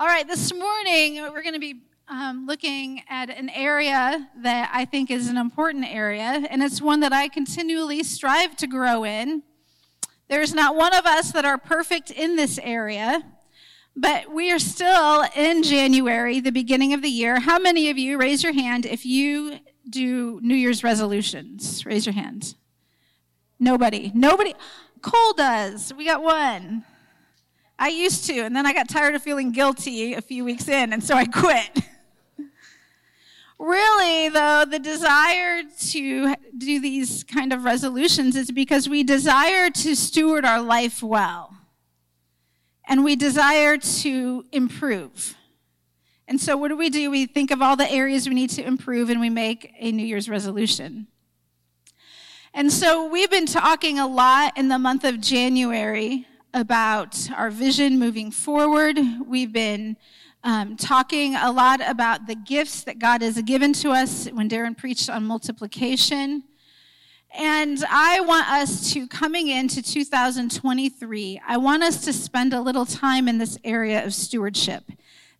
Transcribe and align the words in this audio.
All 0.00 0.06
right, 0.06 0.28
this 0.28 0.54
morning 0.54 1.16
we're 1.32 1.42
going 1.42 1.54
to 1.54 1.58
be 1.58 1.80
um, 2.06 2.46
looking 2.46 3.02
at 3.08 3.30
an 3.30 3.48
area 3.48 4.28
that 4.44 4.70
I 4.72 4.84
think 4.84 5.10
is 5.10 5.26
an 5.26 5.36
important 5.36 5.86
area, 5.86 6.46
and 6.48 6.62
it's 6.62 6.80
one 6.80 7.00
that 7.00 7.12
I 7.12 7.26
continually 7.26 8.04
strive 8.04 8.56
to 8.58 8.68
grow 8.68 9.02
in. 9.02 9.42
There's 10.28 10.54
not 10.54 10.76
one 10.76 10.94
of 10.94 11.04
us 11.04 11.32
that 11.32 11.44
are 11.44 11.58
perfect 11.58 12.12
in 12.12 12.36
this 12.36 12.60
area, 12.62 13.24
but 13.96 14.32
we 14.32 14.52
are 14.52 14.60
still 14.60 15.24
in 15.34 15.64
January, 15.64 16.38
the 16.38 16.52
beginning 16.52 16.92
of 16.92 17.02
the 17.02 17.10
year. 17.10 17.40
How 17.40 17.58
many 17.58 17.90
of 17.90 17.98
you, 17.98 18.18
raise 18.18 18.44
your 18.44 18.52
hand, 18.52 18.86
if 18.86 19.04
you 19.04 19.58
do 19.90 20.38
New 20.44 20.54
Year's 20.54 20.84
resolutions? 20.84 21.84
Raise 21.84 22.06
your 22.06 22.14
hand. 22.14 22.54
Nobody. 23.58 24.12
Nobody. 24.14 24.54
Cole 25.02 25.32
does. 25.32 25.92
We 25.92 26.04
got 26.04 26.22
one. 26.22 26.84
I 27.78 27.88
used 27.88 28.24
to, 28.26 28.40
and 28.40 28.56
then 28.56 28.66
I 28.66 28.72
got 28.72 28.88
tired 28.88 29.14
of 29.14 29.22
feeling 29.22 29.52
guilty 29.52 30.14
a 30.14 30.20
few 30.20 30.44
weeks 30.44 30.66
in, 30.68 30.92
and 30.92 31.02
so 31.02 31.14
I 31.14 31.26
quit. 31.26 31.84
really, 33.58 34.28
though, 34.30 34.64
the 34.68 34.80
desire 34.80 35.62
to 35.90 36.34
do 36.56 36.80
these 36.80 37.22
kind 37.22 37.52
of 37.52 37.62
resolutions 37.64 38.34
is 38.34 38.50
because 38.50 38.88
we 38.88 39.04
desire 39.04 39.70
to 39.70 39.94
steward 39.94 40.44
our 40.44 40.60
life 40.60 41.04
well, 41.04 41.56
and 42.88 43.04
we 43.04 43.14
desire 43.14 43.76
to 43.76 44.44
improve. 44.50 45.36
And 46.26 46.40
so, 46.40 46.56
what 46.56 46.68
do 46.68 46.76
we 46.76 46.90
do? 46.90 47.12
We 47.12 47.26
think 47.26 47.52
of 47.52 47.62
all 47.62 47.76
the 47.76 47.90
areas 47.90 48.28
we 48.28 48.34
need 48.34 48.50
to 48.50 48.66
improve, 48.66 49.08
and 49.08 49.20
we 49.20 49.30
make 49.30 49.72
a 49.78 49.92
New 49.92 50.04
Year's 50.04 50.28
resolution. 50.28 51.06
And 52.52 52.72
so, 52.72 53.06
we've 53.08 53.30
been 53.30 53.46
talking 53.46 54.00
a 54.00 54.06
lot 54.08 54.58
in 54.58 54.66
the 54.66 54.80
month 54.80 55.04
of 55.04 55.20
January 55.20 56.26
about 56.54 57.30
our 57.36 57.50
vision 57.50 57.98
moving 57.98 58.30
forward. 58.30 58.98
We've 59.26 59.52
been 59.52 59.96
um, 60.44 60.76
talking 60.76 61.34
a 61.34 61.50
lot 61.50 61.80
about 61.86 62.26
the 62.26 62.34
gifts 62.34 62.84
that 62.84 62.98
God 62.98 63.22
has 63.22 63.40
given 63.42 63.72
to 63.74 63.90
us 63.90 64.26
when 64.28 64.48
Darren 64.48 64.76
preached 64.76 65.10
on 65.10 65.24
multiplication. 65.24 66.44
And 67.36 67.84
I 67.90 68.20
want 68.20 68.48
us 68.48 68.92
to, 68.94 69.06
coming 69.06 69.48
into 69.48 69.82
2023, 69.82 71.40
I 71.46 71.56
want 71.58 71.82
us 71.82 72.04
to 72.04 72.12
spend 72.12 72.54
a 72.54 72.60
little 72.60 72.86
time 72.86 73.28
in 73.28 73.38
this 73.38 73.58
area 73.64 74.04
of 74.04 74.14
stewardship. 74.14 74.84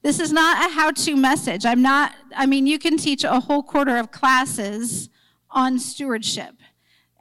This 0.02 0.20
is 0.20 0.32
not 0.32 0.68
a 0.68 0.74
how 0.74 0.90
to 0.90 1.16
message. 1.16 1.64
I'm 1.64 1.82
not, 1.82 2.14
I 2.36 2.46
mean, 2.46 2.66
you 2.66 2.78
can 2.78 2.98
teach 2.98 3.24
a 3.24 3.40
whole 3.40 3.62
quarter 3.62 3.96
of 3.96 4.10
classes 4.10 5.08
on 5.50 5.78
stewardship. 5.78 6.54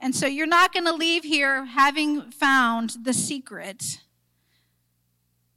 And 0.00 0.14
so 0.14 0.26
you're 0.26 0.46
not 0.46 0.72
going 0.72 0.84
to 0.86 0.92
leave 0.92 1.24
here 1.24 1.64
having 1.64 2.30
found 2.30 2.96
the 3.02 3.12
secret, 3.12 4.00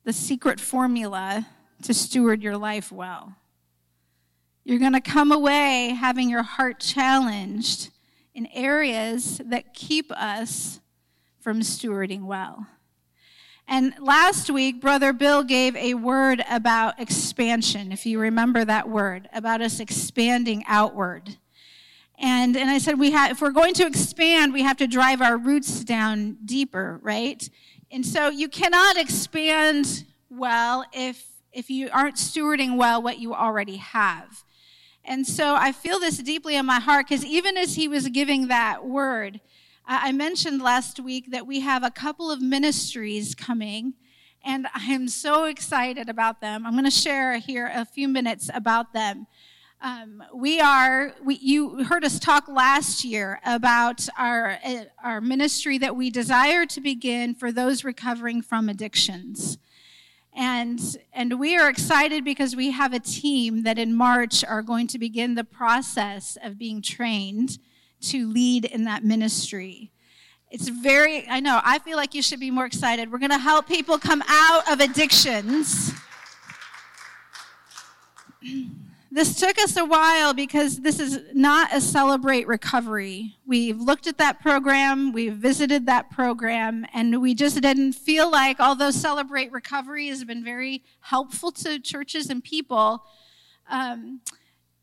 the 0.04 0.14
secret 0.14 0.60
formula 0.60 1.48
to 1.84 1.94
steward 1.94 2.42
your 2.42 2.58
life 2.58 2.92
well. 2.92 3.36
You're 4.64 4.80
going 4.80 4.94
to 4.94 5.02
come 5.02 5.32
away 5.32 5.90
having 5.90 6.30
your 6.30 6.44
heart 6.44 6.80
challenged 6.80 7.90
in 8.34 8.48
areas 8.48 9.42
that 9.46 9.74
keep 9.74 10.12
us 10.12 10.80
from 11.40 11.62
stewarding 11.62 12.24
well. 12.24 12.68
And 13.68 13.94
last 14.00 14.50
week, 14.50 14.82
Brother 14.82 15.14
Bill 15.14 15.44
gave 15.44 15.76
a 15.76 15.94
word 15.94 16.44
about 16.50 17.00
expansion, 17.00 17.92
if 17.92 18.06
you 18.06 18.20
remember 18.20 18.66
that 18.66 18.90
word, 18.90 19.30
about 19.34 19.62
us 19.62 19.80
expanding 19.80 20.64
outward. 20.68 21.38
And, 22.24 22.56
and 22.56 22.70
I 22.70 22.78
said, 22.78 23.00
we 23.00 23.12
have, 23.12 23.32
if 23.32 23.42
we're 23.42 23.50
going 23.50 23.74
to 23.74 23.88
expand, 23.88 24.54
we 24.54 24.62
have 24.62 24.78
to 24.78 24.86
drive 24.86 25.22
our 25.22 25.38
roots 25.38 25.84
down 25.84 26.38
deeper, 26.46 27.00
right? 27.02 27.50
And 27.90 28.06
so 28.06 28.30
you 28.30 28.48
cannot 28.48 28.96
expand 28.96 30.06
well 30.30 30.86
if, 30.94 31.26
if 31.52 31.72
you 31.72 31.90
aren't 31.92 32.18
stewarding 32.18 32.78
well 32.78 33.02
what 33.02 33.18
you 33.18 33.34
already 33.34 33.78
have. 33.78 34.44
And 35.04 35.26
so 35.26 35.56
I 35.56 35.72
feel 35.72 36.00
this 36.00 36.20
deeply 36.20 36.56
in 36.56 36.66
my 36.68 36.80
heart 36.80 37.08
because 37.10 37.26
even 37.26 37.58
as 37.58 37.74
he 37.74 37.88
was 37.88 38.08
giving 38.10 38.50
that 38.50 38.86
word, 38.86 39.42
I 39.88 40.12
mentioned 40.12 40.62
last 40.62 41.00
week 41.00 41.32
that 41.32 41.48
we 41.48 41.62
have 41.62 41.84
a 41.84 41.90
couple 41.90 42.30
of 42.30 42.40
ministries 42.40 43.34
coming, 43.34 43.96
and 44.46 44.68
I'm 44.76 45.08
so 45.08 45.46
excited 45.46 46.08
about 46.08 46.40
them. 46.40 46.68
I'm 46.68 46.74
going 46.74 46.86
to 46.86 46.92
share 46.92 47.40
here 47.40 47.72
a 47.74 47.84
few 47.84 48.08
minutes 48.08 48.52
about 48.54 48.94
them. 48.94 49.26
Um, 49.84 50.24
we 50.32 50.60
are, 50.60 51.16
we, 51.24 51.40
you 51.42 51.84
heard 51.86 52.06
us 52.06 52.20
talk 52.20 52.48
last 52.48 53.04
year 53.04 53.40
about 53.44 54.08
our, 54.16 54.60
uh, 54.64 54.84
our 55.04 55.20
ministry 55.20 55.80
that 55.80 55.96
we 55.96 56.12
desire 56.12 56.68
to 56.68 56.80
begin 56.80 57.34
for 57.34 57.52
those 57.52 57.84
recovering 57.84 58.44
from 58.44 58.70
addictions. 58.70 59.58
And, 60.34 60.80
and 61.12 61.40
we 61.40 61.58
are 61.58 61.68
excited 61.68 62.24
because 62.24 62.56
we 62.56 62.70
have 62.70 62.94
a 62.94 63.00
team 63.00 63.64
that 63.64 63.80
in 63.80 63.96
March 63.96 64.46
are 64.46 64.62
going 64.62 64.86
to 64.86 65.00
begin 65.00 65.34
the 65.34 65.44
process 65.44 66.38
of 66.44 66.60
being 66.60 66.84
trained 66.84 67.58
to 68.02 68.28
lead 68.32 68.66
in 68.66 68.84
that 68.84 69.04
ministry. 69.04 69.90
It's 70.52 70.70
very, 70.70 71.28
I 71.28 71.40
know, 71.40 71.60
I 71.64 71.80
feel 71.80 71.98
like 71.98 72.14
you 72.14 72.22
should 72.22 72.40
be 72.40 72.52
more 72.52 72.66
excited. 72.66 73.12
We're 73.12 73.18
going 73.18 73.32
to 73.32 73.40
help 73.40 73.68
people 73.68 73.98
come 73.98 74.22
out 74.28 74.72
of 74.72 74.80
addictions. 74.80 75.92
This 79.14 79.36
took 79.38 79.60
us 79.60 79.76
a 79.76 79.84
while 79.84 80.34
because 80.34 80.78
this 80.78 80.98
is 80.98 81.20
not 81.34 81.76
a 81.76 81.82
celebrate 81.82 82.48
recovery. 82.48 83.36
We've 83.46 83.78
looked 83.78 84.08
at 84.08 84.18
that 84.20 84.40
program, 84.40 85.12
we've 85.12 85.36
visited 85.36 85.86
that 85.88 86.10
program, 86.10 86.86
and 86.94 87.22
we 87.22 87.36
just 87.36 87.60
didn't 87.60 87.92
feel 87.92 88.32
like, 88.32 88.62
although 88.62 88.90
celebrate 88.90 89.52
recovery 89.52 90.08
has 90.08 90.24
been 90.24 90.46
very 90.46 90.84
helpful 91.02 91.52
to 91.52 91.78
churches 91.78 92.30
and 92.30 92.42
people, 92.42 93.04
um, 93.70 94.22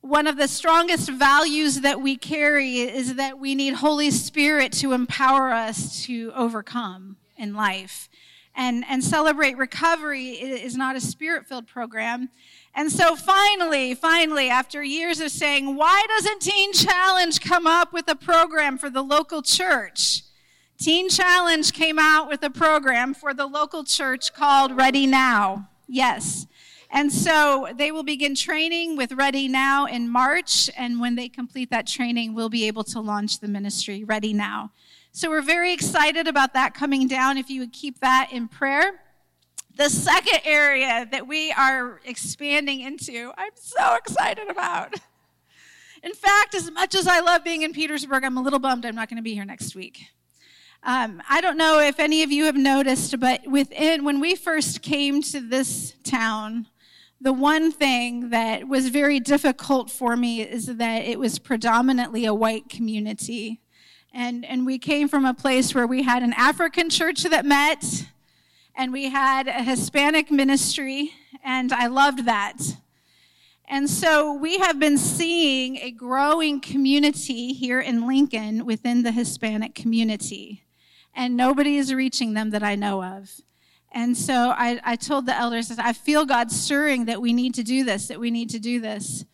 one 0.03 0.27
of 0.27 0.37
the 0.37 0.47
strongest 0.47 1.09
values 1.09 1.81
that 1.81 2.03
we 2.03 2.15
carry 2.15 2.81
is 2.81 3.15
that 3.15 3.39
we 3.39 3.55
need 3.55 3.75
Holy 3.75 4.11
Spirit 4.11 4.73
to 4.75 4.93
empower 4.93 5.53
us 5.53 6.05
to 6.05 6.33
overcome 6.37 7.17
in 7.39 7.55
life. 7.55 8.11
And, 8.55 8.85
and 8.89 9.03
celebrate 9.03 9.57
recovery 9.57 10.31
is 10.31 10.77
not 10.77 10.97
a 10.97 11.01
spirit 11.01 11.47
filled 11.47 11.67
program. 11.67 12.29
And 12.75 12.93
so 12.93 13.17
finally, 13.17 13.95
finally, 13.95 14.49
after 14.49 14.83
years 14.83 15.21
of 15.21 15.31
saying, 15.31 15.75
why 15.75 16.05
doesn't 16.09 16.43
Teen 16.43 16.73
Challenge 16.73 17.41
come 17.41 17.67
up 17.67 17.93
with 17.93 18.09
a 18.09 18.15
program 18.15 18.79
for 18.79 18.89
the 18.89 19.03
local 19.03 19.43
church? 19.43 20.23
Teen 20.79 21.09
Challenge 21.09 21.73
came 21.73 21.99
out 21.99 22.29
with 22.29 22.43
a 22.45 22.51
program 22.51 23.15
for 23.15 23.35
the 23.35 23.47
local 23.47 23.83
church 23.83 24.33
called 24.33 24.77
Ready 24.77 25.07
Now. 25.07 25.69
Yes. 25.89 26.47
And 26.91 27.13
so 27.13 27.69
they 27.77 27.91
will 27.91 28.05
begin 28.05 28.37
training 28.37 28.97
with 28.97 29.13
Ready 29.13 29.49
Now 29.49 29.87
in 29.87 30.09
March. 30.09 30.71
And 30.77 31.01
when 31.01 31.17
they 31.17 31.29
complete 31.29 31.71
that 31.71 31.87
training, 31.87 32.33
we'll 32.33 32.49
be 32.49 32.67
able 32.69 32.85
to 32.85 33.01
launch 33.01 33.41
the 33.41 33.49
ministry 33.49 34.05
Ready 34.05 34.33
Now. 34.33 34.71
So 35.11 35.31
we're 35.31 35.43
very 35.43 35.73
excited 35.73 36.29
about 36.29 36.55
that 36.55 36.75
coming 36.75 37.09
down. 37.09 37.39
If 37.39 37.51
you 37.51 37.61
would 37.61 37.73
keep 37.73 37.99
that 37.99 38.29
in 38.31 38.47
prayer. 38.47 39.01
The 39.79 39.89
second 39.89 40.41
area 40.45 41.07
that 41.13 41.29
we 41.29 41.53
are 41.53 42.01
expanding 42.05 42.81
into, 42.81 43.31
I'm 43.39 43.53
so 43.55 43.95
excited 43.95 44.51
about. 44.51 44.93
In 46.03 46.15
fact, 46.15 46.57
as 46.57 46.69
much 46.73 46.97
as 46.97 47.07
I 47.07 47.21
love 47.21 47.45
being 47.45 47.63
in 47.63 47.73
Petersburg, 47.73 48.25
I'm 48.25 48.37
a 48.37 48.43
little 48.43 48.59
bummed 48.59 48.85
I'm 48.85 48.97
not 48.97 49.09
going 49.09 49.19
to 49.19 49.23
be 49.23 49.35
here 49.35 49.45
next 49.45 49.77
week. 49.77 50.09
Um, 50.83 51.23
I 51.31 51.41
don't 51.41 51.57
know 51.57 51.79
if 51.79 52.01
any 52.01 52.25
of 52.25 52.33
you 52.33 52.47
have 52.47 52.57
noticed, 52.57 53.21
but 53.21 53.47
within 53.47 54.03
when 54.03 54.19
we 54.19 54.35
first 54.35 54.83
came 54.83 55.23
to 55.23 55.41
this 55.41 55.95
town, 56.03 56.67
the 57.21 57.33
one 57.33 57.71
thing 57.71 58.31
that 58.31 58.67
was 58.67 58.89
very 58.89 59.21
difficult 59.21 59.93
for 59.93 60.17
me 60.17 60.43
is 60.43 60.67
that 60.67 61.05
it 61.05 61.21
was 61.21 61.39
predominantly 61.39 62.25
a 62.25 62.35
white 62.35 62.69
community. 62.69 63.61
And, 64.13 64.45
and 64.45 64.67
we 64.67 64.81
came 64.81 65.07
from 65.07 65.25
a 65.25 65.35
place 65.35 65.73
where 65.73 65.87
we 65.87 66.03
had 66.03 66.25
an 66.25 66.33
African 66.33 66.91
church 66.91 67.23
that 67.23 67.47
met, 67.47 68.07
and 68.79 68.93
we 68.93 69.11
had 69.11 69.49
a 69.49 69.65
Hispanic 69.65 70.31
ministry, 70.31 71.11
and 71.43 71.73
I 71.73 71.89
loved 71.89 72.27
that. 72.27 72.59
And 73.69 73.91
so 73.91 74.33
we 74.33 74.59
have 74.59 74.79
been 74.79 74.97
seeing 74.97 75.79
a 75.79 75.91
growing 75.91 76.61
community 76.61 77.53
here 77.53 77.81
in 77.81 78.07
Lincoln 78.07 78.65
within 78.65 79.03
the 79.03 79.11
Hispanic 79.11 79.75
community, 79.75 80.63
and 81.13 81.37
nobody 81.37 81.77
is 81.77 81.93
reaching 81.93 82.35
them 82.35 82.51
that 82.51 82.63
I 82.63 82.77
know 82.77 83.03
of. 83.03 83.29
And 83.91 84.17
so 84.17 84.55
I, 84.57 84.81
I 84.85 84.95
told 84.95 85.27
the 85.27 85.37
elders, 85.37 85.73
I 85.77 85.93
feel 85.93 86.25
God 86.25 86.53
stirring 86.53 87.07
that 87.07 87.21
we 87.21 87.33
need 87.33 87.55
to 87.57 87.65
do 87.65 87.83
this, 87.83 88.07
that 88.07 88.21
we 88.21 88.31
need 88.31 88.51
to 88.51 88.61
do 88.61 88.81
this. 88.81 89.25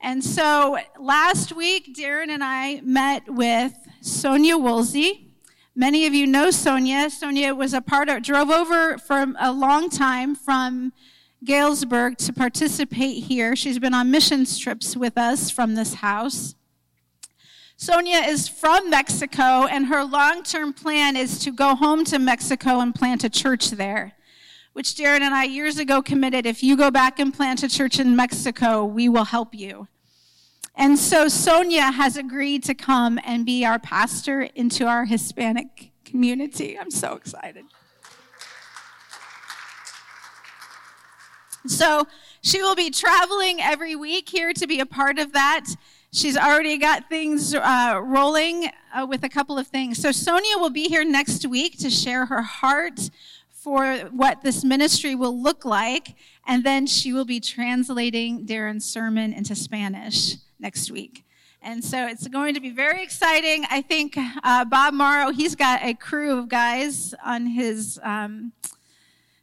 And 0.00 0.24
so 0.24 0.76
last 0.98 1.54
week, 1.54 1.94
Darren 1.96 2.30
and 2.30 2.42
I 2.42 2.80
met 2.80 3.32
with 3.32 3.74
Sonia 4.00 4.58
Woolsey. 4.58 5.31
Many 5.74 6.06
of 6.06 6.12
you 6.12 6.26
know 6.26 6.50
Sonia. 6.50 7.08
Sonia 7.08 7.54
was 7.54 7.72
a 7.72 7.80
part 7.80 8.10
of, 8.10 8.22
drove 8.22 8.50
over 8.50 8.98
for 8.98 9.34
a 9.38 9.50
long 9.50 9.88
time 9.88 10.34
from 10.34 10.92
Galesburg 11.44 12.18
to 12.18 12.32
participate 12.32 13.24
here. 13.24 13.56
She's 13.56 13.78
been 13.78 13.94
on 13.94 14.10
missions 14.10 14.58
trips 14.58 14.96
with 14.96 15.16
us 15.16 15.50
from 15.50 15.74
this 15.74 15.94
house. 15.94 16.54
Sonia 17.78 18.18
is 18.18 18.48
from 18.48 18.90
Mexico, 18.90 19.66
and 19.66 19.86
her 19.86 20.04
long 20.04 20.42
term 20.42 20.74
plan 20.74 21.16
is 21.16 21.38
to 21.38 21.50
go 21.50 21.74
home 21.74 22.04
to 22.04 22.18
Mexico 22.18 22.80
and 22.80 22.94
plant 22.94 23.24
a 23.24 23.30
church 23.30 23.70
there. 23.70 24.12
which 24.72 24.94
Darren 24.94 25.20
and 25.20 25.34
I 25.34 25.44
years 25.44 25.78
ago 25.78 26.00
committed 26.00 26.46
if 26.46 26.62
you 26.62 26.76
go 26.76 26.90
back 26.90 27.18
and 27.18 27.32
plant 27.32 27.62
a 27.62 27.68
church 27.68 27.98
in 27.98 28.16
Mexico, 28.16 28.84
we 28.84 29.08
will 29.08 29.24
help 29.24 29.54
you. 29.54 29.88
And 30.74 30.98
so 30.98 31.28
Sonia 31.28 31.92
has 31.92 32.16
agreed 32.16 32.64
to 32.64 32.74
come 32.74 33.20
and 33.24 33.44
be 33.44 33.64
our 33.64 33.78
pastor 33.78 34.42
into 34.54 34.86
our 34.86 35.04
Hispanic 35.04 35.92
community. 36.04 36.78
I'm 36.78 36.90
so 36.90 37.14
excited. 37.14 37.64
So 41.66 42.06
she 42.40 42.60
will 42.60 42.74
be 42.74 42.90
traveling 42.90 43.60
every 43.60 43.94
week 43.94 44.28
here 44.28 44.52
to 44.52 44.66
be 44.66 44.80
a 44.80 44.86
part 44.86 45.18
of 45.18 45.32
that. 45.32 45.66
She's 46.12 46.36
already 46.36 46.76
got 46.76 47.08
things 47.08 47.54
uh, 47.54 48.00
rolling 48.02 48.70
uh, 48.92 49.06
with 49.06 49.22
a 49.24 49.28
couple 49.28 49.58
of 49.58 49.68
things. 49.68 49.98
So 49.98 50.10
Sonia 50.10 50.58
will 50.58 50.70
be 50.70 50.88
here 50.88 51.04
next 51.04 51.46
week 51.46 51.78
to 51.78 51.88
share 51.88 52.26
her 52.26 52.42
heart 52.42 53.10
for 53.48 53.96
what 54.10 54.42
this 54.42 54.64
ministry 54.64 55.14
will 55.14 55.40
look 55.40 55.64
like, 55.64 56.16
and 56.46 56.64
then 56.64 56.84
she 56.86 57.12
will 57.12 57.24
be 57.24 57.38
translating 57.38 58.44
Darren's 58.44 58.84
sermon 58.84 59.32
into 59.32 59.54
Spanish 59.54 60.34
next 60.62 60.90
week. 60.90 61.24
And 61.60 61.84
so 61.84 62.06
it's 62.06 62.26
going 62.26 62.54
to 62.54 62.60
be 62.60 62.70
very 62.70 63.02
exciting. 63.02 63.64
I 63.70 63.82
think 63.82 64.16
uh, 64.16 64.64
Bob 64.64 64.94
Morrow, 64.94 65.30
he's 65.30 65.54
got 65.54 65.82
a 65.82 65.94
crew 65.94 66.38
of 66.38 66.48
guys 66.48 67.14
on 67.24 67.46
his 67.46 68.00
um, 68.02 68.52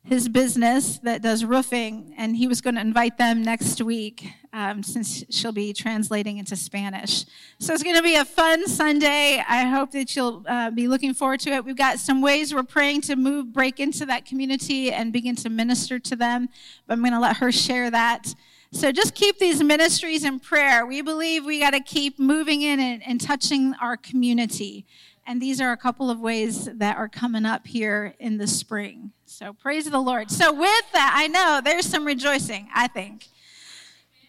his 0.03 0.27
business 0.27 0.97
that 0.99 1.21
does 1.21 1.45
roofing, 1.45 2.15
and 2.17 2.35
he 2.35 2.47
was 2.47 2.61
going 2.61 2.75
to 2.75 2.81
invite 2.81 3.17
them 3.17 3.43
next 3.43 3.79
week 3.81 4.27
um, 4.53 4.81
since 4.81 5.23
she'll 5.29 5.51
be 5.51 5.71
translating 5.71 6.39
into 6.39 6.55
Spanish. 6.55 7.25
So 7.59 7.73
it's 7.73 7.83
going 7.83 7.95
to 7.95 8.01
be 8.01 8.15
a 8.15 8.25
fun 8.25 8.67
Sunday. 8.67 9.43
I 9.47 9.65
hope 9.65 9.91
that 9.91 10.15
you'll 10.15 10.43
uh, 10.47 10.71
be 10.71 10.87
looking 10.87 11.13
forward 11.13 11.41
to 11.41 11.51
it. 11.51 11.63
We've 11.63 11.75
got 11.75 11.99
some 11.99 12.21
ways 12.21 12.55
we're 12.55 12.63
praying 12.63 13.01
to 13.01 13.15
move, 13.15 13.53
break 13.53 13.79
into 13.79 14.05
that 14.07 14.25
community, 14.25 14.91
and 14.91 15.13
begin 15.13 15.35
to 15.37 15.49
minister 15.49 15.99
to 15.99 16.15
them. 16.15 16.49
But 16.87 16.93
I'm 16.93 17.01
going 17.01 17.13
to 17.13 17.19
let 17.19 17.37
her 17.37 17.51
share 17.51 17.91
that. 17.91 18.33
So 18.71 18.91
just 18.91 19.15
keep 19.15 19.39
these 19.39 19.63
ministries 19.63 20.23
in 20.23 20.39
prayer. 20.39 20.85
We 20.85 21.01
believe 21.01 21.43
we 21.43 21.59
got 21.59 21.71
to 21.71 21.79
keep 21.79 22.19
moving 22.19 22.61
in 22.61 22.79
and, 22.79 23.01
and 23.05 23.19
touching 23.19 23.73
our 23.81 23.97
community. 23.97 24.85
And 25.25 25.41
these 25.41 25.59
are 25.59 25.71
a 25.71 25.77
couple 25.77 26.11
of 26.11 26.19
ways 26.19 26.65
that 26.65 26.97
are 26.97 27.07
coming 27.07 27.45
up 27.45 27.65
here 27.65 28.13
in 28.19 28.37
the 28.37 28.47
spring. 28.47 29.11
So 29.25 29.53
praise 29.53 29.89
the 29.89 29.99
Lord. 29.99 30.29
So 30.29 30.53
with 30.53 30.91
that, 30.93 31.13
I 31.15 31.27
know 31.27 31.61
there's 31.63 31.85
some 31.85 32.05
rejoicing, 32.05 32.67
I 32.73 32.87
think. 32.87 33.27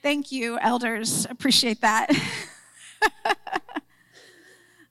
Thank 0.03 0.33
you, 0.33 0.59
elders. 0.59 1.27
Appreciate 1.29 1.83
that. 1.83 2.11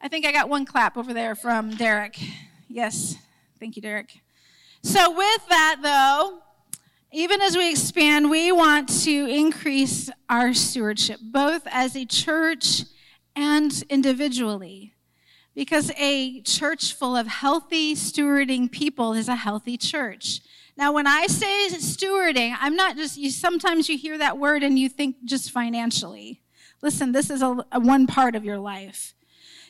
I 0.02 0.07
think 0.07 0.25
I 0.25 0.31
got 0.31 0.48
one 0.48 0.66
clap 0.66 0.95
over 0.95 1.13
there 1.13 1.34
from 1.34 1.72
Derek. 1.72 2.19
Yes. 2.68 3.16
Thank 3.60 3.75
you, 3.75 3.81
Derek. 3.81 4.19
So 4.84 5.12
with 5.12 5.48
that, 5.50 5.78
though, 5.81 6.40
even 7.11 7.41
as 7.41 7.57
we 7.57 7.71
expand, 7.71 8.29
we 8.29 8.51
want 8.51 8.88
to 9.03 9.25
increase 9.27 10.09
our 10.29 10.53
stewardship, 10.53 11.19
both 11.23 11.63
as 11.71 11.95
a 11.95 12.06
church 12.06 12.83
and 13.35 13.83
individually. 13.89 14.94
Because 15.56 15.91
a 15.97 16.41
church 16.41 16.94
full 16.94 17.15
of 17.15 17.27
healthy, 17.27 17.95
stewarding 17.95 18.71
people 18.71 19.13
is 19.13 19.27
a 19.27 19.35
healthy 19.35 19.75
church. 19.75 20.41
Now, 20.77 20.94
when 20.94 21.07
I 21.07 21.25
say 21.27 21.67
stewarding, 21.71 22.56
I'm 22.59 22.75
not 22.75 22.95
just, 22.95 23.17
you, 23.17 23.31
sometimes 23.31 23.89
you 23.89 23.97
hear 23.97 24.17
that 24.19 24.38
word 24.38 24.61
and 24.61 24.77
you 24.77 24.88
think 24.88 25.17
just 25.25 25.51
financially. 25.51 26.41
Listen, 26.81 27.11
this 27.11 27.29
is 27.29 27.41
a, 27.41 27.65
a 27.71 27.79
one 27.79 28.07
part 28.07 28.35
of 28.35 28.45
your 28.45 28.59
life. 28.59 29.15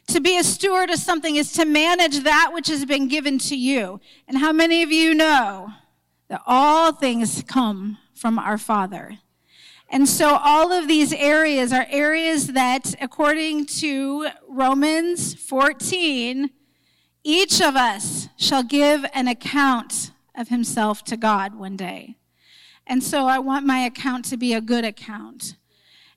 To 0.07 0.19
be 0.19 0.37
a 0.37 0.43
steward 0.43 0.89
of 0.89 0.99
something 0.99 1.37
is 1.37 1.53
to 1.53 1.65
manage 1.65 2.19
that 2.23 2.51
which 2.53 2.67
has 2.67 2.83
been 2.85 3.07
given 3.07 3.39
to 3.39 3.55
you. 3.55 4.01
And 4.27 4.39
how 4.39 4.51
many 4.51 4.83
of 4.83 4.91
you 4.91 5.15
know 5.15 5.73
that 6.29 6.41
all 6.47 6.93
things 6.93 7.43
come 7.47 7.97
from 8.13 8.39
our 8.39 8.57
Father? 8.57 9.19
And 9.91 10.07
so 10.07 10.37
all 10.41 10.71
of 10.71 10.87
these 10.87 11.11
areas 11.11 11.73
are 11.73 11.87
areas 11.89 12.47
that, 12.53 12.93
according 13.01 13.65
to 13.65 14.27
Romans 14.47 15.33
14, 15.33 16.51
each 17.23 17.59
of 17.59 17.75
us 17.75 18.29
shall 18.37 18.63
give 18.63 19.03
an 19.13 19.27
account 19.27 20.11
of 20.35 20.49
himself 20.49 21.03
to 21.05 21.17
God 21.17 21.55
one 21.55 21.75
day. 21.75 22.15
And 22.85 23.03
so 23.03 23.25
I 23.25 23.39
want 23.39 23.65
my 23.65 23.79
account 23.79 24.25
to 24.25 24.37
be 24.37 24.53
a 24.53 24.61
good 24.61 24.85
account. 24.85 25.55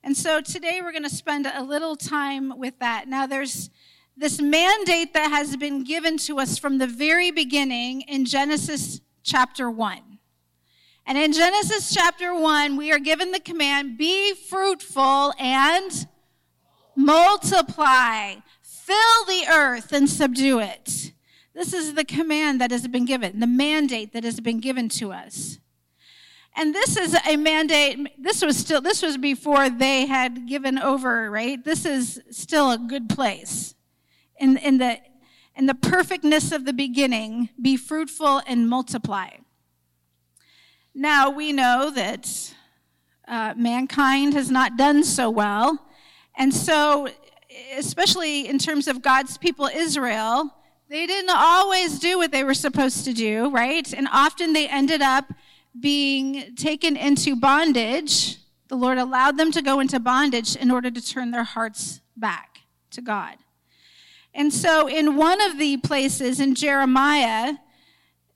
And 0.05 0.17
so 0.17 0.41
today 0.41 0.81
we're 0.82 0.93
going 0.93 1.03
to 1.05 1.11
spend 1.11 1.47
a 1.47 1.62
little 1.62 1.97
time 1.97 2.56
with 2.58 2.79
that. 2.79 3.08
Now 3.08 3.26
there's 3.26 3.70
this 4.17 4.41
mandate 4.41 5.15
that 5.15 5.31
has 5.31 5.56
been 5.56 5.85
given 5.85 6.19
to 6.19 6.38
us 6.38 6.58
from 6.58 6.79
the 6.79 6.87
very 6.87 7.31
beginning 7.31 8.03
in 8.03 8.25
Genesis 8.26 9.00
chapter 9.22 9.70
1. 9.70 10.19
And 11.06 11.19
in 11.19 11.32
Genesis 11.32 11.92
chapter 11.92 12.34
1, 12.34 12.76
we 12.76 12.92
are 12.92 12.98
given 12.98 13.32
the 13.32 13.40
command 13.40 13.98
be 13.98 14.34
fruitful 14.34 15.32
and 15.38 16.06
multiply, 16.94 18.34
fill 18.62 19.24
the 19.26 19.46
earth 19.50 19.92
and 19.92 20.08
subdue 20.08 20.60
it. 20.60 21.12
This 21.54 21.72
is 21.72 21.94
the 21.94 22.04
command 22.04 22.60
that 22.60 22.70
has 22.70 22.86
been 22.88 23.04
given, 23.04 23.40
the 23.40 23.46
mandate 23.46 24.12
that 24.12 24.24
has 24.24 24.40
been 24.40 24.60
given 24.60 24.88
to 24.90 25.12
us. 25.12 25.58
And 26.54 26.74
this 26.74 26.96
is 26.96 27.16
a 27.26 27.36
mandate, 27.36 28.22
this 28.22 28.42
was 28.42 28.56
still, 28.56 28.80
this 28.80 29.02
was 29.02 29.16
before 29.16 29.70
they 29.70 30.06
had 30.06 30.46
given 30.46 30.78
over, 30.78 31.30
right? 31.30 31.62
This 31.62 31.84
is 31.86 32.20
still 32.30 32.70
a 32.70 32.78
good 32.78 33.08
place. 33.08 33.74
In, 34.38 34.56
in, 34.58 34.78
the, 34.78 34.98
in 35.56 35.66
the 35.66 35.75
perfectness 35.75 36.52
of 36.52 36.64
the 36.64 36.72
beginning, 36.72 37.50
be 37.60 37.76
fruitful 37.76 38.40
and 38.46 38.69
multiply. 38.69 39.31
Now 40.94 41.31
we 41.31 41.52
know 41.52 41.90
that 41.94 42.54
uh, 43.26 43.54
mankind 43.56 44.34
has 44.34 44.50
not 44.50 44.76
done 44.76 45.04
so 45.04 45.31
well. 45.31 45.87
And 46.37 46.52
so, 46.52 47.08
especially 47.76 48.49
in 48.49 48.58
terms 48.58 48.88
of 48.88 49.02
God's 49.02 49.38
people, 49.38 49.66
Israel, 49.66 50.50
they 50.88 51.06
didn't 51.06 51.31
always 51.34 51.98
do 51.98 52.19
what 52.19 52.32
they 52.32 52.44
were 52.44 52.55
supposed 52.55 53.05
to 53.05 53.12
do, 53.12 53.50
right? 53.50 53.90
And 53.93 54.08
often 54.12 54.52
they 54.52 54.69
ended 54.69 55.00
up 55.00 55.32
being 55.78 56.55
taken 56.56 56.96
into 56.96 57.37
bondage. 57.37 58.37
The 58.69 58.76
Lord 58.76 58.98
allowed 58.98 59.38
them 59.38 59.50
to 59.52 59.62
go 59.62 59.81
into 59.81 59.98
bondage 59.98 60.56
in 60.56 60.70
order 60.70 60.90
to 60.90 61.00
turn 61.00 61.31
their 61.31 61.44
hearts 61.44 62.00
back 62.16 62.58
to 62.90 63.00
God. 63.00 63.37
And 64.34 64.52
so, 64.52 64.88
in 64.88 65.17
one 65.17 65.40
of 65.40 65.58
the 65.58 65.76
places 65.79 66.40
in 66.40 66.55
Jeremiah, 66.55 67.55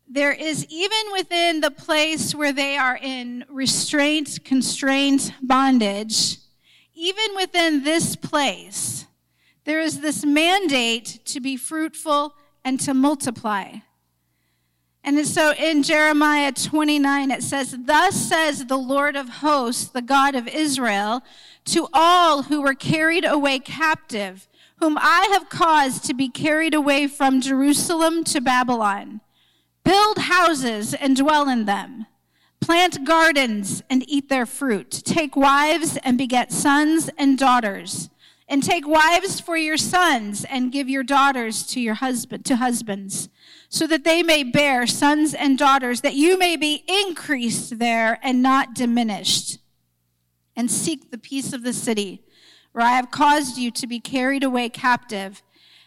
there 0.09 0.33
is 0.33 0.67
even 0.69 1.13
within 1.13 1.61
the 1.61 1.71
place 1.71 2.35
where 2.35 2.53
they 2.53 2.77
are 2.77 2.99
in 3.01 3.45
restraint, 3.49 4.45
constraint, 4.45 5.33
bondage, 5.43 6.39
even 6.95 7.35
within 7.35 7.83
this 7.83 8.15
place, 8.15 9.07
there 9.65 9.81
is 9.81 10.01
this 10.01 10.25
mandate 10.25 11.21
to 11.27 11.41
be 11.41 11.57
fruitful 11.57 12.35
and 12.65 12.79
to 12.81 12.95
multiply. 12.95 13.75
And 15.03 15.25
so 15.27 15.53
in 15.53 15.83
Jeremiah 15.85 16.51
29, 16.51 17.31
it 17.31 17.43
says, 17.43 17.77
Thus 17.79 18.17
says 18.17 18.67
the 18.67 18.77
Lord 18.77 19.15
of 19.15 19.29
hosts, 19.29 19.89
the 19.89 20.03
God 20.03 20.35
of 20.35 20.49
Israel, 20.49 21.23
to 21.67 21.89
all 21.93 22.43
who 22.43 22.61
were 22.61 22.75
carried 22.75 23.25
away 23.25 23.61
captive, 23.61 24.49
whom 24.79 24.99
I 25.01 25.29
have 25.33 25.49
caused 25.49 26.05
to 26.05 26.15
be 26.15 26.29
carried 26.29 26.75
away 26.75 27.07
from 27.07 27.41
Jerusalem 27.41 28.25
to 28.25 28.41
Babylon. 28.41 29.21
Build 29.85 30.19
houses 30.19 30.95
and 30.95 31.17
dwell 31.17 31.49
in 31.49 31.65
them. 31.65 32.07
Plant 32.61 33.05
gardens 33.05 33.83
and 33.89 34.09
eat 34.09 34.29
their 34.29 34.47
fruit. 34.47 34.91
Take 34.91 35.37
wives 35.37 35.97
and 35.99 36.19
beget 36.19 36.53
sons 36.53 37.09
and 37.17 37.39
daughters. 37.39 38.11
And 38.49 38.63
take 38.63 38.87
wives 38.87 39.41
for 39.41 39.57
your 39.57 39.77
sons 39.77 40.45
and 40.45 40.73
give 40.73 40.89
your 40.89 41.03
daughters 41.03 41.67
to 41.69 41.81
your 41.81 41.95
husband, 41.95 42.45
to 42.45 42.57
husbands, 42.57 43.29
so 43.69 43.87
that 43.89 44.05
they 44.05 44.23
may 44.23 44.45
bear 44.45 44.87
sons 44.87 45.35
and 45.35 45.59
daughters, 45.59 46.03
that 46.03 46.15
you 46.15 46.39
may 46.39 46.57
be 46.57 46.85
increased 46.87 47.81
there 47.81 48.21
and 48.23 48.43
not 48.43 48.75
diminished. 48.75 49.59
And 50.55 50.71
seek 50.71 51.11
the 51.11 51.19
peace 51.19 51.53
of 51.53 51.65
the 51.65 51.73
city, 51.73 52.23
where 52.77 52.85
I 52.85 52.91
have 52.91 53.11
caused 53.11 53.57
you 53.57 53.71
to 53.71 53.87
be 53.87 53.99
carried 53.99 54.45
away 54.45 54.69
captive, 54.69 55.43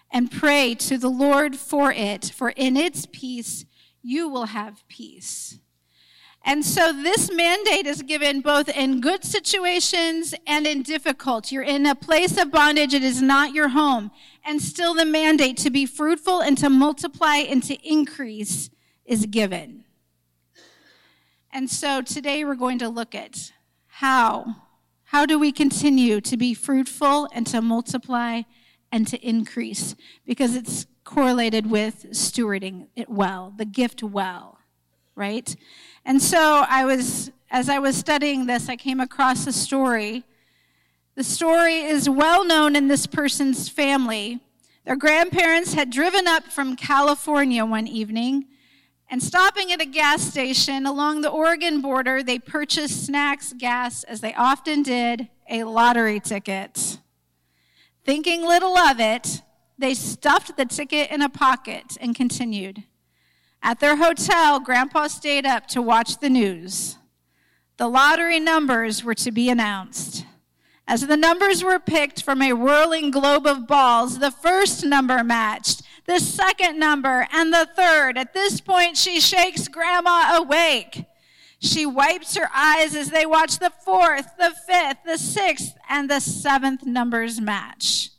and 0.10 0.32
pray 0.32 0.74
to 0.74 0.98
the 0.98 1.08
Lord 1.08 1.56
for 1.56 1.92
it, 1.92 2.32
for 2.36 2.50
in 2.50 2.76
its 2.76 3.06
peace 3.12 3.66
you 4.02 4.28
will 4.28 4.46
have 4.46 4.84
peace. 4.88 5.60
And 6.44 6.66
so 6.66 6.92
this 6.92 7.32
mandate 7.32 7.86
is 7.86 8.02
given 8.02 8.42
both 8.42 8.70
in 8.70 9.02
good 9.02 9.24
situations 9.24 10.34
and 10.48 10.66
in 10.66 10.82
difficult. 10.82 11.52
You're 11.52 11.62
in 11.62 11.86
a 11.86 11.94
place 11.94 12.40
of 12.40 12.50
bondage, 12.50 12.96
it 12.96 13.04
is 13.04 13.22
not 13.22 13.54
your 13.54 13.70
home. 13.70 14.10
And 14.44 14.60
still 14.60 14.96
the 14.96 15.06
mandate 15.06 15.58
to 15.58 15.70
be 15.70 15.86
fruitful 15.86 16.42
and 16.42 16.58
to 16.58 16.72
multiply 16.72 17.36
and 17.36 17.62
to 17.66 17.76
increase 17.88 18.72
is 19.06 19.28
given. 19.28 19.84
And 21.54 21.70
so 21.70 22.02
today 22.02 22.44
we're 22.44 22.56
going 22.56 22.80
to 22.80 22.90
look 22.90 23.14
at 23.14 23.52
how. 23.86 24.69
How 25.10 25.26
do 25.26 25.40
we 25.40 25.52
continue 25.52 26.22
to 26.22 26.38
be 26.38 26.54
fruitful 26.54 27.28
and 27.34 27.48
to 27.48 27.64
multiply 27.64 28.44
and 28.92 29.08
to 29.08 29.18
increase? 29.28 29.96
Because 30.24 30.56
it's 30.56 30.86
correlated 31.04 31.68
with 31.68 32.12
stewarding 32.12 32.90
it 32.96 33.10
well, 33.10 33.52
the 33.58 33.66
gift 33.66 34.04
well, 34.04 34.60
right? 35.16 35.56
And 36.06 36.22
so 36.22 36.64
I 36.70 36.86
was, 36.86 37.32
as 37.50 37.70
I 37.70 37.80
was 37.80 37.98
studying 37.98 38.46
this, 38.46 38.70
I 38.70 38.76
came 38.76 39.00
across 39.00 39.48
a 39.48 39.52
story. 39.52 40.26
The 41.16 41.24
story 41.24 41.78
is 41.78 42.08
well 42.08 42.46
known 42.46 42.76
in 42.76 42.88
this 42.88 43.08
person's 43.08 43.68
family. 43.68 44.42
Their 44.86 44.96
grandparents 44.96 45.74
had 45.74 45.90
driven 45.90 46.28
up 46.28 46.44
from 46.44 46.76
California 46.76 47.66
one 47.66 47.88
evening 47.88 48.46
and 49.10 49.24
stopping 49.24 49.72
at 49.72 49.82
a 49.82 49.86
gas 49.86 50.22
station 50.22 50.86
along 50.86 51.22
the 51.22 51.30
Oregon 51.30 51.82
border, 51.82 52.22
they 52.22 52.38
purchased 52.38 53.06
snacks, 53.06 53.54
gas, 53.58 54.04
as 54.04 54.22
they 54.22 54.34
often 54.36 54.84
did, 54.84 55.30
a 55.50 55.64
lottery 55.64 56.20
ticket. 56.20 57.00
Thinking 58.06 58.46
little 58.46 58.78
of 58.78 59.00
it, 59.00 59.42
they 59.80 59.96
stuffed 59.96 60.58
the 60.58 60.66
ticket 60.66 61.10
in 61.10 61.22
a 61.22 61.30
pocket 61.30 61.98
and 62.00 62.16
continued. 62.16 62.84
At 63.64 63.80
their 63.80 63.98
hotel, 63.98 64.60
Grandpa 64.60 65.08
stayed 65.08 65.46
up 65.46 65.68
to 65.68 65.82
watch 65.82 66.20
the 66.20 66.30
news. 66.30 66.98
The 67.78 67.88
lottery 67.88 68.40
numbers 68.40 69.04
were 69.04 69.16
to 69.16 69.32
be 69.32 69.50
announced. 69.50 70.26
As 70.88 71.08
the 71.08 71.18
numbers 71.18 71.64
were 71.64 71.80
picked 71.80 72.24
from 72.24 72.42
a 72.42 72.54
whirling 72.54 73.12
globe 73.12 73.46
of 73.46 73.68
balls, 73.68 74.20
the 74.20 74.32
first 74.32 74.84
number 74.84 75.24
matched, 75.24 75.82
the 76.10 76.20
second 76.20 76.80
number, 76.80 77.28
and 77.32 77.54
the 77.54 77.70
third. 77.76 78.18
At 78.18 78.34
this 78.34 78.60
point, 78.60 78.98
she 78.98 79.20
shakes 79.20 79.68
Grandma 79.68 80.38
awake. 80.38 81.06
She 81.60 81.86
wipes 81.86 82.36
her 82.36 82.50
eyes 82.54 82.96
as 82.96 83.12
they 83.12 83.28
watch 83.28 83.60
the 83.60 83.72
fourth, 83.86 84.36
the 84.38 84.52
fifth, 84.66 85.04
the 85.06 85.20
sixth, 85.20 85.78
and 85.88 86.10
the 86.10 86.20
seventh 86.20 86.84
numbers 86.84 87.40
match. 87.40 88.10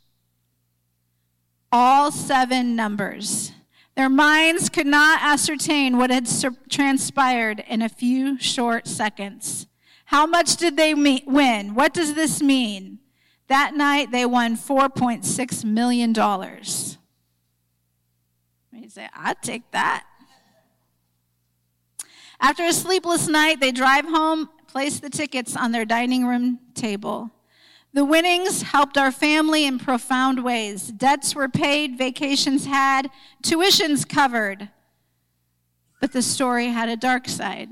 All 1.69 2.11
seven 2.11 2.77
numbers. 2.77 3.51
Their 3.97 4.09
minds 4.09 4.69
could 4.69 4.87
not 4.87 5.21
ascertain 5.21 5.97
what 5.97 6.11
had 6.11 6.29
transpired 6.69 7.61
in 7.67 7.81
a 7.81 7.89
few 7.89 8.39
short 8.39 8.87
seconds. 8.87 9.67
How 10.05 10.25
much 10.25 10.55
did 10.55 10.77
they 10.77 10.93
win? 10.93 11.75
What 11.75 11.93
does 11.93 12.13
this 12.13 12.41
mean? 12.41 12.99
That 13.47 13.75
night 13.75 14.11
they 14.11 14.25
won 14.25 14.55
$4.6 14.55 15.65
million. 15.65 16.13
Say, 18.91 19.07
I'd 19.15 19.41
take 19.41 19.71
that. 19.71 20.05
After 22.41 22.65
a 22.65 22.73
sleepless 22.73 23.25
night, 23.29 23.61
they 23.61 23.71
drive 23.71 24.03
home, 24.03 24.49
place 24.67 24.99
the 24.99 25.09
tickets 25.09 25.55
on 25.55 25.71
their 25.71 25.85
dining 25.85 26.25
room 26.25 26.59
table. 26.75 27.31
The 27.93 28.03
winnings 28.03 28.63
helped 28.63 28.97
our 28.97 29.13
family 29.13 29.65
in 29.65 29.79
profound 29.79 30.43
ways. 30.43 30.89
Debts 30.89 31.33
were 31.33 31.47
paid, 31.47 31.97
vacations 31.97 32.65
had, 32.65 33.09
tuitions 33.41 34.05
covered. 34.05 34.67
But 36.01 36.11
the 36.11 36.21
story 36.21 36.67
had 36.67 36.89
a 36.89 36.97
dark 36.97 37.29
side. 37.29 37.69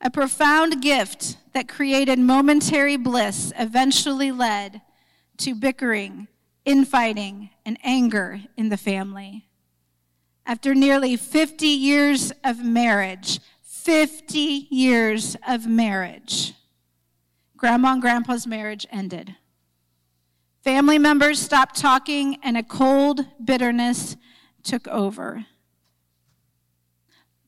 A 0.00 0.10
profound 0.10 0.82
gift 0.82 1.36
that 1.52 1.68
created 1.68 2.18
momentary 2.18 2.96
bliss 2.96 3.52
eventually 3.56 4.32
led 4.32 4.82
to 5.36 5.54
bickering, 5.54 6.26
infighting, 6.66 7.48
and 7.64 7.78
anger 7.82 8.40
in 8.56 8.68
the 8.68 8.76
family. 8.76 9.46
After 10.44 10.74
nearly 10.74 11.16
50 11.16 11.66
years 11.66 12.32
of 12.44 12.62
marriage, 12.62 13.40
50 13.62 14.66
years 14.70 15.36
of 15.48 15.66
marriage, 15.66 16.52
Grandma 17.56 17.92
and 17.92 18.02
Grandpa's 18.02 18.46
marriage 18.46 18.86
ended. 18.90 19.36
Family 20.62 20.98
members 20.98 21.38
stopped 21.38 21.76
talking, 21.76 22.38
and 22.42 22.56
a 22.56 22.62
cold 22.62 23.24
bitterness 23.42 24.16
took 24.64 24.88
over. 24.88 25.46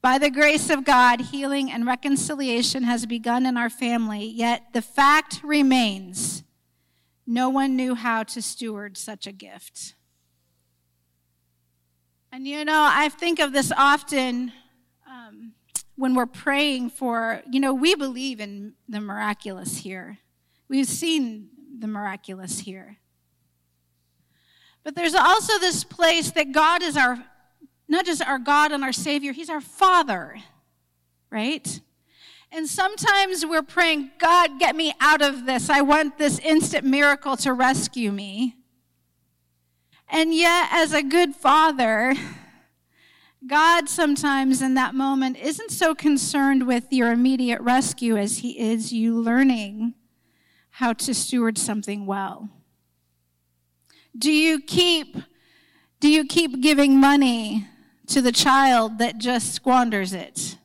By 0.00 0.18
the 0.18 0.30
grace 0.30 0.70
of 0.70 0.84
God, 0.84 1.20
healing 1.20 1.72
and 1.72 1.84
reconciliation 1.84 2.84
has 2.84 3.04
begun 3.04 3.44
in 3.44 3.56
our 3.56 3.68
family, 3.68 4.24
yet 4.24 4.72
the 4.72 4.80
fact 4.80 5.40
remains 5.42 6.44
no 7.28 7.50
one 7.50 7.76
knew 7.76 7.94
how 7.94 8.22
to 8.22 8.40
steward 8.40 8.96
such 8.96 9.26
a 9.26 9.32
gift. 9.32 9.94
And 12.32 12.48
you 12.48 12.64
know, 12.64 12.88
I 12.90 13.10
think 13.10 13.38
of 13.38 13.52
this 13.52 13.70
often 13.76 14.50
um, 15.06 15.52
when 15.94 16.14
we're 16.14 16.24
praying 16.24 16.88
for, 16.88 17.42
you 17.50 17.60
know, 17.60 17.74
we 17.74 17.94
believe 17.94 18.40
in 18.40 18.72
the 18.88 19.00
miraculous 19.00 19.76
here. 19.76 20.18
We've 20.68 20.86
seen 20.86 21.50
the 21.78 21.86
miraculous 21.86 22.60
here. 22.60 22.96
But 24.82 24.94
there's 24.94 25.14
also 25.14 25.58
this 25.58 25.84
place 25.84 26.30
that 26.30 26.52
God 26.52 26.82
is 26.82 26.96
our, 26.96 27.22
not 27.88 28.06
just 28.06 28.22
our 28.22 28.38
God 28.38 28.72
and 28.72 28.82
our 28.82 28.92
Savior, 28.92 29.32
He's 29.32 29.50
our 29.50 29.60
Father, 29.60 30.36
right? 31.30 31.80
And 32.50 32.66
sometimes 32.66 33.44
we're 33.44 33.62
praying, 33.62 34.12
God, 34.18 34.58
get 34.58 34.74
me 34.74 34.94
out 35.00 35.20
of 35.20 35.44
this. 35.44 35.68
I 35.68 35.82
want 35.82 36.16
this 36.16 36.38
instant 36.38 36.84
miracle 36.84 37.36
to 37.38 37.52
rescue 37.52 38.10
me. 38.10 38.56
And 40.08 40.34
yet, 40.34 40.68
as 40.72 40.94
a 40.94 41.02
good 41.02 41.34
father, 41.34 42.14
God 43.46 43.88
sometimes 43.88 44.62
in 44.62 44.74
that 44.74 44.94
moment 44.94 45.36
isn't 45.36 45.70
so 45.70 45.94
concerned 45.94 46.66
with 46.66 46.90
your 46.90 47.12
immediate 47.12 47.60
rescue 47.60 48.16
as 48.16 48.38
he 48.38 48.58
is 48.58 48.92
you 48.92 49.18
learning 49.20 49.94
how 50.70 50.92
to 50.94 51.14
steward 51.14 51.58
something 51.58 52.06
well. 52.06 52.48
Do 54.16 54.32
you 54.32 54.60
keep 54.60 55.16
do 56.00 56.08
you 56.08 56.24
keep 56.24 56.60
giving 56.60 57.00
money 57.00 57.66
to 58.06 58.22
the 58.22 58.30
child 58.30 58.98
that 58.98 59.18
just 59.18 59.52
squanders 59.52 60.12
it? 60.12 60.56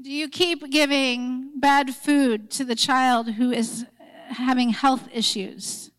Do 0.00 0.12
you 0.12 0.28
keep 0.28 0.70
giving 0.70 1.50
bad 1.56 1.92
food 1.92 2.52
to 2.52 2.64
the 2.64 2.76
child 2.76 3.32
who 3.32 3.50
is 3.50 3.84
having 4.28 4.70
health 4.70 5.08
issues? 5.12 5.90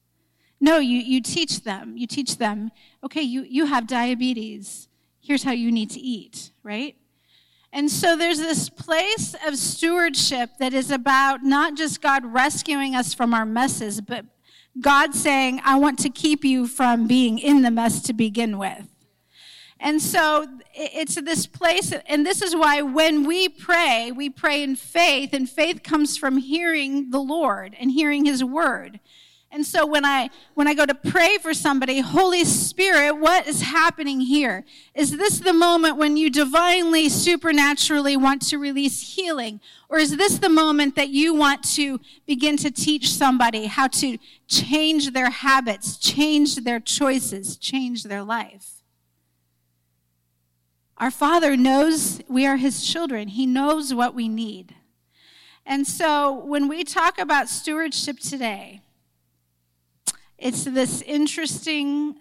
No, 0.61 0.77
you, 0.77 0.99
you 0.99 1.21
teach 1.21 1.63
them. 1.63 1.97
You 1.97 2.07
teach 2.07 2.37
them, 2.37 2.71
okay, 3.03 3.21
you, 3.21 3.43
you 3.43 3.65
have 3.65 3.87
diabetes. 3.87 4.87
Here's 5.19 5.43
how 5.43 5.51
you 5.51 5.69
need 5.69 5.89
to 5.91 5.99
eat, 5.99 6.51
right? 6.63 6.95
And 7.73 7.91
so 7.91 8.15
there's 8.15 8.39
this 8.39 8.69
place 8.69 9.35
of 9.45 9.57
stewardship 9.57 10.51
that 10.59 10.73
is 10.73 10.91
about 10.91 11.43
not 11.43 11.75
just 11.75 12.01
God 12.01 12.23
rescuing 12.25 12.95
us 12.95 13.13
from 13.13 13.33
our 13.33 13.45
messes, 13.45 13.99
but 13.99 14.25
God 14.79 15.13
saying, 15.13 15.59
I 15.65 15.77
want 15.77 15.99
to 15.99 16.09
keep 16.09 16.45
you 16.45 16.67
from 16.67 17.05
being 17.05 17.37
in 17.37 17.63
the 17.63 17.71
mess 17.71 18.01
to 18.03 18.13
begin 18.13 18.57
with. 18.57 18.87
And 19.81 20.01
so 20.01 20.45
it's 20.73 21.15
this 21.15 21.47
place, 21.47 21.93
and 22.05 22.25
this 22.25 22.41
is 22.41 22.53
why 22.53 22.81
when 22.81 23.25
we 23.25 23.47
pray, 23.47 24.11
we 24.11 24.29
pray 24.29 24.61
in 24.61 24.75
faith, 24.75 25.33
and 25.33 25.49
faith 25.49 25.83
comes 25.83 26.17
from 26.17 26.37
hearing 26.37 27.11
the 27.11 27.19
Lord 27.19 27.75
and 27.79 27.91
hearing 27.91 28.25
His 28.25 28.43
word. 28.43 28.99
And 29.51 29.65
so 29.65 29.85
when 29.85 30.05
I 30.05 30.29
when 30.53 30.67
I 30.67 30.75
go 30.75 30.85
to 30.85 30.93
pray 30.93 31.37
for 31.37 31.53
somebody, 31.53 32.01
Holy 32.01 32.43
Spirit, 32.43 33.13
what 33.13 33.47
is 33.47 33.61
happening 33.61 34.21
here? 34.21 34.63
Is 34.93 35.17
this 35.17 35.39
the 35.39 35.53
moment 35.53 35.97
when 35.97 36.17
you 36.17 36.29
divinely 36.29 37.09
supernaturally 37.09 38.15
want 38.15 38.43
to 38.49 38.59
release 38.59 39.15
healing? 39.15 39.59
Or 39.87 39.97
is 39.97 40.17
this 40.17 40.37
the 40.37 40.49
moment 40.49 40.95
that 40.97 41.09
you 41.09 41.33
want 41.33 41.63
to 41.75 41.99
begin 42.27 42.57
to 42.57 42.69
teach 42.69 43.11
somebody 43.11 43.65
how 43.65 43.87
to 43.87 44.19
change 44.47 45.13
their 45.13 45.31
habits, 45.31 45.97
change 45.97 46.57
their 46.57 46.79
choices, 46.79 47.57
change 47.57 48.03
their 48.03 48.23
life? 48.23 48.78
Our 50.99 51.11
Father 51.11 51.55
knows 51.55 52.21
we 52.27 52.45
are 52.45 52.57
his 52.57 52.85
children. 52.85 53.29
He 53.29 53.45
knows 53.45 53.93
what 53.93 54.13
we 54.13 54.27
need. 54.27 54.75
And 55.65 55.87
so 55.87 56.33
when 56.33 56.67
we 56.67 56.83
talk 56.83 57.17
about 57.17 57.47
stewardship 57.47 58.19
today, 58.19 58.81
it's 60.37 60.65
this 60.65 61.01
interesting 61.03 62.15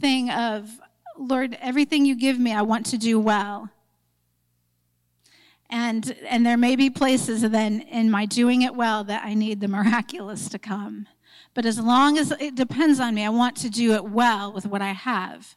thing 0.00 0.30
of, 0.30 0.80
Lord, 1.18 1.58
everything 1.60 2.06
you 2.06 2.14
give 2.14 2.38
me, 2.38 2.52
I 2.52 2.62
want 2.62 2.86
to 2.86 2.98
do 2.98 3.20
well. 3.20 3.68
And, 5.68 6.16
and 6.26 6.44
there 6.44 6.56
may 6.56 6.76
be 6.76 6.88
places 6.90 7.42
then 7.42 7.80
in 7.80 8.10
my 8.10 8.24
doing 8.24 8.62
it 8.62 8.74
well 8.74 9.04
that 9.04 9.24
I 9.24 9.34
need 9.34 9.60
the 9.60 9.68
miraculous 9.68 10.48
to 10.50 10.58
come. 10.58 11.06
But 11.54 11.66
as 11.66 11.78
long 11.78 12.16
as 12.16 12.30
it 12.32 12.54
depends 12.54 12.98
on 12.98 13.14
me, 13.14 13.24
I 13.24 13.30
want 13.30 13.56
to 13.58 13.68
do 13.68 13.92
it 13.92 14.04
well 14.04 14.52
with 14.52 14.64
what 14.64 14.80
I 14.80 14.92
have. 14.92 15.56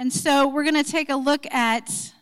And 0.00 0.10
so 0.10 0.48
we're 0.48 0.62
going 0.62 0.82
to 0.82 0.90
take 0.90 1.10
a 1.10 1.14
look 1.14 1.44
at, 1.52 2.14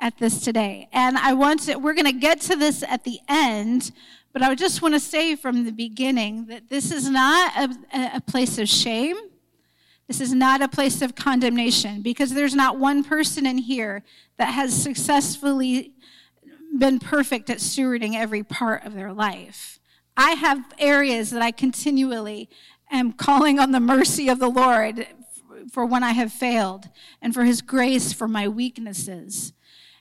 at 0.00 0.16
this 0.16 0.40
today. 0.40 0.88
And 0.90 1.18
I 1.18 1.34
want 1.34 1.64
to, 1.64 1.76
we're 1.76 1.92
going 1.92 2.06
to 2.06 2.12
get 2.12 2.40
to 2.40 2.56
this 2.56 2.82
at 2.82 3.04
the 3.04 3.18
end, 3.28 3.92
but 4.32 4.40
I 4.40 4.54
just 4.54 4.80
want 4.80 4.94
to 4.94 5.00
say 5.00 5.36
from 5.36 5.66
the 5.66 5.70
beginning 5.70 6.46
that 6.46 6.70
this 6.70 6.90
is 6.90 7.10
not 7.10 7.52
a, 7.58 8.16
a 8.16 8.20
place 8.22 8.58
of 8.58 8.70
shame. 8.70 9.18
This 10.08 10.22
is 10.22 10.32
not 10.32 10.62
a 10.62 10.68
place 10.68 11.02
of 11.02 11.14
condemnation 11.14 12.00
because 12.00 12.32
there's 12.32 12.54
not 12.54 12.78
one 12.78 13.04
person 13.04 13.44
in 13.44 13.58
here 13.58 14.02
that 14.38 14.54
has 14.54 14.72
successfully 14.74 15.92
been 16.78 16.98
perfect 16.98 17.50
at 17.50 17.58
stewarding 17.58 18.14
every 18.14 18.44
part 18.44 18.82
of 18.86 18.94
their 18.94 19.12
life. 19.12 19.78
I 20.16 20.30
have 20.30 20.64
areas 20.78 21.32
that 21.32 21.42
I 21.42 21.50
continually 21.50 22.48
am 22.90 23.12
calling 23.12 23.58
on 23.58 23.72
the 23.72 23.80
mercy 23.80 24.30
of 24.30 24.38
the 24.38 24.48
Lord 24.48 25.06
for 25.70 25.84
when 25.86 26.02
I 26.02 26.12
have 26.12 26.32
failed, 26.32 26.88
and 27.20 27.34
for 27.34 27.44
his 27.44 27.62
grace 27.62 28.12
for 28.12 28.28
my 28.28 28.48
weaknesses. 28.48 29.52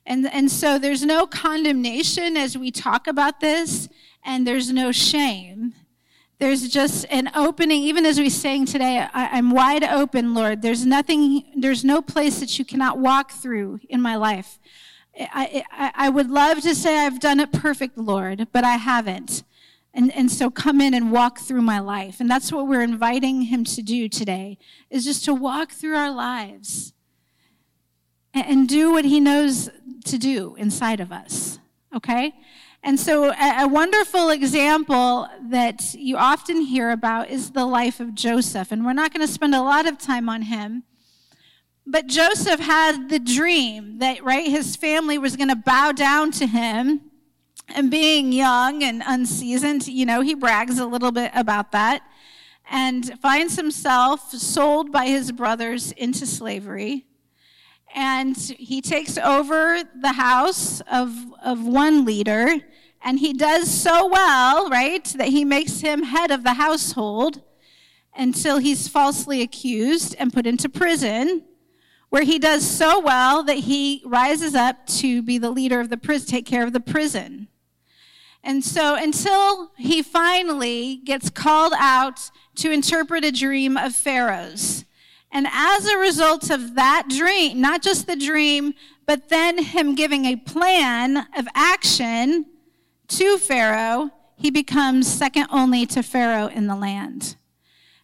And, 0.06 0.28
and 0.28 0.52
so 0.52 0.78
there's 0.78 1.04
no 1.04 1.26
condemnation 1.26 2.38
as 2.38 2.58
we 2.58 2.72
talk 2.72 3.08
about 3.08 3.40
this, 3.40 3.90
and 4.24 4.46
there's 4.46 4.72
no 4.72 4.92
shame. 4.92 5.74
There's 6.38 6.68
just 6.68 7.06
an 7.10 7.32
opening, 7.34 7.84
even 7.84 8.06
as 8.06 8.20
we 8.20 8.30
sang 8.30 8.66
today, 8.66 9.08
I, 9.14 9.38
am 9.38 9.52
wide 9.52 9.84
open, 9.84 10.34
Lord. 10.34 10.62
There's 10.62 10.86
nothing, 10.86 11.46
there's 11.56 11.86
no 11.86 12.02
place 12.02 12.40
that 12.40 12.60
you 12.60 12.66
cannot 12.66 13.00
walk 13.00 13.32
through 13.32 13.80
in 13.90 14.02
my 14.02 14.16
life. 14.16 14.60
I, 15.18 15.64
I, 15.72 15.92
I 15.96 16.10
would 16.10 16.30
love 16.30 16.62
to 16.62 16.76
say 16.76 16.98
I've 16.98 17.22
done 17.22 17.40
it 17.40 17.54
perfect, 17.54 17.98
Lord, 17.98 18.48
but 18.52 18.66
I 18.66 18.76
haven't. 18.76 19.44
And, 19.96 20.14
and 20.14 20.30
so 20.30 20.52
come 20.52 20.82
in 20.82 20.94
and 20.94 21.10
walk 21.10 21.40
through 21.40 21.62
my 21.62 21.80
life. 21.80 22.20
And 22.20 22.30
that's 22.30 22.52
what 22.52 22.68
we're 22.68 22.84
inviting 22.84 23.44
him 23.44 23.64
to 23.64 23.82
do 23.82 24.10
today, 24.10 24.58
is 24.90 25.06
just 25.06 25.24
to 25.24 25.34
walk 25.34 25.72
through 25.72 25.96
our 25.96 26.12
lives 26.12 26.94
and, 28.34 28.46
and 28.46 28.70
do 28.70 28.92
what 28.92 29.06
he 29.06 29.22
knows 29.22 29.70
to 30.04 30.18
do 30.18 30.54
inside 30.56 31.00
of 31.00 31.14
us. 31.14 31.60
Okay? 31.96 32.34
And 32.84 33.00
so, 33.00 33.32
a, 33.32 33.64
a 33.64 33.68
wonderful 33.70 34.30
example 34.32 35.30
that 35.50 35.96
you 35.96 36.18
often 36.18 36.60
hear 36.62 36.92
about 36.92 37.30
is 37.30 37.52
the 37.52 37.66
life 37.66 38.02
of 38.02 38.14
Joseph. 38.14 38.74
And 38.74 38.86
we're 38.86 38.92
not 38.92 39.14
going 39.14 39.26
to 39.26 39.32
spend 39.32 39.56
a 39.56 39.62
lot 39.62 39.88
of 39.88 39.98
time 39.98 40.28
on 40.28 40.42
him. 40.42 40.84
But 41.88 42.08
Joseph 42.08 42.60
had 42.60 43.08
the 43.10 43.20
dream 43.20 44.00
that, 44.00 44.22
right, 44.26 44.48
his 44.48 44.76
family 44.76 45.18
was 45.18 45.38
going 45.38 45.50
to 45.50 45.56
bow 45.56 45.94
down 45.94 46.32
to 46.34 46.48
him 46.48 47.12
and 47.70 47.90
being 47.90 48.32
young 48.32 48.84
and 48.84 49.04
unseasoned, 49.06 49.88
you 49.88 50.06
know, 50.06 50.22
he 50.22 50.36
brags 50.36 50.80
a 50.80 50.86
little 50.86 51.12
bit 51.12 51.32
about 51.34 51.72
that 51.72 52.04
and 52.70 53.20
finds 53.20 53.56
himself 53.56 54.32
sold 54.32 54.92
by 54.92 55.08
his 55.08 55.32
brothers 55.32 55.92
into 55.94 56.26
slavery. 56.26 57.06
And 57.94 58.36
he 58.36 58.82
takes 58.82 59.18
over 59.18 59.82
the 60.00 60.14
house 60.14 60.82
of, 60.92 61.14
of 61.44 61.66
one 61.66 62.04
leader, 62.04 62.58
and 63.02 63.20
he 63.20 63.34
does 63.34 63.70
so 63.70 64.08
well, 64.08 64.70
right, 64.70 65.06
that 65.18 65.30
he 65.30 65.46
makes 65.46 65.80
him 65.80 66.04
head 66.04 66.32
of 66.32 66.44
the 66.44 66.56
household 66.56 67.42
until 68.18 68.58
he's 68.58 68.88
falsely 68.88 69.42
accused 69.42 70.16
and 70.20 70.34
put 70.34 70.46
into 70.46 70.68
prison, 70.68 71.44
where 72.10 72.24
he 72.24 72.40
does 72.40 72.70
so 72.70 73.00
well 73.00 73.44
that 73.44 73.58
he 73.58 74.02
rises 74.06 74.56
up 74.56 74.86
to 74.88 75.22
be 75.22 75.38
the 75.38 75.52
leader 75.52 75.80
of 75.80 75.90
the 75.90 75.98
prison, 75.98 76.28
take 76.28 76.46
care 76.46 76.64
of 76.64 76.74
the 76.74 76.80
prison. 76.80 77.45
And 78.46 78.64
so 78.64 78.96
until 78.96 79.72
he 79.76 80.04
finally 80.04 80.98
gets 80.98 81.32
called 81.32 81.74
out 81.78 82.30
to 82.58 82.72
interpret 82.72 83.26
a 83.26 83.32
dream 83.32 83.76
of 83.76 83.96
Pharaoh's. 83.96 84.86
And 85.32 85.48
as 85.52 85.88
a 85.88 85.98
result 85.98 86.52
of 86.52 86.76
that 86.76 87.08
dream, 87.10 87.60
not 87.60 87.82
just 87.82 88.06
the 88.06 88.16
dream, 88.16 88.76
but 89.08 89.30
then 89.30 89.64
him 89.64 89.96
giving 89.96 90.26
a 90.26 90.36
plan 90.36 91.18
of 91.36 91.48
action 91.56 92.46
to 93.10 93.40
Pharaoh, 93.40 94.12
he 94.38 94.52
becomes 94.52 95.12
second 95.12 95.48
only 95.52 95.88
to 95.88 96.04
Pharaoh 96.04 96.48
in 96.48 96.68
the 96.68 96.76
land. 96.76 97.38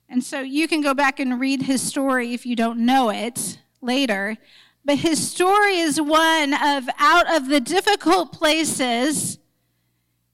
And 0.10 0.24
so 0.24 0.42
you 0.42 0.68
can 0.68 0.82
go 0.82 0.96
back 0.96 1.20
and 1.20 1.40
read 1.40 1.62
his 1.62 1.84
story 1.84 2.34
if 2.34 2.48
you 2.48 2.56
don't 2.56 2.80
know 2.80 3.12
it 3.12 3.60
later. 3.80 4.38
But 4.84 4.98
his 4.98 5.32
story 5.32 5.78
is 5.78 6.02
one 6.02 6.56
of 6.56 6.90
out 6.98 7.32
of 7.34 7.48
the 7.48 7.60
difficult 7.60 8.34
places 8.34 9.38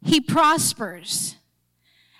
he 0.03 0.21
prospers. 0.21 1.35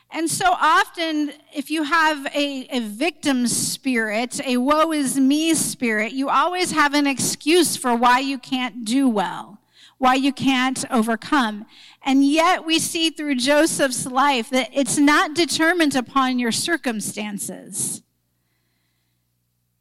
And 0.10 0.30
so 0.30 0.46
often, 0.54 1.34
if 1.54 1.70
you 1.70 1.84
have 1.84 2.26
a, 2.28 2.68
a 2.72 2.80
victim 2.80 3.46
spirit, 3.48 4.40
a 4.46 4.58
woe 4.58 4.92
is 4.94 5.20
me 5.20 5.54
spirit, 5.54 6.14
you 6.14 6.30
always 6.30 6.72
have 6.72 6.94
an 6.94 7.06
excuse 7.06 7.76
for 7.76 7.94
why 7.94 8.20
you 8.20 8.38
can't 8.38 8.86
do 8.86 9.10
well, 9.10 9.60
why 9.98 10.16
you 10.16 10.32
can't 10.32 10.86
overcome. 10.90 11.66
And 12.04 12.26
yet, 12.26 12.66
we 12.66 12.80
see 12.80 13.10
through 13.10 13.36
Joseph's 13.36 14.06
life 14.06 14.50
that 14.52 14.70
it's 14.74 14.98
not 14.98 15.36
determined 15.36 15.96
upon 15.96 16.40
your 16.40 16.54
circumstances. 16.54 18.02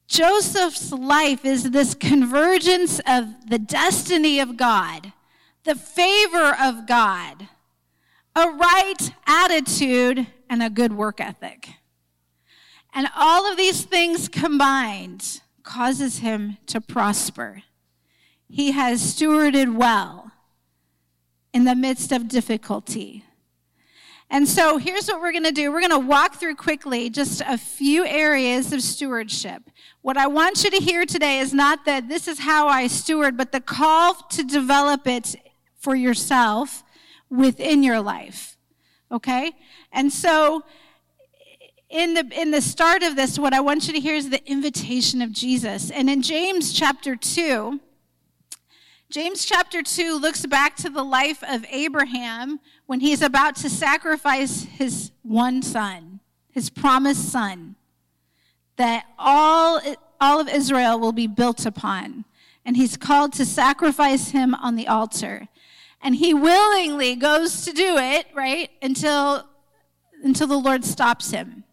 Joseph's 0.08 0.92
life 0.92 1.44
is 1.44 1.70
this 1.70 1.94
convergence 1.94 3.00
of 3.06 3.48
the 3.48 3.58
destiny 3.58 4.40
of 4.40 4.56
God, 4.56 5.12
the 5.64 5.74
favor 5.76 6.56
of 6.60 6.86
God 6.86 7.48
a 8.36 8.50
right 8.50 9.12
attitude, 9.26 10.26
and 10.48 10.62
a 10.62 10.68
good 10.68 10.92
work 10.92 11.20
ethic. 11.20 11.70
And 12.94 13.08
all 13.16 13.50
of 13.50 13.56
these 13.56 13.84
things 13.84 14.28
combined 14.28 15.40
causes 15.62 16.18
him 16.18 16.58
to 16.66 16.80
prosper. 16.80 17.62
He 18.48 18.72
has 18.72 19.00
stewarded 19.00 19.74
well 19.74 20.32
in 21.52 21.64
the 21.64 21.74
midst 21.74 22.12
of 22.12 22.28
difficulty. 22.28 23.24
And 24.28 24.46
so 24.46 24.76
here's 24.76 25.08
what 25.08 25.20
we're 25.20 25.32
going 25.32 25.44
to 25.44 25.52
do. 25.52 25.72
We're 25.72 25.80
going 25.80 25.90
to 25.90 25.98
walk 25.98 26.34
through 26.34 26.56
quickly 26.56 27.08
just 27.08 27.40
a 27.46 27.56
few 27.56 28.04
areas 28.04 28.70
of 28.72 28.82
stewardship. 28.82 29.62
What 30.02 30.18
I 30.18 30.26
want 30.26 30.62
you 30.62 30.70
to 30.70 30.76
hear 30.76 31.06
today 31.06 31.38
is 31.38 31.54
not 31.54 31.86
that 31.86 32.08
this 32.08 32.28
is 32.28 32.40
how 32.40 32.68
I 32.68 32.86
steward, 32.86 33.36
but 33.36 33.52
the 33.52 33.60
call 33.60 34.14
to 34.14 34.44
develop 34.44 35.06
it 35.06 35.36
for 35.78 35.94
yourself 35.94 36.82
within 37.30 37.82
your 37.82 38.00
life. 38.00 38.56
Okay? 39.10 39.52
And 39.92 40.12
so 40.12 40.64
in 41.88 42.14
the 42.14 42.28
in 42.40 42.50
the 42.50 42.60
start 42.60 43.02
of 43.02 43.14
this 43.14 43.38
what 43.38 43.54
I 43.54 43.60
want 43.60 43.86
you 43.86 43.92
to 43.92 44.00
hear 44.00 44.16
is 44.16 44.30
the 44.30 44.44
invitation 44.50 45.22
of 45.22 45.32
Jesus. 45.32 45.90
And 45.90 46.10
in 46.10 46.22
James 46.22 46.72
chapter 46.72 47.14
2, 47.14 47.80
James 49.08 49.44
chapter 49.44 49.82
2 49.82 50.18
looks 50.18 50.44
back 50.46 50.74
to 50.76 50.90
the 50.90 51.04
life 51.04 51.42
of 51.48 51.64
Abraham 51.70 52.58
when 52.86 52.98
he's 52.98 53.22
about 53.22 53.54
to 53.56 53.70
sacrifice 53.70 54.64
his 54.64 55.12
one 55.22 55.62
son, 55.62 56.18
his 56.50 56.70
promised 56.70 57.30
son, 57.30 57.76
that 58.76 59.06
all, 59.16 59.80
all 60.20 60.40
of 60.40 60.48
Israel 60.48 60.98
will 60.98 61.12
be 61.12 61.28
built 61.28 61.64
upon. 61.64 62.24
And 62.64 62.76
he's 62.76 62.96
called 62.96 63.32
to 63.34 63.46
sacrifice 63.46 64.30
him 64.30 64.56
on 64.56 64.74
the 64.74 64.88
altar 64.88 65.46
and 66.02 66.16
he 66.16 66.34
willingly 66.34 67.16
goes 67.16 67.64
to 67.64 67.72
do 67.72 67.96
it, 67.96 68.26
right? 68.34 68.70
Until, 68.82 69.48
until 70.22 70.46
the 70.46 70.58
Lord 70.58 70.84
stops 70.84 71.30
him. 71.30 71.64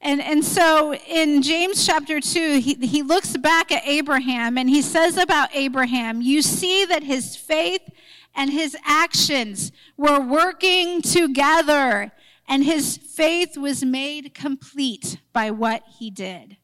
And, 0.00 0.20
and 0.20 0.44
so 0.44 0.94
in 0.94 1.42
James 1.42 1.84
chapter 1.86 2.20
2, 2.20 2.60
he, 2.60 2.74
he 2.74 3.02
looks 3.02 3.36
back 3.36 3.72
at 3.72 3.86
Abraham 3.86 4.58
and 4.58 4.68
he 4.68 4.82
says 4.82 5.16
about 5.16 5.48
Abraham, 5.54 6.20
you 6.20 6.42
see 6.42 6.84
that 6.84 7.02
his 7.02 7.34
faith 7.34 7.82
and 8.36 8.50
his 8.50 8.76
actions 8.84 9.72
were 9.96 10.20
working 10.20 11.00
together, 11.00 12.12
and 12.46 12.62
his 12.62 12.98
faith 12.98 13.56
was 13.56 13.82
made 13.82 14.34
complete 14.34 15.18
by 15.32 15.50
what 15.50 15.82
he 15.98 16.10
did. 16.10 16.58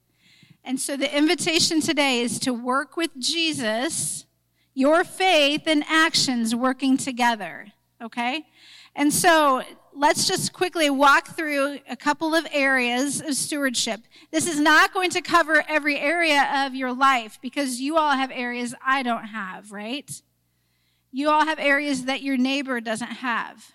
And 0.63 0.79
so 0.79 0.97
the 0.97 1.17
invitation 1.17 1.81
today 1.81 2.21
is 2.21 2.39
to 2.41 2.53
work 2.53 2.97
with 2.97 3.11
Jesus 3.19 4.27
your 4.75 5.05
faith 5.05 5.63
and 5.67 5.85
actions 5.89 6.55
working 6.55 6.97
together, 6.97 7.67
okay? 8.01 8.47
And 8.95 9.13
so 9.13 9.63
let's 9.95 10.27
just 10.27 10.53
quickly 10.53 10.91
walk 10.91 11.37
through 11.37 11.79
a 11.89 11.97
couple 11.97 12.35
of 12.35 12.47
areas 12.53 13.21
of 13.21 13.35
stewardship. 13.35 14.01
This 14.31 14.47
is 14.47 14.61
not 14.61 14.93
going 14.93 15.11
to 15.11 15.21
cover 15.21 15.65
every 15.69 15.99
area 15.99 16.67
of 16.67 16.75
your 16.75 16.93
life 16.93 17.39
because 17.41 17.81
you 17.81 17.97
all 17.97 18.13
have 18.13 18.31
areas 18.33 18.75
I 18.85 19.03
don't 19.03 19.27
have, 19.27 19.73
right? 19.73 20.11
You 21.11 21.29
all 21.29 21.45
have 21.45 21.59
areas 21.59 22.05
that 22.07 22.23
your 22.23 22.37
neighbor 22.37 22.81
doesn't 22.81 23.07
have. 23.07 23.73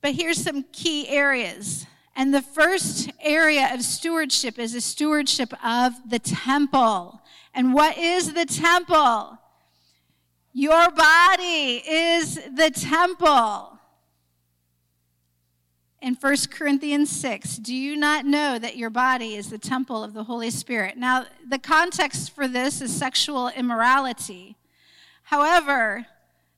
But 0.00 0.14
here's 0.14 0.42
some 0.42 0.64
key 0.72 1.08
areas. 1.08 1.86
And 2.16 2.34
the 2.34 2.42
first 2.42 3.10
area 3.20 3.72
of 3.72 3.82
stewardship 3.82 4.58
is 4.58 4.74
a 4.74 4.80
stewardship 4.80 5.52
of 5.64 5.94
the 6.08 6.18
temple. 6.18 7.19
And 7.54 7.74
what 7.74 7.98
is 7.98 8.32
the 8.32 8.46
temple? 8.46 9.38
Your 10.52 10.90
body 10.90 11.82
is 11.86 12.34
the 12.34 12.70
temple. 12.70 13.78
In 16.02 16.14
1 16.14 16.36
Corinthians 16.50 17.10
6, 17.10 17.56
do 17.58 17.74
you 17.74 17.94
not 17.94 18.24
know 18.24 18.58
that 18.58 18.76
your 18.76 18.88
body 18.88 19.34
is 19.34 19.50
the 19.50 19.58
temple 19.58 20.02
of 20.02 20.14
the 20.14 20.24
Holy 20.24 20.50
Spirit? 20.50 20.96
Now, 20.96 21.26
the 21.46 21.58
context 21.58 22.34
for 22.34 22.48
this 22.48 22.80
is 22.80 22.90
sexual 22.90 23.48
immorality. 23.48 24.56
However, 25.24 26.06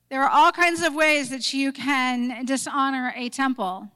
there 0.09 0.23
are 0.23 0.29
all 0.29 0.51
kinds 0.51 0.81
of 0.81 0.95
ways 0.95 1.29
that 1.29 1.53
you 1.53 1.71
can 1.71 2.45
dishonor 2.45 3.13
a 3.17 3.29
temple. 3.29 3.89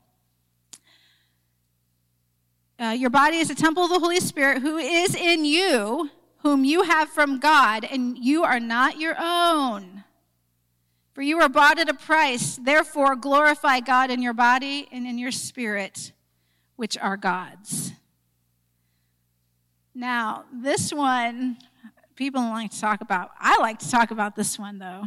Uh, 2.79 2.87
your 2.87 3.09
body 3.09 3.37
is 3.37 3.49
a 3.49 3.55
temple 3.55 3.85
of 3.85 3.89
the 3.89 3.99
Holy 3.99 4.19
Spirit 4.19 4.61
who 4.61 4.77
is 4.77 5.15
in 5.15 5.45
you, 5.45 6.11
whom 6.47 6.63
you 6.63 6.83
have 6.83 7.09
from 7.09 7.39
God, 7.39 7.83
and 7.83 8.17
you 8.17 8.45
are 8.45 8.59
not 8.59 8.97
your 8.97 9.17
own. 9.19 10.05
For 11.11 11.21
you 11.21 11.41
are 11.41 11.49
bought 11.49 11.77
at 11.77 11.89
a 11.89 11.93
price. 11.93 12.55
Therefore, 12.55 13.17
glorify 13.17 13.81
God 13.81 14.09
in 14.09 14.21
your 14.21 14.33
body 14.33 14.87
and 14.89 15.05
in 15.05 15.17
your 15.17 15.31
spirit, 15.31 16.13
which 16.77 16.97
are 16.97 17.17
God's. 17.17 17.91
Now, 19.93 20.45
this 20.53 20.93
one, 20.93 21.57
people 22.15 22.39
like 22.39 22.71
to 22.71 22.79
talk 22.79 23.01
about. 23.01 23.31
I 23.39 23.59
like 23.59 23.79
to 23.79 23.91
talk 23.91 24.11
about 24.11 24.37
this 24.37 24.57
one, 24.57 24.79
though. 24.79 25.03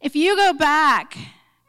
If 0.00 0.16
you 0.16 0.34
go 0.34 0.52
back 0.52 1.16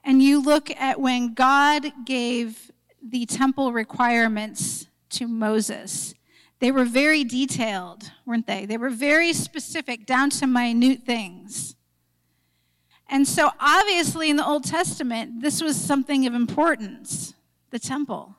and 0.03 0.23
you 0.23 0.41
look 0.41 0.71
at 0.71 0.99
when 0.99 1.35
God 1.35 1.91
gave 2.03 2.71
the 2.99 3.27
temple 3.27 3.73
requirements 3.73 4.87
to 5.09 5.27
Moses, 5.27 6.15
they 6.59 6.71
were 6.71 6.85
very 6.85 7.23
detailed, 7.23 8.11
weren't 8.25 8.47
they? 8.47 8.65
They 8.65 8.77
were 8.77 8.89
very 8.89 9.33
specific, 9.33 10.05
down 10.05 10.29
to 10.31 10.47
minute 10.47 11.03
things. 11.03 11.75
And 13.09 13.27
so, 13.27 13.51
obviously, 13.59 14.29
in 14.29 14.35
the 14.37 14.45
Old 14.45 14.63
Testament, 14.63 15.41
this 15.41 15.61
was 15.61 15.79
something 15.79 16.25
of 16.25 16.33
importance 16.33 17.33
the 17.69 17.79
temple. 17.79 18.35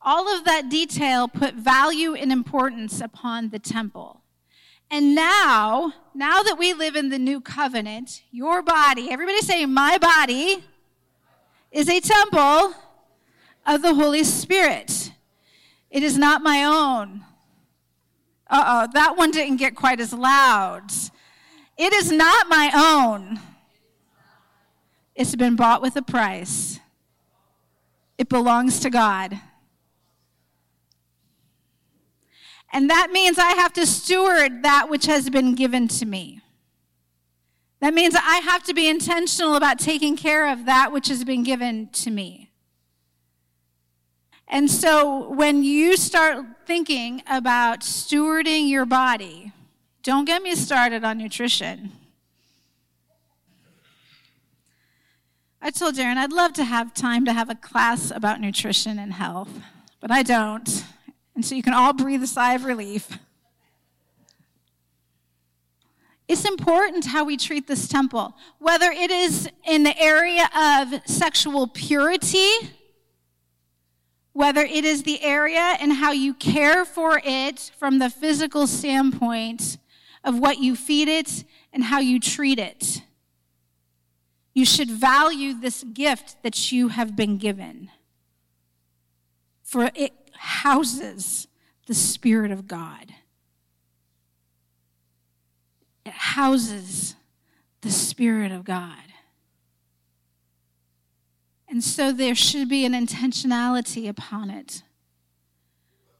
All 0.00 0.28
of 0.34 0.44
that 0.44 0.68
detail 0.68 1.28
put 1.28 1.54
value 1.54 2.14
and 2.14 2.32
importance 2.32 3.00
upon 3.00 3.50
the 3.50 3.58
temple. 3.58 4.22
And 4.90 5.14
now, 5.14 5.92
now 6.14 6.42
that 6.42 6.56
we 6.58 6.72
live 6.72 6.96
in 6.96 7.10
the 7.10 7.18
new 7.18 7.40
covenant, 7.40 8.22
your 8.30 8.62
body, 8.62 9.10
everybody 9.10 9.40
say, 9.40 9.66
my 9.66 9.98
body 9.98 10.64
is 11.70 11.88
a 11.88 12.00
temple 12.00 12.74
of 13.66 13.82
the 13.82 13.94
Holy 13.94 14.24
Spirit. 14.24 15.12
It 15.90 16.02
is 16.02 16.16
not 16.16 16.42
my 16.42 16.64
own. 16.64 17.24
Uh 18.50 18.64
oh, 18.66 18.90
that 18.94 19.16
one 19.16 19.30
didn't 19.30 19.56
get 19.56 19.74
quite 19.74 20.00
as 20.00 20.12
loud. 20.12 20.90
It 21.76 21.92
is 21.92 22.10
not 22.10 22.48
my 22.48 22.70
own. 22.74 23.40
It's 25.14 25.34
been 25.34 25.56
bought 25.56 25.82
with 25.82 25.96
a 25.96 26.02
price. 26.02 26.80
It 28.16 28.28
belongs 28.28 28.80
to 28.80 28.90
God. 28.90 29.40
And 32.72 32.90
that 32.90 33.10
means 33.10 33.38
I 33.38 33.52
have 33.52 33.72
to 33.74 33.86
steward 33.86 34.62
that 34.62 34.88
which 34.90 35.06
has 35.06 35.30
been 35.30 35.54
given 35.54 35.88
to 35.88 36.06
me. 36.06 36.40
That 37.80 37.94
means 37.94 38.14
I 38.16 38.38
have 38.38 38.64
to 38.64 38.74
be 38.74 38.88
intentional 38.88 39.54
about 39.54 39.78
taking 39.78 40.16
care 40.16 40.50
of 40.50 40.66
that 40.66 40.92
which 40.92 41.08
has 41.08 41.24
been 41.24 41.44
given 41.44 41.88
to 41.92 42.10
me. 42.10 42.50
And 44.48 44.70
so 44.70 45.30
when 45.30 45.62
you 45.62 45.96
start 45.96 46.44
thinking 46.68 47.22
about 47.26 47.80
stewarding 47.80 48.68
your 48.68 48.84
body, 48.84 49.52
don't 50.02 50.26
get 50.26 50.42
me 50.42 50.54
started 50.54 51.02
on 51.02 51.16
nutrition. 51.16 51.90
I 55.62 55.70
told 55.70 55.94
Darren 55.94 56.18
I'd 56.18 56.30
love 56.30 56.52
to 56.52 56.64
have 56.64 56.92
time 56.92 57.24
to 57.24 57.32
have 57.32 57.48
a 57.48 57.54
class 57.54 58.10
about 58.10 58.42
nutrition 58.42 58.98
and 58.98 59.14
health, 59.14 59.48
but 59.98 60.10
I 60.10 60.22
don't. 60.22 60.84
And 61.34 61.42
so 61.42 61.54
you 61.54 61.62
can 61.62 61.72
all 61.72 61.94
breathe 61.94 62.22
a 62.22 62.26
sigh 62.26 62.52
of 62.52 62.66
relief. 62.66 63.18
It's 66.28 66.44
important 66.44 67.06
how 67.06 67.24
we 67.24 67.38
treat 67.38 67.66
this 67.66 67.88
temple, 67.88 68.36
whether 68.58 68.90
it 68.90 69.10
is 69.10 69.48
in 69.64 69.84
the 69.84 69.98
area 69.98 70.50
of 70.54 71.00
sexual 71.06 71.66
purity, 71.66 72.50
whether 74.38 74.60
it 74.60 74.84
is 74.84 75.02
the 75.02 75.20
area 75.20 75.76
and 75.80 75.94
how 75.94 76.12
you 76.12 76.32
care 76.32 76.84
for 76.84 77.20
it 77.24 77.72
from 77.76 77.98
the 77.98 78.08
physical 78.08 78.68
standpoint 78.68 79.78
of 80.22 80.38
what 80.38 80.58
you 80.58 80.76
feed 80.76 81.08
it 81.08 81.42
and 81.72 81.82
how 81.82 81.98
you 81.98 82.20
treat 82.20 82.56
it. 82.56 83.02
You 84.54 84.64
should 84.64 84.88
value 84.88 85.54
this 85.54 85.82
gift 85.82 86.40
that 86.44 86.70
you 86.70 86.86
have 86.86 87.16
been 87.16 87.36
given, 87.36 87.90
for 89.64 89.90
it 89.96 90.12
houses 90.34 91.48
the 91.88 91.94
Spirit 91.94 92.52
of 92.52 92.68
God. 92.68 93.12
It 96.06 96.12
houses 96.12 97.16
the 97.80 97.90
Spirit 97.90 98.52
of 98.52 98.62
God. 98.62 99.02
And 101.68 101.84
so 101.84 102.12
there 102.12 102.34
should 102.34 102.68
be 102.68 102.84
an 102.84 102.92
intentionality 102.92 104.08
upon 104.08 104.50
it. 104.50 104.82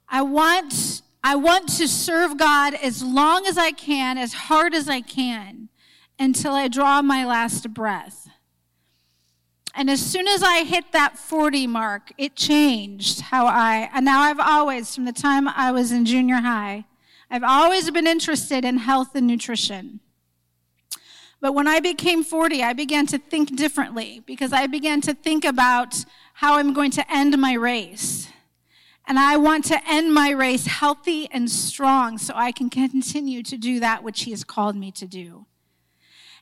I 0.08 0.22
want, 0.22 1.02
I 1.24 1.36
want 1.36 1.68
to 1.78 1.88
serve 1.88 2.36
God 2.38 2.74
as 2.74 3.02
long 3.02 3.46
as 3.46 3.56
I 3.56 3.72
can, 3.72 4.18
as 4.18 4.32
hard 4.32 4.74
as 4.74 4.88
I 4.88 5.00
can, 5.00 5.68
until 6.18 6.52
I 6.52 6.68
draw 6.68 7.00
my 7.02 7.24
last 7.24 7.72
breath. 7.72 8.28
And 9.74 9.88
as 9.88 10.04
soon 10.04 10.26
as 10.26 10.42
I 10.42 10.64
hit 10.64 10.92
that 10.92 11.18
40 11.18 11.66
mark, 11.66 12.12
it 12.18 12.34
changed 12.34 13.20
how 13.20 13.46
I, 13.46 13.88
and 13.94 14.04
now 14.04 14.22
I've 14.22 14.40
always, 14.40 14.94
from 14.94 15.04
the 15.04 15.12
time 15.12 15.46
I 15.46 15.70
was 15.72 15.92
in 15.92 16.04
junior 16.04 16.36
high, 16.36 16.84
I've 17.30 17.44
always 17.44 17.90
been 17.90 18.06
interested 18.06 18.64
in 18.64 18.78
health 18.78 19.14
and 19.14 19.26
nutrition. 19.26 20.00
But 21.40 21.54
when 21.54 21.68
I 21.68 21.80
became 21.80 22.24
40, 22.24 22.62
I 22.62 22.72
began 22.72 23.06
to 23.06 23.18
think 23.18 23.56
differently 23.56 24.22
because 24.26 24.52
I 24.52 24.66
began 24.66 25.00
to 25.02 25.14
think 25.14 25.44
about 25.44 26.04
how 26.34 26.56
I'm 26.56 26.72
going 26.72 26.90
to 26.92 27.12
end 27.12 27.38
my 27.38 27.52
race. 27.54 28.28
And 29.06 29.18
I 29.18 29.36
want 29.36 29.64
to 29.66 29.80
end 29.88 30.12
my 30.12 30.30
race 30.30 30.66
healthy 30.66 31.28
and 31.30 31.50
strong 31.50 32.18
so 32.18 32.34
I 32.36 32.52
can 32.52 32.68
continue 32.68 33.42
to 33.44 33.56
do 33.56 33.80
that 33.80 34.02
which 34.02 34.22
He 34.22 34.32
has 34.32 34.44
called 34.44 34.76
me 34.76 34.90
to 34.92 35.06
do. 35.06 35.46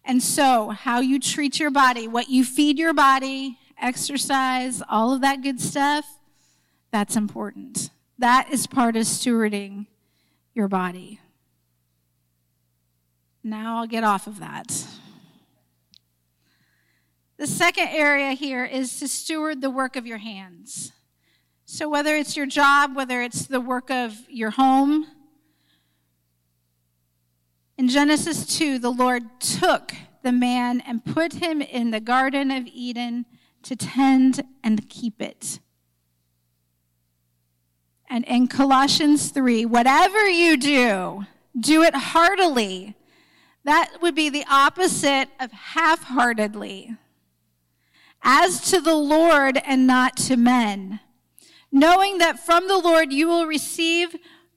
And 0.05 0.23
so, 0.23 0.71
how 0.71 1.01
you 1.01 1.21
treat 1.21 1.61
your 1.61 1.71
body, 1.71 2.09
what 2.09 2.29
you 2.29 2.45
feed 2.45 2.79
your 2.79 2.95
body, 2.95 3.59
exercise, 3.81 4.83
all 4.89 5.13
of 5.13 5.21
that 5.21 5.43
good 5.43 5.61
stuff, 5.61 6.19
that's 6.91 7.17
important. 7.17 7.91
That 8.19 8.49
is 8.51 8.67
part 8.67 8.97
of 8.97 9.03
stewarding 9.03 9.87
your 10.55 10.69
body. 10.69 11.21
Now 13.47 13.79
I'll 13.79 13.87
get 13.87 14.03
off 14.03 14.27
of 14.27 14.41
that. 14.41 14.85
The 17.37 17.47
second 17.47 17.91
area 17.91 18.33
here 18.33 18.65
is 18.65 18.99
to 18.99 19.07
steward 19.07 19.61
the 19.61 19.71
work 19.71 19.95
of 19.95 20.05
your 20.05 20.19
hands. 20.19 20.91
So, 21.65 21.89
whether 21.89 22.17
it's 22.17 22.37
your 22.37 22.47
job, 22.47 22.97
whether 22.97 23.23
it's 23.23 23.47
the 23.47 23.61
work 23.61 23.89
of 23.89 24.17
your 24.29 24.51
home, 24.51 25.07
in 27.79 27.87
Genesis 27.87 28.59
2, 28.59 28.81
the 28.81 28.91
Lord 28.91 29.23
took 29.39 29.95
the 30.25 30.33
man 30.33 30.81
and 30.81 31.05
put 31.05 31.35
him 31.35 31.63
in 31.63 31.93
the 31.93 32.01
Garden 32.01 32.51
of 32.51 32.67
Eden 32.67 33.27
to 33.63 33.77
tend 33.77 34.43
and 34.65 34.89
keep 34.89 35.23
it. 35.23 35.61
And 38.11 38.25
in 38.25 38.49
Colossians 38.49 39.31
3, 39.31 39.67
whatever 39.67 40.29
you 40.29 40.57
do, 40.57 41.27
do 41.57 41.85
it 41.85 41.95
heartily. 41.95 42.97
That 43.67 44.01
would 44.01 44.15
be 44.15 44.29
the 44.29 44.45
opposite 44.49 45.29
of 45.41 45.51
half 45.51 46.05
heartedly. 46.05 46.95
As 48.23 48.61
to 48.71 48.81
the 48.81 48.95
Lord 48.95 49.61
and 49.67 49.89
not 49.89 50.17
to 50.19 50.37
men, 50.37 51.01
knowing 51.73 52.19
that 52.19 52.39
from 52.39 52.69
the 52.69 52.79
Lord 52.79 53.13
you 53.13 53.27
will 53.27 53.45
receive 53.45 54.15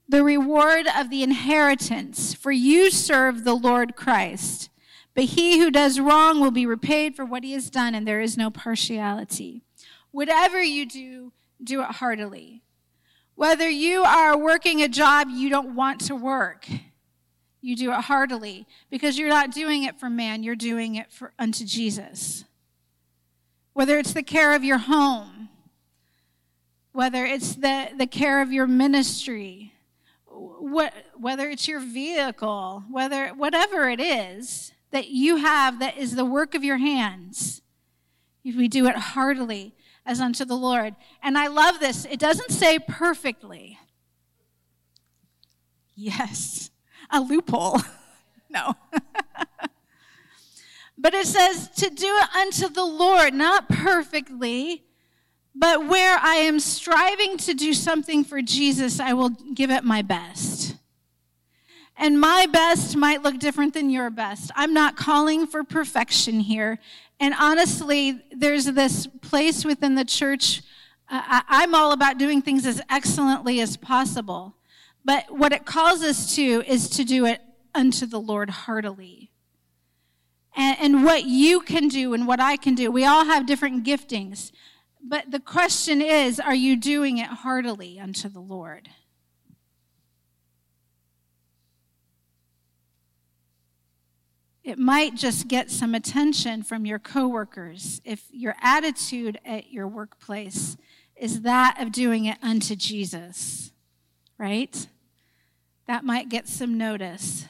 the 0.08 0.24
reward 0.24 0.86
of 0.96 1.10
the 1.10 1.24
inheritance, 1.24 2.36
for 2.36 2.52
you 2.52 2.92
serve 2.92 3.44
the 3.44 3.56
Lord 3.56 3.96
Christ. 3.96 4.70
But 5.16 5.24
he 5.24 5.58
who 5.58 5.72
does 5.72 6.00
wrong 6.00 6.40
will 6.40 6.52
be 6.52 6.68
repaid 6.68 7.16
for 7.16 7.26
what 7.26 7.44
he 7.44 7.54
has 7.54 7.72
done, 7.72 7.96
and 7.96 8.08
there 8.08 8.22
is 8.22 8.38
no 8.38 8.52
partiality. 8.52 9.64
Whatever 10.12 10.62
you 10.62 10.86
do, 10.86 11.34
do 11.64 11.82
it 11.82 11.94
heartily. 11.94 12.62
Whether 13.34 13.70
you 13.70 14.04
are 14.04 14.38
working 14.38 14.84
a 14.84 14.88
job 14.88 15.30
you 15.32 15.50
don't 15.50 15.74
want 15.74 16.00
to 16.02 16.16
work, 16.16 16.68
you 17.62 17.76
do 17.76 17.92
it 17.92 18.02
heartily 18.02 18.66
because 18.90 19.18
you're 19.18 19.30
not 19.30 19.52
doing 19.52 19.84
it 19.84 20.00
for 20.00 20.10
man, 20.10 20.44
you're 20.44 20.56
doing 20.56 20.96
it 20.96 21.12
for 21.12 21.34
unto 21.38 21.66
Jesus. 21.66 22.46
Whether 23.74 23.98
it's 23.98 24.14
the 24.14 24.24
care 24.24 24.56
of 24.56 24.64
your 24.64 24.78
home, 24.78 25.50
whether 26.92 27.26
it's 27.26 27.56
the, 27.56 27.90
the 27.98 28.08
care 28.08 28.42
of 28.42 28.52
your 28.52 28.68
ministry, 28.68 29.74
what, 30.26 30.94
whether 31.18 31.50
it's 31.50 31.68
your 31.68 31.80
vehicle, 31.80 32.84
whether 32.90 33.30
whatever 33.30 33.90
it 33.90 34.00
is 34.00 34.72
that 34.92 35.10
you 35.10 35.38
have 35.38 35.80
that 35.80 35.98
is 35.98 36.16
the 36.16 36.26
work 36.26 36.56
of 36.56 36.64
your 36.64 36.78
hands, 36.78 37.62
if 38.44 38.56
we 38.56 38.68
do 38.68 38.88
it 38.88 38.96
heartily 38.96 39.76
as 40.06 40.20
unto 40.20 40.46
the 40.46 40.56
Lord. 40.56 40.96
And 41.22 41.38
I 41.38 41.48
love 41.48 41.80
this. 41.80 42.06
It 42.06 42.20
doesn't 42.20 42.52
say 42.52 42.80
perfectly. 42.80 43.78
Yes, 45.96 46.72
a 47.10 47.20
loophole. 47.20 47.80
no. 48.50 48.76
but 50.98 51.14
it 51.14 51.28
says 51.28 51.70
to 51.78 51.90
do 51.90 52.08
it 52.08 52.36
unto 52.36 52.70
the 52.70 52.86
Lord, 52.86 53.34
not 53.34 53.70
perfectly, 53.70 54.84
but 55.56 55.88
where 55.88 56.18
I 56.18 56.36
am 56.36 56.60
striving 56.60 57.38
to 57.38 57.54
do 57.54 57.74
something 57.74 58.24
for 58.24 58.42
Jesus, 58.42 59.00
I 59.00 59.14
will 59.14 59.30
give 59.30 59.72
it 59.72 59.84
my 59.84 60.02
best. 60.02 60.76
And 61.98 62.20
my 62.20 62.46
best 62.46 62.96
might 62.96 63.24
look 63.24 63.40
different 63.40 63.74
than 63.74 63.90
your 63.90 64.10
best. 64.10 64.52
I'm 64.56 64.74
not 64.74 64.96
calling 64.96 65.46
for 65.46 65.66
perfection 65.66 66.40
here. 66.40 66.80
And 67.20 67.34
honestly, 67.38 68.22
there's 68.32 68.66
this 68.66 69.06
place 69.06 69.66
within 69.66 69.96
the 69.96 70.06
church. 70.06 70.62
Uh, 71.10 71.42
I'm 71.50 71.76
all 71.76 71.92
about 71.92 72.18
doing 72.18 72.42
things 72.42 72.66
as 72.66 72.82
excellently 72.90 73.60
as 73.60 73.76
possible. 73.76 74.56
But 75.04 75.26
what 75.30 75.52
it 75.52 75.66
calls 75.66 76.02
us 76.02 76.36
to 76.36 76.64
is 76.68 76.90
to 76.90 77.04
do 77.04 77.26
it 77.26 77.42
unto 77.74 78.06
the 78.06 78.20
Lord 78.20 78.50
heartily. 78.50 79.32
And, 80.56 80.78
and 80.80 81.04
what 81.04 81.26
you 81.26 81.62
can 81.62 81.88
do 81.88 82.14
and 82.14 82.28
what 82.28 82.40
I 82.40 82.58
can 82.58 82.76
do, 82.76 82.92
we 82.92 83.06
all 83.06 83.26
have 83.26 83.46
different 83.46 83.86
giftings. 83.86 84.52
But 85.02 85.32
the 85.32 85.40
question 85.40 86.02
is, 86.02 86.40
are 86.40 86.56
you 86.56 86.76
doing 86.76 87.18
it 87.18 87.28
heartily 87.28 88.00
unto 88.00 88.28
the 88.28 88.42
Lord? 88.42 88.90
It 94.64 94.78
might 94.78 95.16
just 95.16 95.48
get 95.48 95.72
some 95.72 95.96
attention 95.96 96.62
from 96.62 96.86
your 96.86 97.00
coworkers 97.00 98.02
if 98.06 98.26
your 98.30 98.56
attitude 98.62 99.40
at 99.44 99.72
your 99.72 99.88
workplace 99.88 100.78
is 101.16 101.42
that 101.42 101.78
of 101.82 101.92
doing 101.92 102.26
it 102.26 102.38
unto 102.44 102.76
Jesus, 102.76 103.69
right? 104.40 104.88
That 105.86 106.04
might 106.04 106.30
get 106.30 106.48
some 106.48 106.78
notice. 106.78 107.46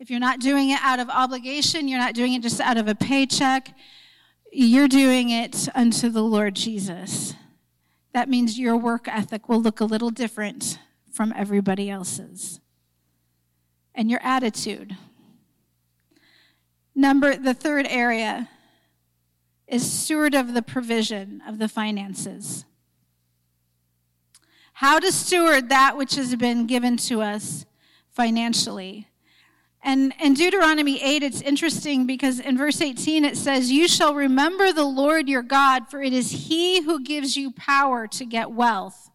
If 0.00 0.10
you're 0.10 0.18
not 0.18 0.40
doing 0.40 0.70
it 0.70 0.80
out 0.82 0.98
of 0.98 1.08
obligation, 1.08 1.86
you're 1.86 2.00
not 2.00 2.14
doing 2.14 2.34
it 2.34 2.42
just 2.42 2.60
out 2.60 2.76
of 2.76 2.88
a 2.88 2.94
paycheck, 2.96 3.76
you're 4.50 4.88
doing 4.88 5.30
it 5.30 5.68
unto 5.76 6.08
the 6.08 6.22
Lord 6.22 6.56
Jesus. 6.56 7.34
That 8.12 8.28
means 8.28 8.58
your 8.58 8.76
work 8.76 9.06
ethic 9.06 9.48
will 9.48 9.62
look 9.62 9.78
a 9.78 9.84
little 9.84 10.10
different 10.10 10.80
from 11.12 11.32
everybody 11.36 11.88
else's. 11.88 12.58
And 13.94 14.10
your 14.10 14.20
attitude 14.24 14.96
Number, 16.94 17.36
the 17.36 17.54
third 17.54 17.86
area 17.88 18.48
is 19.66 19.90
steward 19.90 20.34
of 20.34 20.52
the 20.52 20.62
provision 20.62 21.42
of 21.46 21.58
the 21.58 21.66
finances. 21.66 22.64
How 24.80 24.98
to 24.98 25.12
steward 25.12 25.68
that 25.68 25.98
which 25.98 26.14
has 26.14 26.34
been 26.36 26.66
given 26.66 26.96
to 26.96 27.20
us 27.20 27.66
financially. 28.12 29.08
And 29.82 30.14
in 30.18 30.32
Deuteronomy 30.32 31.02
8, 31.02 31.22
it's 31.22 31.42
interesting 31.42 32.06
because 32.06 32.40
in 32.40 32.56
verse 32.56 32.80
18 32.80 33.26
it 33.26 33.36
says, 33.36 33.70
You 33.70 33.86
shall 33.86 34.14
remember 34.14 34.72
the 34.72 34.86
Lord 34.86 35.28
your 35.28 35.42
God, 35.42 35.90
for 35.90 36.00
it 36.02 36.14
is 36.14 36.48
he 36.48 36.80
who 36.80 37.04
gives 37.04 37.36
you 37.36 37.50
power 37.50 38.06
to 38.06 38.24
get 38.24 38.52
wealth, 38.52 39.10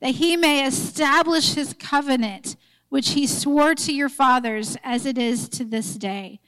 that 0.00 0.16
he 0.16 0.36
may 0.36 0.66
establish 0.66 1.54
his 1.54 1.72
covenant, 1.72 2.56
which 2.90 3.12
he 3.12 3.26
swore 3.26 3.74
to 3.76 3.94
your 3.94 4.10
fathers 4.10 4.76
as 4.84 5.06
it 5.06 5.16
is 5.16 5.48
to 5.48 5.64
this 5.64 5.94
day. 5.94 6.38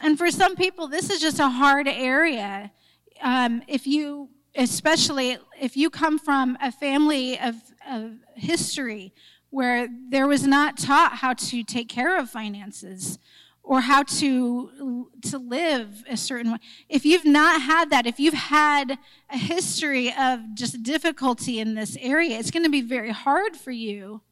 And 0.00 0.16
for 0.16 0.30
some 0.30 0.56
people, 0.56 0.88
this 0.88 1.10
is 1.10 1.20
just 1.20 1.38
a 1.38 1.50
hard 1.50 1.88
area. 1.88 2.72
Um, 3.20 3.60
if 3.68 3.86
you, 3.86 4.30
especially 4.56 5.38
if 5.60 5.76
you 5.76 5.90
come 5.90 6.18
from 6.18 6.56
a 6.60 6.72
family 6.72 7.38
of, 7.38 7.54
of 7.88 8.12
history 8.34 9.12
where 9.50 9.88
there 10.10 10.26
was 10.26 10.46
not 10.46 10.76
taught 10.76 11.16
how 11.16 11.32
to 11.34 11.62
take 11.62 11.88
care 11.88 12.18
of 12.18 12.30
finances 12.30 13.18
or 13.62 13.80
how 13.80 14.02
to 14.04 15.10
to 15.22 15.38
live 15.38 16.04
a 16.08 16.16
certain 16.16 16.52
way. 16.52 16.58
If 16.88 17.04
you've 17.04 17.24
not 17.24 17.62
had 17.62 17.90
that 17.90 18.06
if 18.06 18.20
you've 18.20 18.34
had 18.34 18.98
a 19.28 19.36
history 19.36 20.12
of 20.16 20.54
just 20.54 20.82
difficulty 20.82 21.58
in 21.58 21.74
this 21.74 21.96
area 22.00 22.38
it's 22.38 22.50
going 22.50 22.62
to 22.62 22.70
be 22.70 22.80
very 22.80 23.10
hard 23.10 23.56
for 23.56 23.72
you. 23.72 24.22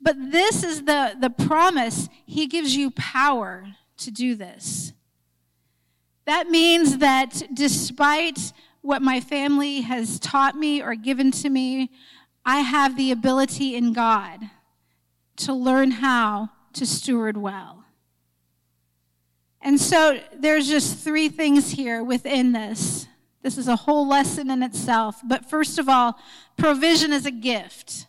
But 0.00 0.16
this 0.30 0.62
is 0.62 0.84
the 0.84 1.16
the 1.18 1.30
promise. 1.30 2.08
He 2.24 2.46
gives 2.46 2.74
you 2.74 2.90
power 2.92 3.66
to 3.98 4.10
do 4.10 4.34
this. 4.34 4.92
That 6.24 6.48
means 6.48 6.98
that 6.98 7.42
despite 7.52 8.52
what 8.88 9.02
my 9.02 9.20
family 9.20 9.82
has 9.82 10.18
taught 10.18 10.56
me 10.56 10.82
or 10.82 10.94
given 10.94 11.30
to 11.30 11.50
me, 11.50 11.90
I 12.46 12.60
have 12.60 12.96
the 12.96 13.12
ability 13.12 13.76
in 13.76 13.92
God 13.92 14.40
to 15.36 15.52
learn 15.52 15.90
how 15.90 16.48
to 16.72 16.86
steward 16.86 17.36
well. 17.36 17.84
And 19.60 19.78
so 19.78 20.18
there's 20.34 20.68
just 20.68 21.04
three 21.04 21.28
things 21.28 21.72
here 21.72 22.02
within 22.02 22.52
this. 22.52 23.06
This 23.42 23.58
is 23.58 23.68
a 23.68 23.76
whole 23.76 24.08
lesson 24.08 24.50
in 24.50 24.62
itself. 24.62 25.20
But 25.22 25.50
first 25.50 25.78
of 25.78 25.86
all, 25.90 26.18
provision 26.56 27.12
is 27.12 27.26
a 27.26 27.30
gift. 27.30 28.06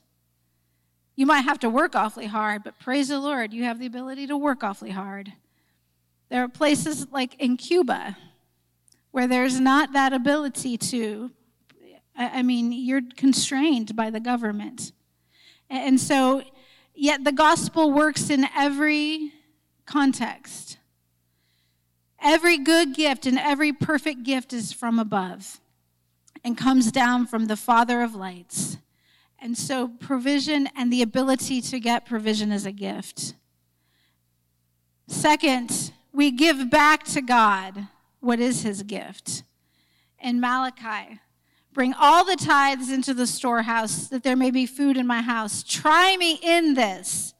You 1.17 1.25
might 1.25 1.41
have 1.41 1.59
to 1.59 1.69
work 1.69 1.93
awfully 1.93 2.27
hard, 2.27 2.63
but 2.63 2.79
praise 2.79 3.09
the 3.09 3.19
Lord, 3.19 3.51
you 3.51 3.65
have 3.65 3.79
the 3.79 3.85
ability 3.85 4.27
to 4.27 4.37
work 4.37 4.63
awfully 4.63 4.91
hard. 4.91 5.33
There 6.29 6.41
are 6.41 6.47
places 6.47 7.07
like 7.11 7.35
in 7.35 7.57
Cuba 7.57 8.15
where 9.11 9.27
there's 9.27 9.59
not 9.59 9.93
that 9.93 10.13
ability 10.13 10.77
to, 10.77 11.31
I 12.15 12.43
mean, 12.43 12.71
you're 12.71 13.01
constrained 13.15 13.95
by 13.95 14.09
the 14.09 14.19
government. 14.19 14.91
And 15.69 15.99
so, 15.99 16.43
yet 16.93 17.23
the 17.23 17.31
gospel 17.31 17.91
works 17.91 18.29
in 18.29 18.45
every 18.55 19.33
context. 19.85 20.77
Every 22.21 22.57
good 22.57 22.93
gift 22.93 23.25
and 23.25 23.39
every 23.39 23.71
perfect 23.71 24.23
gift 24.23 24.51
is 24.51 24.73
from 24.73 24.99
above 24.99 25.61
and 26.43 26.57
comes 26.57 26.91
down 26.91 27.25
from 27.27 27.45
the 27.45 27.55
Father 27.55 28.01
of 28.01 28.15
lights. 28.15 28.77
And 29.41 29.57
so, 29.57 29.87
provision 29.87 30.67
and 30.75 30.91
the 30.91 31.01
ability 31.01 31.61
to 31.61 31.79
get 31.79 32.05
provision 32.05 32.51
is 32.51 32.65
a 32.65 32.73
gift. 32.73 33.35
Second, 35.07 35.93
we 36.11 36.29
give 36.29 36.69
back 36.69 37.05
to 37.05 37.21
God 37.21 37.87
what 38.19 38.39
is 38.39 38.63
his 38.63 38.83
gift. 38.83 39.43
And 40.19 40.41
Malachi, 40.41 41.19
bring 41.73 41.93
all 41.93 42.25
the 42.25 42.35
tithes 42.35 42.91
into 42.91 43.13
the 43.13 43.27
storehouse 43.27 44.07
that 44.07 44.23
there 44.23 44.35
may 44.35 44.51
be 44.51 44.65
food 44.65 44.97
in 44.97 45.07
my 45.07 45.21
house. 45.21 45.63
Try 45.63 46.17
me 46.17 46.39
in 46.41 46.73
this 46.73 47.33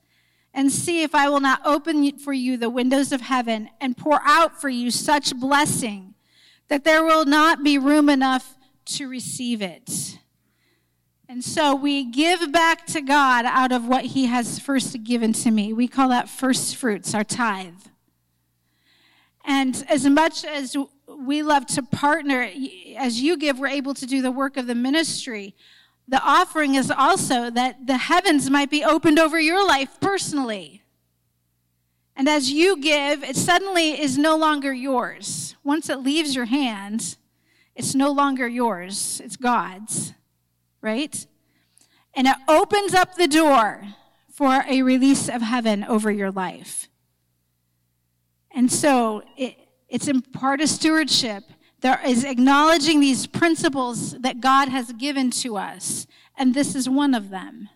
and 0.52 0.72
see 0.72 1.02
if 1.02 1.14
I 1.14 1.28
will 1.28 1.40
not 1.40 1.60
open 1.64 2.18
for 2.18 2.32
you 2.32 2.56
the 2.56 2.70
windows 2.70 3.12
of 3.12 3.20
heaven 3.20 3.70
and 3.80 3.96
pour 3.96 4.20
out 4.24 4.60
for 4.60 4.68
you 4.68 4.90
such 4.90 5.38
blessing 5.38 6.14
that 6.68 6.84
there 6.84 7.04
will 7.04 7.24
not 7.24 7.62
be 7.62 7.78
room 7.78 8.08
enough 8.08 8.56
to 8.84 9.08
receive 9.08 9.62
it. 9.62 10.18
And 11.28 11.44
so 11.44 11.76
we 11.76 12.04
give 12.04 12.50
back 12.50 12.86
to 12.86 13.00
God 13.00 13.44
out 13.44 13.70
of 13.70 13.86
what 13.86 14.06
He 14.06 14.26
has 14.26 14.58
first 14.58 15.04
given 15.04 15.32
to 15.34 15.50
me. 15.50 15.72
We 15.72 15.86
call 15.86 16.08
that 16.08 16.28
first 16.28 16.74
fruits, 16.74 17.14
our 17.14 17.22
tithe. 17.22 17.74
And 19.44 19.84
as 19.88 20.06
much 20.06 20.44
as 20.44 20.76
we 21.06 21.42
love 21.42 21.66
to 21.68 21.82
partner, 21.82 22.50
as 22.96 23.20
you 23.20 23.36
give, 23.36 23.58
we're 23.58 23.68
able 23.68 23.94
to 23.94 24.06
do 24.06 24.22
the 24.22 24.30
work 24.30 24.56
of 24.56 24.66
the 24.66 24.74
ministry. 24.74 25.54
The 26.06 26.22
offering 26.22 26.74
is 26.74 26.90
also 26.90 27.50
that 27.50 27.86
the 27.86 27.96
heavens 27.96 28.50
might 28.50 28.70
be 28.70 28.84
opened 28.84 29.18
over 29.18 29.40
your 29.40 29.66
life 29.66 29.98
personally. 30.00 30.82
And 32.16 32.28
as 32.28 32.50
you 32.50 32.76
give, 32.76 33.24
it 33.24 33.36
suddenly 33.36 33.98
is 33.98 34.18
no 34.18 34.36
longer 34.36 34.74
yours. 34.74 35.56
Once 35.64 35.88
it 35.88 36.00
leaves 36.00 36.34
your 36.34 36.44
hands, 36.44 37.16
it's 37.74 37.94
no 37.94 38.10
longer 38.10 38.46
yours, 38.46 39.22
it's 39.24 39.36
God's, 39.36 40.12
right? 40.82 41.26
And 42.12 42.26
it 42.26 42.36
opens 42.46 42.92
up 42.92 43.14
the 43.14 43.28
door 43.28 43.84
for 44.30 44.64
a 44.68 44.82
release 44.82 45.30
of 45.30 45.40
heaven 45.40 45.82
over 45.84 46.10
your 46.10 46.30
life. 46.30 46.89
And 48.60 48.70
so 48.70 49.22
it, 49.38 49.56
it's 49.88 50.06
in 50.06 50.20
part 50.20 50.60
of 50.60 50.68
stewardship. 50.68 51.44
There 51.80 51.98
is 52.04 52.24
acknowledging 52.24 53.00
these 53.00 53.26
principles 53.26 54.12
that 54.18 54.42
God 54.42 54.68
has 54.68 54.92
given 54.92 55.30
to 55.30 55.56
us, 55.56 56.06
and 56.36 56.52
this 56.52 56.74
is 56.74 56.86
one 56.86 57.14
of 57.14 57.30
them. 57.30 57.70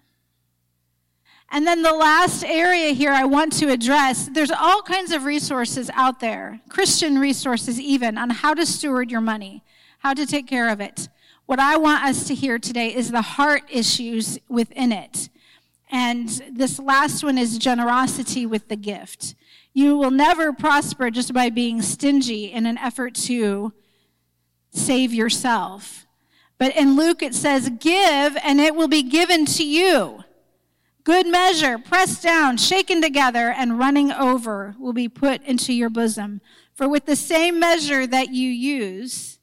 And 1.51 1.67
then 1.67 1.81
the 1.81 1.95
last 1.95 2.45
area 2.45 2.91
here 2.93 3.13
I 3.13 3.25
want 3.25 3.55
to 3.61 3.71
address 3.71 4.29
there's 4.29 4.51
all 4.51 4.83
kinds 4.83 5.11
of 5.11 5.25
resources 5.25 5.91
out 5.95 6.21
there, 6.21 6.61
Christian 6.69 7.19
resources 7.19 7.81
even, 7.81 8.19
on 8.19 8.29
how 8.29 8.53
to 8.53 8.67
steward 8.67 9.11
your 9.11 9.23
money, 9.23 9.65
how 10.01 10.13
to 10.13 10.27
take 10.27 10.47
care 10.47 10.69
of 10.69 10.83
it. 10.83 11.09
What 11.47 11.61
I 11.61 11.79
want 11.79 12.05
us 12.05 12.27
to 12.27 12.35
hear 12.35 12.59
today 12.59 12.95
is 12.95 13.11
the 13.11 13.23
heart 13.23 13.63
issues 13.71 14.39
within 14.51 14.93
it. 14.93 15.31
And 15.91 16.29
this 16.53 16.79
last 16.79 17.25
one 17.25 17.39
is 17.39 17.57
generosity 17.57 18.45
with 18.45 18.69
the 18.69 18.77
gift. 18.77 19.35
You 19.75 19.99
will 19.99 20.13
never 20.13 20.53
prosper 20.53 21.11
just 21.11 21.35
by 21.35 21.51
being 21.51 21.83
stingy 21.83 22.45
in 22.45 22.65
an 22.65 22.79
effort 22.79 23.15
to 23.27 23.73
save 24.71 25.13
yourself. 25.13 26.07
But 26.59 26.77
in 26.77 26.97
Luke 26.97 27.23
it 27.23 27.35
says, 27.35 27.71
Give 27.81 28.37
and 28.43 28.61
it 28.61 28.77
will 28.77 28.87
be 28.87 29.03
given 29.03 29.45
to 29.47 29.67
you. 29.67 30.23
Good 31.03 31.27
measure, 31.27 31.77
pressed 31.77 32.23
down, 32.23 32.57
shaken 32.57 33.03
together, 33.03 33.51
and 33.51 33.79
running 33.79 34.11
over 34.13 34.77
will 34.79 34.93
be 34.93 35.09
put 35.09 35.43
into 35.43 35.75
your 35.75 35.91
bosom. 35.91 36.41
For 36.73 36.89
with 36.89 37.05
the 37.05 37.17
same 37.17 37.59
measure 37.59 38.07
that 38.07 38.33
you 38.33 38.49
use, 38.49 39.39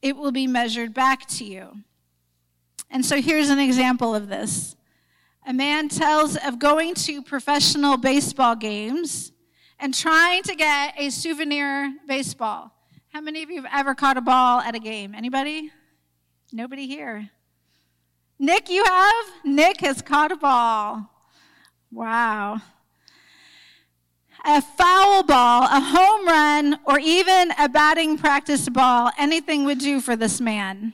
it 0.00 0.16
will 0.16 0.32
be 0.32 0.46
measured 0.46 0.94
back 0.94 1.26
to 1.28 1.44
you. 1.44 1.82
And 2.90 3.04
so 3.04 3.20
here's 3.20 3.50
an 3.50 3.58
example 3.58 4.14
of 4.14 4.28
this. 4.28 4.74
A 5.46 5.52
man 5.52 5.88
tells 5.88 6.36
of 6.36 6.58
going 6.58 6.94
to 6.94 7.22
professional 7.22 7.98
baseball 7.98 8.56
games 8.56 9.32
and 9.78 9.94
trying 9.94 10.42
to 10.44 10.54
get 10.54 10.94
a 10.98 11.10
souvenir 11.10 11.94
baseball. 12.06 12.72
How 13.12 13.20
many 13.20 13.42
of 13.42 13.50
you 13.50 13.62
have 13.62 13.70
ever 13.72 13.94
caught 13.94 14.16
a 14.16 14.20
ball 14.20 14.60
at 14.60 14.74
a 14.74 14.78
game? 14.78 15.14
Anybody? 15.14 15.70
Nobody 16.52 16.86
here. 16.86 17.30
Nick, 18.38 18.68
you 18.68 18.84
have? 18.84 19.26
Nick 19.44 19.80
has 19.80 20.02
caught 20.02 20.32
a 20.32 20.36
ball. 20.36 21.10
Wow. 21.90 22.60
A 24.44 24.60
foul 24.60 25.22
ball, 25.22 25.62
a 25.62 25.80
home 25.80 26.26
run, 26.26 26.78
or 26.84 26.98
even 26.98 27.52
a 27.58 27.68
batting 27.68 28.18
practice 28.18 28.68
ball, 28.68 29.10
anything 29.18 29.64
would 29.64 29.78
do 29.78 30.00
for 30.00 30.14
this 30.14 30.40
man. 30.40 30.92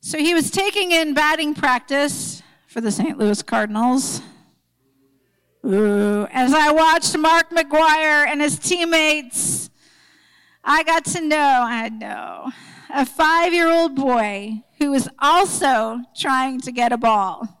So 0.00 0.18
he 0.18 0.34
was 0.34 0.50
taking 0.50 0.90
in 0.90 1.14
batting 1.14 1.54
practice 1.54 2.42
for 2.66 2.80
the 2.80 2.90
St. 2.90 3.18
Louis 3.18 3.40
Cardinals. 3.42 4.22
Ooh, 5.64 6.26
as 6.32 6.52
I 6.52 6.72
watched 6.72 7.16
Mark 7.16 7.50
McGwire 7.50 8.26
and 8.26 8.40
his 8.40 8.58
teammates, 8.58 9.70
I 10.64 10.82
got 10.82 11.04
to 11.06 11.20
know, 11.20 11.36
I 11.38 11.88
know, 11.88 12.50
a 12.92 13.06
five 13.06 13.52
year 13.52 13.68
old 13.68 13.94
boy 13.94 14.64
who 14.78 14.90
was 14.90 15.08
also 15.20 16.00
trying 16.16 16.60
to 16.62 16.72
get 16.72 16.92
a 16.92 16.96
ball. 16.96 17.60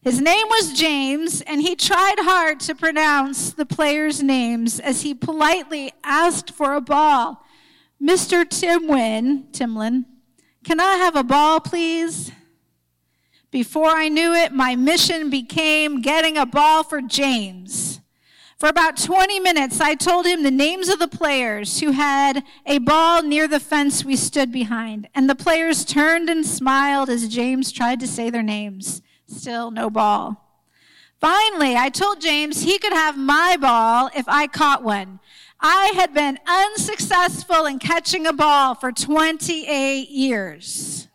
His 0.00 0.20
name 0.20 0.46
was 0.48 0.72
James, 0.72 1.42
and 1.42 1.60
he 1.60 1.74
tried 1.74 2.20
hard 2.20 2.60
to 2.60 2.74
pronounce 2.74 3.52
the 3.52 3.66
players' 3.66 4.22
names 4.22 4.78
as 4.78 5.02
he 5.02 5.12
politely 5.12 5.92
asked 6.04 6.52
for 6.52 6.74
a 6.74 6.80
ball. 6.80 7.44
Mr. 8.00 8.44
Timwin, 8.44 9.50
Timlin, 9.50 10.06
can 10.64 10.80
I 10.80 10.94
have 10.94 11.16
a 11.16 11.24
ball, 11.24 11.60
please? 11.60 12.30
Before 13.50 13.88
I 13.88 14.08
knew 14.08 14.32
it, 14.32 14.52
my 14.52 14.76
mission 14.76 15.28
became 15.28 16.00
getting 16.00 16.36
a 16.36 16.46
ball 16.46 16.84
for 16.84 17.02
James. 17.02 18.00
For 18.58 18.68
about 18.68 18.96
20 18.96 19.40
minutes, 19.40 19.80
I 19.80 19.94
told 19.94 20.26
him 20.26 20.42
the 20.42 20.50
names 20.50 20.88
of 20.88 20.98
the 20.98 21.08
players 21.08 21.80
who 21.80 21.90
had 21.92 22.44
a 22.64 22.78
ball 22.78 23.22
near 23.22 23.48
the 23.48 23.58
fence 23.58 24.04
we 24.04 24.14
stood 24.16 24.52
behind. 24.52 25.08
And 25.14 25.28
the 25.28 25.34
players 25.34 25.84
turned 25.84 26.30
and 26.30 26.46
smiled 26.46 27.08
as 27.08 27.26
James 27.26 27.72
tried 27.72 27.98
to 28.00 28.06
say 28.06 28.30
their 28.30 28.42
names. 28.42 29.02
Still 29.26 29.70
no 29.70 29.90
ball. 29.90 30.46
Finally, 31.18 31.76
I 31.76 31.88
told 31.88 32.20
James 32.20 32.62
he 32.62 32.78
could 32.78 32.92
have 32.92 33.18
my 33.18 33.56
ball 33.60 34.10
if 34.14 34.28
I 34.28 34.46
caught 34.46 34.84
one. 34.84 35.20
I 35.58 35.92
had 35.96 36.14
been 36.14 36.38
unsuccessful 36.46 37.66
in 37.66 37.78
catching 37.78 38.26
a 38.26 38.32
ball 38.32 38.74
for 38.74 38.92
28 38.92 40.08
years. 40.08 41.08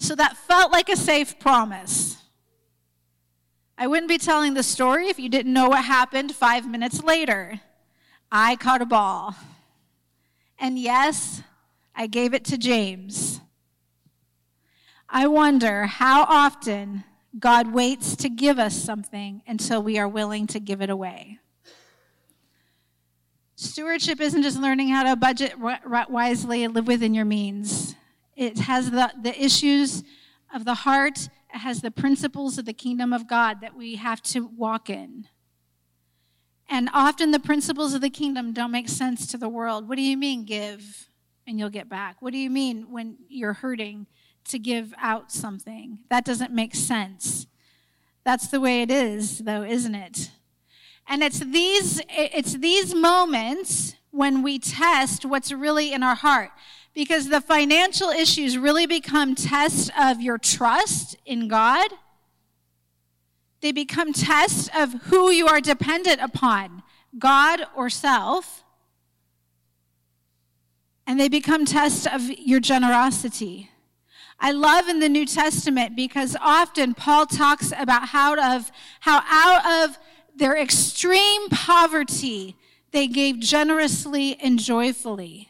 So 0.00 0.14
that 0.16 0.36
felt 0.36 0.72
like 0.72 0.88
a 0.88 0.96
safe 0.96 1.38
promise. 1.38 2.16
I 3.76 3.86
wouldn't 3.86 4.08
be 4.08 4.18
telling 4.18 4.54
the 4.54 4.62
story 4.62 5.08
if 5.08 5.18
you 5.18 5.28
didn't 5.28 5.52
know 5.52 5.68
what 5.68 5.84
happened 5.84 6.34
five 6.34 6.68
minutes 6.68 7.02
later. 7.02 7.60
I 8.32 8.56
caught 8.56 8.82
a 8.82 8.86
ball. 8.86 9.36
And 10.58 10.78
yes, 10.78 11.42
I 11.94 12.06
gave 12.06 12.34
it 12.34 12.44
to 12.46 12.58
James. 12.58 13.40
I 15.08 15.26
wonder 15.26 15.86
how 15.86 16.24
often 16.24 17.04
God 17.38 17.72
waits 17.72 18.16
to 18.16 18.28
give 18.28 18.58
us 18.58 18.74
something 18.74 19.42
until 19.46 19.82
we 19.82 19.98
are 19.98 20.08
willing 20.08 20.46
to 20.48 20.60
give 20.60 20.80
it 20.80 20.90
away. 20.90 21.38
Stewardship 23.54 24.20
isn't 24.20 24.42
just 24.42 24.58
learning 24.58 24.88
how 24.88 25.02
to 25.02 25.14
budget 25.14 25.54
wisely 25.58 26.64
and 26.64 26.74
live 26.74 26.86
within 26.86 27.12
your 27.12 27.26
means. 27.26 27.94
It 28.40 28.60
has 28.60 28.90
the, 28.90 29.12
the 29.22 29.38
issues 29.38 30.02
of 30.54 30.64
the 30.64 30.72
heart, 30.72 31.28
it 31.52 31.58
has 31.58 31.82
the 31.82 31.90
principles 31.90 32.56
of 32.56 32.64
the 32.64 32.72
kingdom 32.72 33.12
of 33.12 33.28
God 33.28 33.60
that 33.60 33.76
we 33.76 33.96
have 33.96 34.22
to 34.22 34.46
walk 34.46 34.88
in. 34.88 35.28
And 36.66 36.88
often 36.94 37.32
the 37.32 37.38
principles 37.38 37.92
of 37.92 38.00
the 38.00 38.08
kingdom 38.08 38.54
don't 38.54 38.70
make 38.70 38.88
sense 38.88 39.26
to 39.26 39.36
the 39.36 39.50
world. 39.50 39.90
What 39.90 39.96
do 39.96 40.02
you 40.02 40.16
mean, 40.16 40.46
give 40.46 41.10
and 41.46 41.58
you'll 41.58 41.68
get 41.68 41.90
back? 41.90 42.22
What 42.22 42.32
do 42.32 42.38
you 42.38 42.48
mean 42.48 42.90
when 42.90 43.18
you're 43.28 43.52
hurting 43.52 44.06
to 44.44 44.58
give 44.58 44.94
out 44.96 45.30
something? 45.30 45.98
That 46.08 46.24
doesn't 46.24 46.50
make 46.50 46.74
sense. 46.74 47.46
That's 48.24 48.48
the 48.48 48.60
way 48.60 48.80
it 48.80 48.90
is, 48.90 49.40
though, 49.40 49.64
isn't 49.64 49.94
it? 49.94 50.30
And 51.06 51.22
it's 51.22 51.40
these, 51.40 52.00
it's 52.08 52.54
these 52.54 52.94
moments 52.94 53.96
when 54.12 54.42
we 54.42 54.58
test 54.58 55.26
what's 55.26 55.52
really 55.52 55.92
in 55.92 56.02
our 56.02 56.14
heart. 56.14 56.52
Because 56.94 57.28
the 57.28 57.40
financial 57.40 58.08
issues 58.08 58.58
really 58.58 58.86
become 58.86 59.34
tests 59.34 59.90
of 59.98 60.20
your 60.20 60.38
trust 60.38 61.16
in 61.24 61.48
God. 61.48 61.90
They 63.60 63.72
become 63.72 64.12
tests 64.12 64.68
of 64.74 64.94
who 65.04 65.30
you 65.30 65.46
are 65.46 65.60
dependent 65.60 66.20
upon, 66.20 66.82
God 67.18 67.62
or 67.76 67.90
self. 67.90 68.64
And 71.06 71.18
they 71.18 71.28
become 71.28 71.64
tests 71.64 72.06
of 72.06 72.22
your 72.22 72.60
generosity. 72.60 73.70
I 74.38 74.52
love 74.52 74.88
in 74.88 75.00
the 75.00 75.08
New 75.08 75.26
Testament 75.26 75.94
because 75.94 76.36
often 76.40 76.94
Paul 76.94 77.26
talks 77.26 77.72
about 77.78 78.08
how 78.08 78.56
of 78.56 78.72
how 79.00 79.22
out 79.28 79.88
of 79.88 79.98
their 80.34 80.56
extreme 80.56 81.48
poverty, 81.50 82.56
they 82.92 83.06
gave 83.06 83.38
generously 83.38 84.38
and 84.40 84.58
joyfully. 84.58 85.49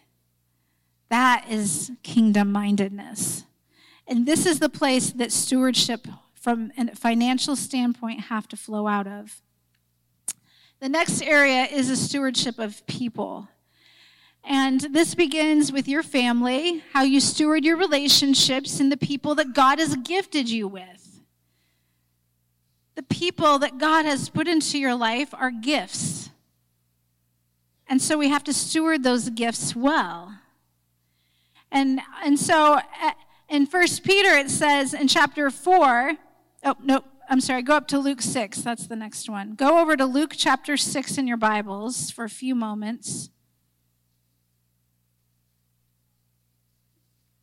That 1.10 1.44
is 1.50 1.92
kingdom 2.02 2.50
mindedness. 2.52 3.44
And 4.06 4.26
this 4.26 4.46
is 4.46 4.58
the 4.58 4.68
place 4.68 5.10
that 5.10 5.32
stewardship 5.32 6.06
from 6.34 6.72
a 6.78 6.94
financial 6.94 7.54
standpoint 7.56 8.20
have 8.22 8.48
to 8.48 8.56
flow 8.56 8.86
out 8.86 9.06
of. 9.06 9.42
The 10.80 10.88
next 10.88 11.20
area 11.20 11.64
is 11.64 11.90
a 11.90 11.96
stewardship 11.96 12.58
of 12.58 12.86
people. 12.86 13.48
And 14.42 14.80
this 14.80 15.14
begins 15.14 15.70
with 15.70 15.86
your 15.86 16.02
family, 16.02 16.82
how 16.92 17.02
you 17.02 17.20
steward 17.20 17.64
your 17.64 17.76
relationships 17.76 18.80
and 18.80 18.90
the 18.90 18.96
people 18.96 19.34
that 19.34 19.52
God 19.52 19.78
has 19.78 19.94
gifted 19.96 20.48
you 20.48 20.66
with. 20.66 21.20
The 22.94 23.02
people 23.02 23.58
that 23.58 23.78
God 23.78 24.06
has 24.06 24.30
put 24.30 24.48
into 24.48 24.78
your 24.78 24.94
life 24.94 25.34
are 25.34 25.50
gifts. 25.50 26.30
And 27.86 28.00
so 28.00 28.16
we 28.16 28.28
have 28.28 28.44
to 28.44 28.52
steward 28.52 29.02
those 29.02 29.28
gifts 29.28 29.76
well. 29.76 30.39
And, 31.72 32.00
and 32.24 32.38
so 32.38 32.74
uh, 32.74 33.12
in 33.48 33.66
First 33.66 34.04
Peter, 34.04 34.30
it 34.30 34.50
says 34.50 34.94
in 34.94 35.08
chapter 35.08 35.50
4, 35.50 36.12
oh, 36.64 36.74
no, 36.82 37.04
I'm 37.28 37.40
sorry, 37.40 37.62
go 37.62 37.76
up 37.76 37.86
to 37.88 37.98
Luke 37.98 38.22
6. 38.22 38.62
That's 38.62 38.86
the 38.86 38.96
next 38.96 39.28
one. 39.28 39.54
Go 39.54 39.80
over 39.80 39.96
to 39.96 40.04
Luke 40.04 40.34
chapter 40.36 40.76
6 40.76 41.18
in 41.18 41.26
your 41.26 41.36
Bibles 41.36 42.10
for 42.10 42.24
a 42.24 42.28
few 42.28 42.54
moments. 42.54 43.30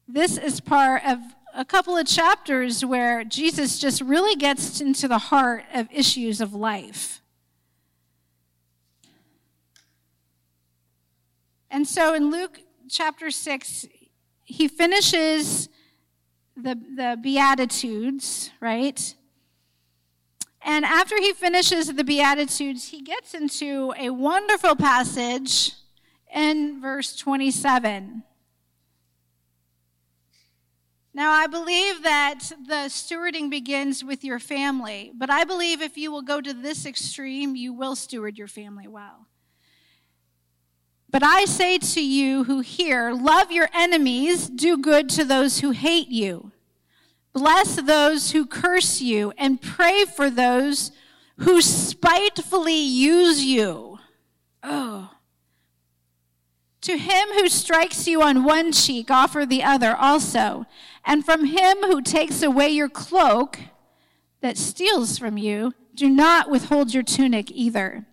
This 0.07 0.37
is 0.37 0.59
part 0.59 1.05
of 1.05 1.19
a 1.53 1.65
couple 1.65 1.97
of 1.97 2.05
chapters 2.05 2.85
where 2.85 3.23
Jesus 3.23 3.79
just 3.79 4.01
really 4.01 4.35
gets 4.35 4.79
into 4.79 5.07
the 5.07 5.17
heart 5.17 5.63
of 5.73 5.87
issues 5.91 6.39
of 6.39 6.53
life. 6.53 7.21
And 11.69 11.87
so 11.87 12.13
in 12.13 12.29
Luke 12.31 12.59
chapter 12.89 13.31
6, 13.31 13.87
he 14.47 14.67
finishes 14.69 15.67
the, 16.55 16.75
the 16.95 17.19
Beatitudes, 17.21 18.49
right? 18.61 19.13
And 20.61 20.85
after 20.85 21.17
he 21.17 21.33
finishes 21.33 21.93
the 21.93 22.03
Beatitudes, 22.03 22.87
he 22.89 23.01
gets 23.01 23.33
into 23.33 23.93
a 23.99 24.09
wonderful 24.09 24.75
passage 24.75 25.73
in 26.33 26.81
verse 26.81 27.15
27. 27.15 28.23
Now, 31.13 31.31
I 31.31 31.47
believe 31.47 32.03
that 32.03 32.51
the 32.67 32.89
stewarding 32.89 33.49
begins 33.49 34.03
with 34.03 34.23
your 34.23 34.39
family, 34.39 35.11
but 35.15 35.29
I 35.29 35.43
believe 35.43 35.81
if 35.81 35.97
you 35.97 36.11
will 36.11 36.21
go 36.21 36.41
to 36.41 36.53
this 36.53 36.85
extreme, 36.85 37.55
you 37.55 37.73
will 37.73 37.95
steward 37.95 38.37
your 38.37 38.47
family 38.47 38.87
well. 38.87 39.27
But 41.09 41.23
I 41.23 41.45
say 41.45 41.77
to 41.77 42.03
you 42.03 42.43
who 42.43 42.59
hear, 42.59 43.13
love 43.13 43.51
your 43.51 43.69
enemies, 43.73 44.49
do 44.49 44.77
good 44.77 45.09
to 45.09 45.23
those 45.23 45.59
who 45.59 45.71
hate 45.71 46.09
you, 46.09 46.51
bless 47.33 47.75
those 47.75 48.31
who 48.31 48.45
curse 48.45 48.99
you, 48.99 49.31
and 49.37 49.61
pray 49.61 50.03
for 50.03 50.29
those 50.29 50.91
who 51.37 51.61
spitefully 51.61 52.79
use 52.79 53.43
you. 53.43 53.99
Oh. 54.63 55.11
To 56.81 56.97
him 56.97 57.29
who 57.33 57.47
strikes 57.49 58.07
you 58.07 58.21
on 58.21 58.43
one 58.43 58.71
cheek, 58.71 59.09
offer 59.09 59.45
the 59.45 59.63
other 59.63 59.95
also. 59.95 60.65
And 61.05 61.25
from 61.25 61.45
him 61.45 61.77
who 61.81 62.01
takes 62.01 62.41
away 62.41 62.69
your 62.69 62.89
cloak 62.89 63.59
that 64.41 64.57
steals 64.57 65.17
from 65.17 65.37
you, 65.37 65.73
do 65.95 66.09
not 66.09 66.49
withhold 66.49 66.93
your 66.93 67.03
tunic 67.03 67.49
either. 67.51 68.05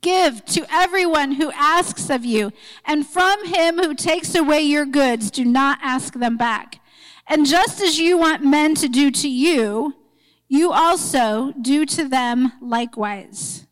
Give 0.00 0.44
to 0.46 0.66
everyone 0.70 1.32
who 1.32 1.50
asks 1.52 2.10
of 2.10 2.24
you, 2.24 2.52
and 2.84 3.06
from 3.06 3.46
him 3.46 3.78
who 3.78 3.94
takes 3.94 4.34
away 4.34 4.60
your 4.60 4.86
goods, 4.86 5.30
do 5.30 5.44
not 5.44 5.78
ask 5.82 6.14
them 6.14 6.36
back. 6.36 6.80
And 7.26 7.46
just 7.46 7.80
as 7.80 7.98
you 7.98 8.16
want 8.16 8.44
men 8.44 8.74
to 8.76 8.88
do 8.88 9.10
to 9.10 9.28
you, 9.28 9.94
you 10.48 10.72
also 10.72 11.52
do 11.60 11.84
to 11.86 12.08
them 12.08 12.52
likewise. 12.60 13.66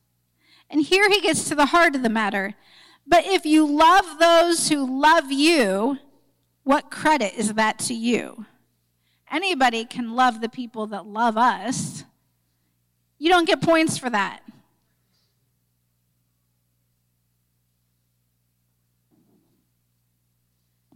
And 0.69 0.83
here 0.83 1.09
he 1.09 1.21
gets 1.21 1.49
to 1.49 1.55
the 1.55 1.67
heart 1.67 1.95
of 1.95 2.03
the 2.03 2.09
matter. 2.09 2.55
But 3.07 3.25
if 3.27 3.47
you 3.47 3.67
love 3.67 4.19
those 4.19 4.69
who 4.69 5.01
love 5.01 5.31
you, 5.31 5.99
what 6.65 6.91
credit 6.91 7.35
is 7.35 7.55
that 7.55 7.79
to 7.81 7.95
you? 7.95 8.47
Anybody 9.31 9.85
can 9.85 10.15
love 10.15 10.41
the 10.41 10.49
people 10.49 10.89
that 10.89 11.07
love 11.07 11.37
us, 11.37 12.05
You 13.19 13.31
don't 13.31 13.47
get 13.47 13.63
points 13.63 13.97
for 13.97 14.11
that. 14.11 14.43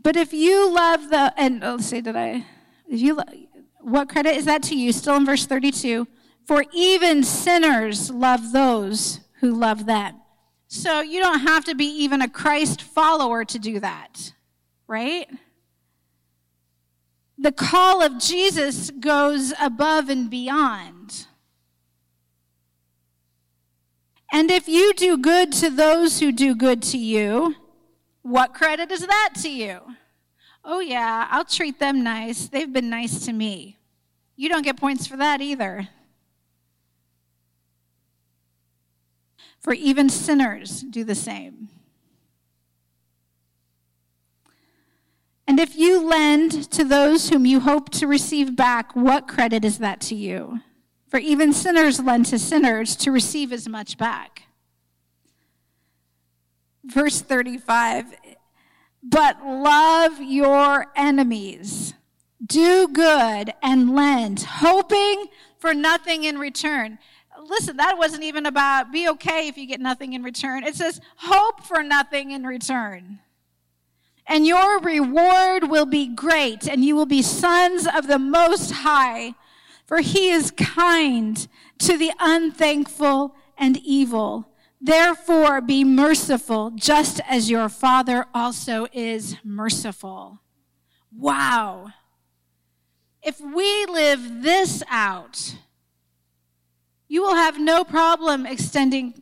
But 0.03 0.17
if 0.17 0.33
you 0.33 0.73
love 0.73 1.11
the, 1.11 1.33
and 1.37 1.63
oh, 1.63 1.73
let's 1.73 1.87
see, 1.87 2.01
did 2.01 2.17
I, 2.17 2.47
if 2.89 3.01
you, 3.01 3.21
what 3.81 4.09
credit 4.09 4.37
is 4.37 4.47
that 4.47 4.63
to 4.65 4.77
you? 4.77 4.93
Still 4.93 5.17
in 5.17 5.27
verse 5.27 5.47
32. 5.47 6.07
For 6.47 6.65
even 6.73 7.23
sinners 7.23 8.11
love 8.11 8.53
those 8.53 9.21
who 9.41 9.53
love 9.53 9.87
them. 9.87 10.17
So 10.69 11.01
you 11.01 11.21
don't 11.21 11.41
have 11.41 11.65
to 11.67 11.75
be 11.75 11.87
even 11.87 12.23
a 12.23 12.29
Christ 12.29 12.83
follower 12.83 13.45
to 13.45 13.59
do 13.59 13.81
that, 13.81 14.33
right? 14.87 15.29
The 17.37 17.53
call 17.53 18.03
of 18.03 18.19
Jesus 18.19 18.91
goes 18.91 19.53
above 19.61 20.09
and 20.09 20.31
beyond. 20.31 21.27
And 24.33 24.51
if 24.51 24.69
you 24.69 24.93
do 24.95 25.19
good 25.19 25.51
to 25.55 25.71
those 25.71 26.21
who 26.21 26.31
do 26.31 26.55
good 26.55 26.83
to 26.83 26.99
you, 26.99 27.57
what 28.23 28.55
credit 28.55 28.91
is 28.91 29.07
that 29.07 29.31
to 29.43 29.51
you? 29.51 29.81
Oh, 30.65 30.81
yeah, 30.81 31.27
I'll 31.31 31.45
treat 31.45 31.79
them 31.79 32.03
nice. 32.03 32.49
They've 32.49 32.73
been 32.73 32.91
nice 32.91 33.25
to 33.27 33.33
me. 33.33 33.79
You 34.37 34.49
don't 34.49 34.65
get 34.65 34.77
points 34.77 35.07
for 35.07 35.17
that 35.17 35.41
either. 35.41 35.89
For 39.59 39.75
even 39.75 40.09
sinners 40.09 40.81
do 40.81 41.05
the 41.05 41.15
same. 41.15 41.69
And 45.47 45.59
if 45.59 45.77
you 45.77 46.09
lend 46.09 46.71
to 46.71 46.85
those 46.85 47.29
whom 47.29 47.45
you 47.45 47.61
hope 47.61 47.91
to 47.91 48.07
receive 48.07 48.55
back, 48.55 48.95
what 48.95 49.27
credit 49.27 49.65
is 49.65 49.79
that 49.79 50.01
to 50.03 50.15
you? 50.15 50.61
For 51.09 51.19
even 51.19 51.53
sinners 51.53 51.99
lend 51.99 52.27
to 52.27 52.39
sinners 52.39 52.95
to 52.97 53.11
receive 53.11 53.53
as 53.53 53.69
much 53.69 53.99
back. 53.99 54.45
Verse 56.91 57.21
35 57.21 58.15
But 59.03 59.45
love 59.45 60.21
your 60.21 60.87
enemies, 60.97 61.95
do 62.45 62.89
good, 62.89 63.53
and 63.63 63.95
lend, 63.95 64.41
hoping 64.41 65.27
for 65.59 65.75
nothing 65.75 66.25
in 66.25 66.39
return. 66.39 66.99
Listen, 67.43 67.77
that 67.79 67.97
wasn't 67.97 68.25
even 68.25 68.45
about 68.45 68.93
be 68.93 69.09
okay 69.09 69.49
if 69.49 69.57
you 69.57 69.67
get 69.67 69.81
nothing 69.81 70.13
in 70.13 70.23
return. 70.23 70.65
It 70.65 70.75
says 70.75 71.01
hope 71.17 71.65
for 71.65 71.83
nothing 71.83 72.33
in 72.33 72.45
return. 72.45 73.21
And 74.27 74.47
your 74.47 74.79
reward 74.81 75.71
will 75.71 75.87
be 75.87 76.07
great, 76.07 76.69
and 76.69 76.85
you 76.85 76.95
will 76.95 77.07
be 77.07 77.23
sons 77.23 77.87
of 77.87 78.07
the 78.07 78.19
Most 78.19 78.71
High 78.71 79.35
for 79.91 79.99
he 79.99 80.31
is 80.31 80.53
kind 80.53 81.49
to 81.79 81.99
the 81.99 82.13
unthankful 82.21 83.35
and 83.59 83.77
evil. 83.79 84.47
Therefore, 84.81 85.61
be 85.61 85.85
merciful, 85.85 86.71
just 86.71 87.21
as 87.29 87.51
your 87.51 87.69
Father 87.69 88.25
also 88.35 88.87
is 88.93 89.37
merciful. 89.45 90.41
Wow. 91.15 91.93
If 93.23 93.41
we 93.41 93.85
live 93.87 94.43
this 94.43 94.83
out, 94.89 95.57
you 97.09 97.23
will 97.23 97.35
have 97.35 97.61
no 97.61 97.85
problem 97.85 98.47
extending. 98.47 99.15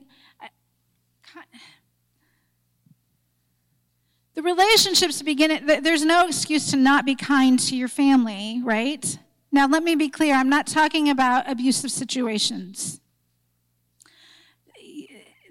The 4.34 4.42
relationships 4.42 5.20
begin, 5.22 5.66
there's 5.66 6.04
no 6.04 6.28
excuse 6.28 6.70
to 6.70 6.76
not 6.76 7.04
be 7.04 7.16
kind 7.16 7.58
to 7.58 7.74
your 7.74 7.88
family, 7.88 8.60
right? 8.62 9.18
Now, 9.50 9.66
let 9.66 9.82
me 9.82 9.96
be 9.96 10.08
clear 10.08 10.36
I'm 10.36 10.48
not 10.48 10.68
talking 10.68 11.10
about 11.10 11.50
abusive 11.50 11.90
situations. 11.90 13.00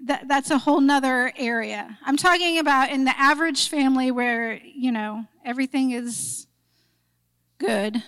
That, 0.08 0.26
that's 0.26 0.50
a 0.50 0.58
whole 0.58 0.80
nother 0.80 1.32
area. 1.36 1.98
I'm 2.04 2.16
talking 2.16 2.58
about 2.58 2.90
in 2.90 3.04
the 3.04 3.16
average 3.18 3.68
family 3.68 4.10
where, 4.10 4.60
you 4.64 4.90
know, 4.90 5.26
everything 5.44 5.92
is 5.92 6.46
good. 7.58 8.02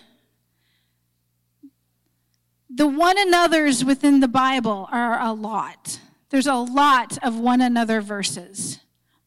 The 2.68 2.86
one 2.86 3.18
another's 3.18 3.84
within 3.84 4.20
the 4.20 4.28
Bible 4.28 4.88
are 4.90 5.20
a 5.20 5.32
lot. 5.32 6.00
There's 6.30 6.46
a 6.46 6.54
lot 6.54 7.18
of 7.22 7.38
one 7.38 7.60
another 7.60 8.00
verses. 8.00 8.80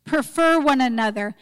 Prefer 0.05 0.59
one 0.59 0.81
another, 0.81 1.35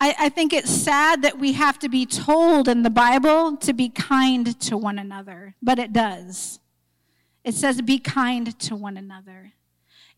I, 0.00 0.14
I 0.18 0.28
think 0.28 0.52
it's 0.52 0.70
sad 0.70 1.22
that 1.22 1.38
we 1.38 1.52
have 1.52 1.78
to 1.80 1.88
be 1.88 2.06
told 2.06 2.68
in 2.68 2.82
the 2.82 2.90
Bible 2.90 3.56
to 3.58 3.72
be 3.72 3.88
kind 3.88 4.58
to 4.60 4.76
one 4.76 4.98
another, 4.98 5.56
but 5.60 5.78
it 5.78 5.92
does. 5.92 6.60
It 7.42 7.54
says, 7.54 7.80
be 7.82 7.98
kind 7.98 8.56
to 8.60 8.76
one 8.76 8.96
another. 8.96 9.52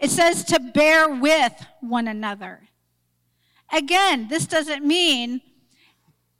It 0.00 0.10
says 0.10 0.44
to 0.44 0.58
bear 0.58 1.08
with 1.08 1.52
one 1.80 2.08
another. 2.08 2.62
Again, 3.70 4.28
this 4.28 4.46
doesn't 4.46 4.84
mean 4.84 5.42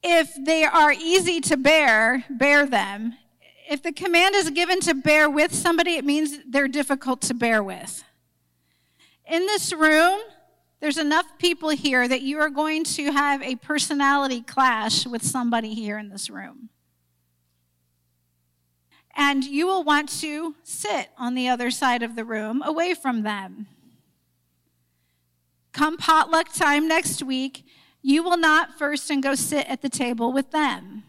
if 0.03 0.33
they 0.45 0.65
are 0.65 0.93
easy 0.93 1.41
to 1.43 1.57
bear, 1.57 2.25
bear 2.31 2.67
them. 2.67 3.15
If 3.69 3.83
the 3.83 3.93
command 3.93 4.35
is 4.35 4.51
given 4.51 4.81
to 4.81 4.95
bear 4.95 5.29
with 5.29 5.55
somebody, 5.55 5.95
it 5.95 6.05
means 6.05 6.39
they're 6.49 6.69
difficult 6.69 7.21
to 7.23 7.35
bear 7.35 7.63
with. 7.63 8.03
In 9.27 9.47
this 9.47 9.73
room, 9.73 10.21
there's 10.81 10.99
enough 10.99 11.27
people 11.39 11.69
here 11.69 12.09
that 12.09 12.23
you 12.23 12.41
are 12.41 12.49
going 12.49 12.85
to 12.85 13.13
have 13.13 13.43
a 13.43 13.57
personality 13.57 14.41
clash 14.41 15.07
with 15.07 15.23
somebody 15.23 15.75
here 15.75 15.99
in 15.99 16.09
this 16.09 16.31
room. 16.31 16.71
And 19.23 19.45
you 19.45 19.67
will 19.67 19.85
want 19.85 20.09
to 20.21 20.55
sit 20.63 21.11
on 21.19 21.35
the 21.35 21.47
other 21.47 21.71
side 21.71 22.03
of 22.03 22.17
the 22.17 22.25
room 22.25 22.63
away 22.65 22.95
from 22.95 23.23
them. 23.23 23.67
Come 25.73 25.99
potluck 25.99 26.51
time 26.55 26.89
next 26.89 27.23
week, 27.23 27.67
you 28.01 28.23
will 28.23 28.39
not 28.39 28.79
first 28.79 29.11
and 29.11 29.23
go 29.23 29.35
sit 29.35 29.69
at 29.69 29.83
the 29.83 29.91
table 29.91 30.33
with 30.33 30.53
them. 30.53 31.03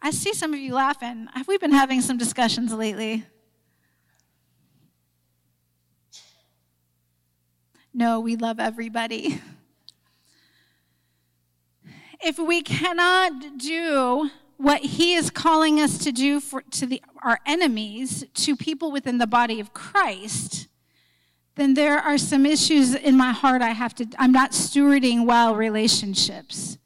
I 0.00 0.10
see 0.10 0.32
some 0.32 0.54
of 0.54 0.58
you 0.58 0.72
laughing. 0.72 1.28
Have 1.34 1.48
we 1.48 1.58
been 1.58 1.72
having 1.72 2.00
some 2.00 2.16
discussions 2.16 2.72
lately? 2.72 3.26
No, 7.92 8.20
we 8.20 8.36
love 8.36 8.58
everybody. 8.58 9.38
If 12.22 12.38
we 12.38 12.62
cannot 12.62 13.58
do 13.58 14.30
what 14.64 14.80
he 14.80 15.14
is 15.14 15.28
calling 15.28 15.78
us 15.78 15.98
to 15.98 16.10
do 16.10 16.40
for, 16.40 16.62
to 16.62 16.86
the, 16.86 17.02
our 17.22 17.38
enemies, 17.44 18.24
to 18.32 18.56
people 18.56 18.90
within 18.90 19.18
the 19.18 19.26
body 19.26 19.60
of 19.60 19.74
Christ, 19.74 20.68
then 21.54 21.74
there 21.74 21.98
are 21.98 22.16
some 22.16 22.46
issues 22.46 22.94
in 22.94 23.14
my 23.14 23.32
heart 23.32 23.60
I 23.60 23.70
have 23.70 23.94
to, 23.96 24.06
I'm 24.18 24.32
not 24.32 24.52
stewarding 24.52 25.26
well 25.26 25.54
relationships. 25.54 26.78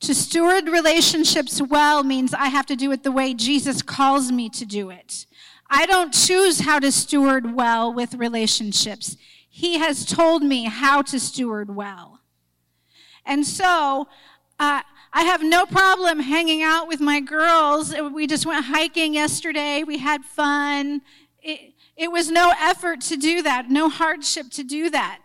To 0.00 0.14
steward 0.14 0.68
relationships 0.68 1.60
well 1.60 2.04
means 2.04 2.32
I 2.32 2.46
have 2.46 2.66
to 2.66 2.76
do 2.76 2.92
it 2.92 3.02
the 3.02 3.10
way 3.10 3.34
Jesus 3.34 3.82
calls 3.82 4.30
me 4.30 4.48
to 4.50 4.64
do 4.64 4.88
it. 4.90 5.26
I 5.68 5.86
don't 5.86 6.14
choose 6.14 6.60
how 6.60 6.78
to 6.78 6.92
steward 6.92 7.56
well 7.56 7.92
with 7.92 8.14
relationships. 8.14 9.16
He 9.48 9.78
has 9.78 10.06
told 10.06 10.44
me 10.44 10.66
how 10.66 11.02
to 11.02 11.18
steward 11.18 11.74
well. 11.74 12.20
And 13.24 13.44
so, 13.44 14.06
uh, 14.60 14.82
I 15.16 15.22
have 15.22 15.42
no 15.42 15.64
problem 15.64 16.20
hanging 16.20 16.62
out 16.62 16.88
with 16.88 17.00
my 17.00 17.20
girls. 17.20 17.94
We 18.12 18.26
just 18.26 18.44
went 18.44 18.66
hiking 18.66 19.14
yesterday. 19.14 19.82
We 19.82 19.96
had 19.96 20.26
fun. 20.26 21.00
It, 21.42 21.72
it 21.96 22.12
was 22.12 22.30
no 22.30 22.52
effort 22.60 23.00
to 23.00 23.16
do 23.16 23.40
that, 23.40 23.70
no 23.70 23.88
hardship 23.88 24.50
to 24.50 24.62
do 24.62 24.90
that. 24.90 25.24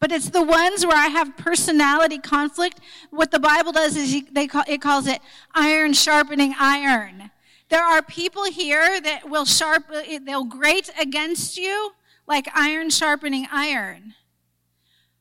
But 0.00 0.12
it's 0.12 0.30
the 0.30 0.42
ones 0.42 0.86
where 0.86 0.96
I 0.96 1.08
have 1.08 1.36
personality 1.36 2.16
conflict. 2.16 2.80
What 3.10 3.32
the 3.32 3.38
Bible 3.38 3.72
does 3.72 3.96
is 3.96 4.22
they 4.32 4.46
call, 4.46 4.64
it 4.66 4.80
calls 4.80 5.06
it 5.06 5.20
iron 5.54 5.92
sharpening 5.92 6.54
iron. 6.58 7.30
There 7.68 7.84
are 7.84 8.00
people 8.00 8.44
here 8.44 8.98
that 8.98 9.28
will 9.28 9.44
sharp, 9.44 9.92
they'll 10.24 10.44
grate 10.44 10.90
against 10.98 11.58
you, 11.58 11.92
like 12.26 12.48
iron 12.54 12.88
sharpening 12.88 13.46
iron. 13.52 14.14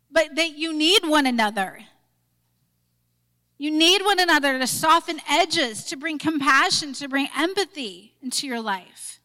But 0.10 0.36
that 0.38 0.58
you 0.58 0.72
need 0.74 1.02
one 1.04 1.26
another. 1.26 1.80
You 3.62 3.72
need 3.72 4.02
one 4.04 4.22
another 4.22 4.58
to 4.58 4.66
soften 4.66 5.20
edges, 5.30 5.84
to 5.86 5.98
bring 5.98 6.18
compassion, 6.18 6.94
to 6.94 7.10
bring 7.10 7.28
empathy 7.38 8.16
into 8.22 8.48
your 8.48 8.62
life. 8.62 9.20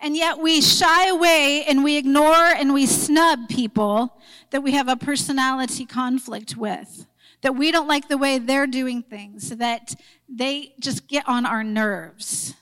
And 0.00 0.16
yet 0.16 0.40
we 0.40 0.60
shy 0.60 1.06
away 1.06 1.64
and 1.64 1.84
we 1.84 1.96
ignore 1.96 2.34
and 2.34 2.74
we 2.74 2.84
snub 2.84 3.48
people 3.48 4.20
that 4.50 4.62
we 4.62 4.72
have 4.72 4.88
a 4.88 4.96
personality 4.96 5.86
conflict 5.86 6.56
with, 6.56 7.06
that 7.42 7.54
we 7.54 7.70
don't 7.70 7.86
like 7.86 8.08
the 8.08 8.18
way 8.18 8.38
they're 8.38 8.66
doing 8.66 9.04
things, 9.04 9.50
that 9.50 9.94
they 10.28 10.74
just 10.80 11.06
get 11.06 11.26
on 11.28 11.46
our 11.46 11.62
nerves. 11.62 12.54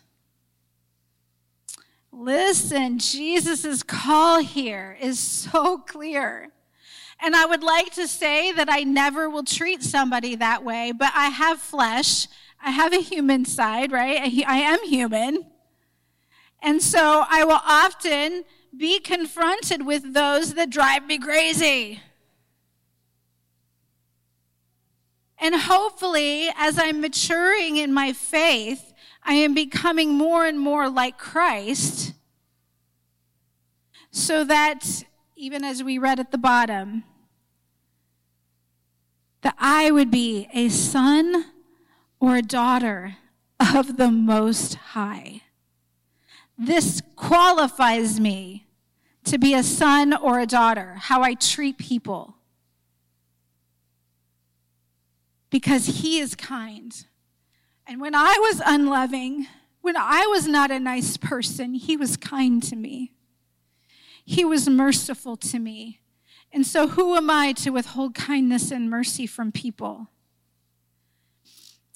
Listen, 2.13 2.99
Jesus' 2.99 3.83
call 3.83 4.41
here 4.41 4.99
is 5.01 5.19
so 5.19 5.79
clear. 5.79 6.52
And 7.25 7.37
I 7.37 7.47
would 7.47 7.63
like 7.63 7.93
to 7.95 8.09
say 8.09 8.51
that 8.51 8.69
I 8.69 8.83
never 8.83 9.31
will 9.31 9.45
treat 9.45 9.83
somebody 9.83 10.35
that 10.35 10.65
way, 10.65 10.91
but 10.91 11.13
I 11.15 11.29
have 11.29 11.61
flesh. 11.61 12.27
I 12.61 12.71
have 12.71 12.93
a 12.93 13.01
human 13.01 13.45
side, 13.45 13.93
right? 13.93 14.45
I 14.47 14.57
am 14.57 14.85
human. 14.85 15.47
And 16.61 16.83
so 16.83 17.25
I 17.29 17.45
will 17.45 17.61
often 17.65 18.45
be 18.77 18.99
confronted 18.99 19.87
with 19.87 20.15
those 20.15 20.55
that 20.55 20.71
drive 20.71 21.07
me 21.07 21.19
crazy. 21.19 22.01
And 25.39 25.55
hopefully, 25.55 26.51
as 26.57 26.79
I'm 26.79 27.01
maturing 27.01 27.77
in 27.77 27.93
my 27.93 28.13
faith, 28.13 28.93
I 29.23 29.35
am 29.35 29.55
becoming 29.55 30.15
more 30.15 30.45
and 30.45 30.59
more 30.59 30.89
like 30.89 31.19
Christ 31.19 32.15
so 34.11 34.45
that 34.45 35.05
even 35.37 35.65
as 35.65 35.83
we 35.83 35.99
read 35.99 36.21
at 36.21 36.31
the 36.31 36.39
bottom, 36.39 37.05
that 39.43 39.57
I 39.59 39.91
would 39.91 40.11
be 40.11 40.49
a 40.55 40.69
son 40.69 41.45
or 42.19 42.37
a 42.37 42.43
daughter 42.43 43.17
of 43.61 43.97
the 43.97 44.11
Most 44.11 44.75
High. 44.75 45.43
This 46.57 47.03
qualifies 47.17 48.19
me 48.19 48.67
to 49.25 49.39
be 49.39 49.55
a 49.55 49.63
son 49.63 50.13
or 50.13 50.39
a 50.39 50.47
daughter, 50.47 50.95
how 50.99 51.23
I 51.23 51.35
treat 51.35 51.79
people. 51.79 52.37
Because 55.51 55.87
He 55.87 56.19
is 56.19 56.35
kind. 56.35 57.07
And 57.87 58.01
when 58.01 58.15
I 58.15 58.37
was 58.41 58.63
unloving, 58.65 59.47
when 59.81 59.97
I 59.97 60.27
was 60.27 60.47
not 60.47 60.71
a 60.71 60.79
nice 60.79 61.17
person, 61.17 61.75
He 61.75 61.97
was 61.97 62.17
kind 62.17 62.63
to 62.65 62.77
me. 62.77 63.13
He 64.25 64.45
was 64.45 64.69
merciful 64.69 65.37
to 65.39 65.59
me. 65.59 66.02
And 66.53 66.67
so, 66.67 66.89
who 66.89 67.17
am 67.17 67.31
I 67.31 67.53
to 67.55 67.71
withhold 67.71 68.15
kindness 68.15 68.71
and 68.71 68.91
mercy 68.91 69.27
from 69.27 69.53
people? 69.53 70.09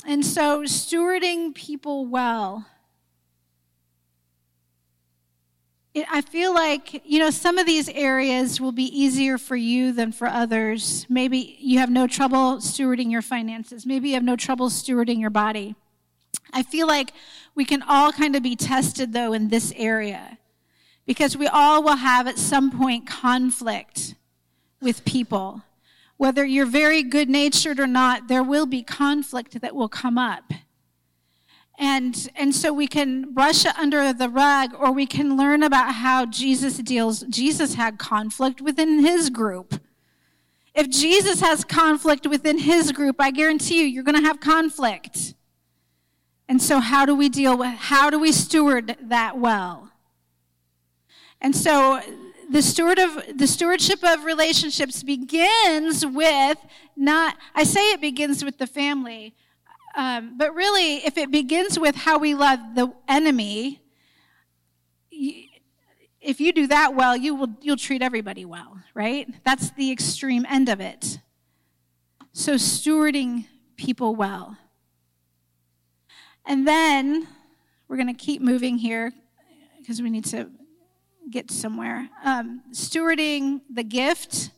And 0.07 0.25
so, 0.25 0.63
stewarding 0.63 1.55
people 1.55 2.07
well. 2.07 2.67
It, 5.93 6.07
I 6.11 6.23
feel 6.23 6.55
like, 6.55 7.03
you 7.05 7.19
know, 7.19 7.31
some 7.31 7.59
of 7.59 7.67
these 7.67 7.91
areas 7.91 8.59
will 8.61 8.73
be 8.73 8.85
easier 8.85 9.37
for 9.37 9.57
you 9.57 9.93
than 9.93 10.11
for 10.11 10.27
others. 10.27 11.07
Maybe 11.09 11.57
you 11.61 11.79
have 11.79 11.91
no 11.91 12.07
trouble 12.07 12.59
stewarding 12.59 13.11
your 13.11 13.23
finances. 13.23 13.85
Maybe 13.85 14.09
you 14.09 14.15
have 14.15 14.25
no 14.25 14.37
trouble 14.37 14.71
stewarding 14.71 15.21
your 15.21 15.31
body. 15.31 15.75
I 16.53 16.63
feel 16.63 16.87
like 16.87 17.13
we 17.55 17.67
can 17.67 17.83
all 17.83 18.11
kind 18.13 18.37
of 18.37 18.43
be 18.43 18.57
tested, 18.57 19.13
though, 19.13 19.35
in 19.35 19.49
this 19.49 19.73
area 19.77 20.39
because 21.07 21.37
we 21.37 21.47
all 21.47 21.83
will 21.83 21.97
have 21.97 22.27
at 22.27 22.39
some 22.39 22.71
point 22.71 23.07
conflict 23.07 24.15
with 24.81 25.05
people. 25.05 25.63
Whether 26.17 26.45
you're 26.45 26.67
very 26.67 27.03
good 27.03 27.29
natured 27.29 27.79
or 27.79 27.87
not, 27.87 28.29
there 28.29 28.43
will 28.43 28.67
be 28.67 28.83
conflict 28.83 29.61
that 29.61 29.75
will 29.75 29.89
come 29.89 30.17
up. 30.17 30.53
And, 31.79 32.31
and 32.35 32.55
so 32.55 32.73
we 32.73 32.87
can 32.87 33.35
brush 33.35 33.67
it 33.67 33.77
under 33.79 34.13
the 34.13 34.31
rug 34.31 34.71
or 34.79 34.93
we 34.93 35.07
can 35.07 35.37
learn 35.37 35.63
about 35.63 35.95
how 35.97 36.25
Jesus 36.25 36.79
deals. 36.79 37.21
Jesus 37.29 37.75
had 37.75 37.99
conflict 37.99 38.63
within 38.63 39.01
his 39.01 39.29
group. 39.29 39.81
If 40.75 40.89
Jesus 40.89 41.41
has 41.41 41.65
conflict 41.65 42.27
within 42.27 42.59
his 42.59 42.93
group, 42.93 43.17
I 43.19 43.31
guarantee 43.31 43.81
you, 43.81 43.87
you're 43.87 44.05
going 44.05 44.17
to 44.17 44.27
have 44.27 44.41
conflict. 44.41 45.35
And 46.49 46.63
so 46.63 46.81
how 46.81 47.05
do 47.05 47.15
we 47.15 47.29
deal 47.29 47.59
with, 47.59 47.75
how 47.75 48.09
do 48.09 48.19
we 48.19 48.33
steward 48.33 48.97
that 49.01 49.39
well? 49.39 49.91
And 51.41 51.55
so 51.55 52.01
the 52.51 52.63
steward 52.63 52.99
of 52.99 53.39
the 53.39 53.47
stewardship 53.47 54.05
of 54.05 54.25
relationships 54.25 55.03
begins 55.03 56.05
with 56.07 56.59
not 56.97 57.37
i 57.55 57.65
say 57.65 57.93
it 57.93 58.01
begins 58.01 58.45
with 58.45 58.59
the 58.59 58.67
family 58.67 59.35
um, 59.97 60.37
but 60.37 60.55
really 60.55 60.97
if 61.07 61.17
it 61.17 61.31
begins 61.31 61.79
with 61.79 61.97
how 61.97 62.19
we 62.19 62.35
love 62.35 62.61
the 62.75 62.93
enemy 63.09 63.81
if 65.11 66.41
you 66.41 66.53
do 66.53 66.67
that 66.67 66.95
well 66.95 67.17
you 67.17 67.35
will 67.35 67.49
you'll 67.63 67.77
treat 67.77 68.03
everybody 68.03 68.45
well 68.45 68.77
right? 68.97 69.29
That's 69.45 69.71
the 69.71 69.93
extreme 69.93 70.47
end 70.49 70.71
of 70.71 70.81
it. 70.81 71.21
So 72.33 72.55
stewarding 72.55 73.45
people 73.77 74.17
well. 74.17 74.57
And 76.47 76.67
then 76.67 77.29
we're 77.87 77.97
going 77.97 78.07
to 78.09 78.15
keep 78.15 78.41
moving 78.41 78.79
here 78.79 79.13
because 79.79 80.01
we 80.01 80.09
need 80.09 80.25
to 80.27 80.49
get 81.31 81.51
somewhere. 81.51 82.09
Um, 82.25 82.63
stewarding 82.73 83.61
the 83.73 83.85
gift 83.85 84.51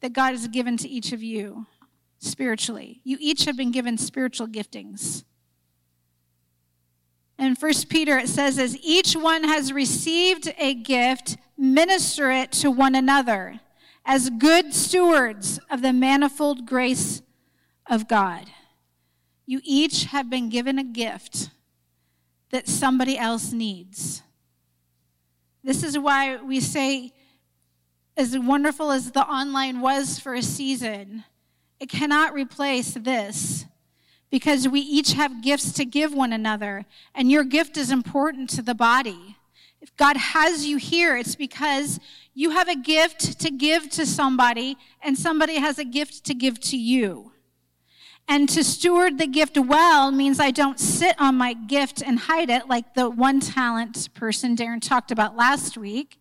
that 0.00 0.12
God 0.12 0.32
has 0.32 0.48
given 0.48 0.76
to 0.78 0.88
each 0.88 1.12
of 1.12 1.22
you 1.22 1.66
spiritually. 2.18 3.00
You 3.04 3.16
each 3.20 3.44
have 3.44 3.56
been 3.56 3.70
given 3.70 3.98
spiritual 3.98 4.46
giftings. 4.46 5.24
In 7.38 7.56
First 7.56 7.88
Peter, 7.88 8.18
it 8.18 8.28
says, 8.28 8.58
As 8.58 8.76
each 8.82 9.14
one 9.14 9.44
has 9.44 9.72
received 9.72 10.52
a 10.58 10.74
gift, 10.74 11.38
minister 11.56 12.30
it 12.30 12.52
to 12.52 12.70
one 12.70 12.94
another 12.94 13.60
as 14.04 14.30
good 14.30 14.74
stewards 14.74 15.58
of 15.70 15.82
the 15.82 15.92
manifold 15.92 16.66
grace 16.66 17.22
of 17.88 18.08
God. 18.08 18.46
You 19.46 19.60
each 19.64 20.04
have 20.04 20.28
been 20.30 20.48
given 20.48 20.78
a 20.78 20.84
gift 20.84 21.50
that 22.50 22.68
somebody 22.68 23.16
else 23.16 23.52
needs. 23.52 24.22
This 25.70 25.84
is 25.84 25.96
why 25.96 26.34
we 26.42 26.58
say, 26.58 27.12
as 28.16 28.36
wonderful 28.36 28.90
as 28.90 29.12
the 29.12 29.24
online 29.24 29.80
was 29.80 30.18
for 30.18 30.34
a 30.34 30.42
season, 30.42 31.22
it 31.78 31.88
cannot 31.88 32.34
replace 32.34 32.94
this 32.94 33.66
because 34.32 34.66
we 34.66 34.80
each 34.80 35.12
have 35.12 35.44
gifts 35.44 35.70
to 35.74 35.84
give 35.84 36.12
one 36.12 36.32
another, 36.32 36.86
and 37.14 37.30
your 37.30 37.44
gift 37.44 37.76
is 37.76 37.92
important 37.92 38.50
to 38.50 38.62
the 38.62 38.74
body. 38.74 39.36
If 39.80 39.96
God 39.96 40.16
has 40.16 40.66
you 40.66 40.76
here, 40.76 41.16
it's 41.16 41.36
because 41.36 42.00
you 42.34 42.50
have 42.50 42.68
a 42.68 42.74
gift 42.74 43.38
to 43.38 43.50
give 43.52 43.90
to 43.90 44.06
somebody, 44.06 44.76
and 45.00 45.16
somebody 45.16 45.60
has 45.60 45.78
a 45.78 45.84
gift 45.84 46.24
to 46.24 46.34
give 46.34 46.58
to 46.62 46.76
you. 46.76 47.30
And 48.28 48.48
to 48.50 48.62
steward 48.62 49.18
the 49.18 49.26
gift 49.26 49.58
well 49.58 50.10
means 50.12 50.38
I 50.38 50.52
don't 50.52 50.78
sit 50.78 51.16
on 51.18 51.34
my 51.34 51.52
gift 51.52 52.00
and 52.00 52.18
hide 52.18 52.48
it 52.48 52.68
like 52.68 52.94
the 52.94 53.10
one 53.10 53.40
talent 53.40 54.08
person 54.14 54.56
Darren 54.56 54.80
talked 54.80 55.10
about 55.10 55.36
last 55.36 55.76
week. 55.76 56.18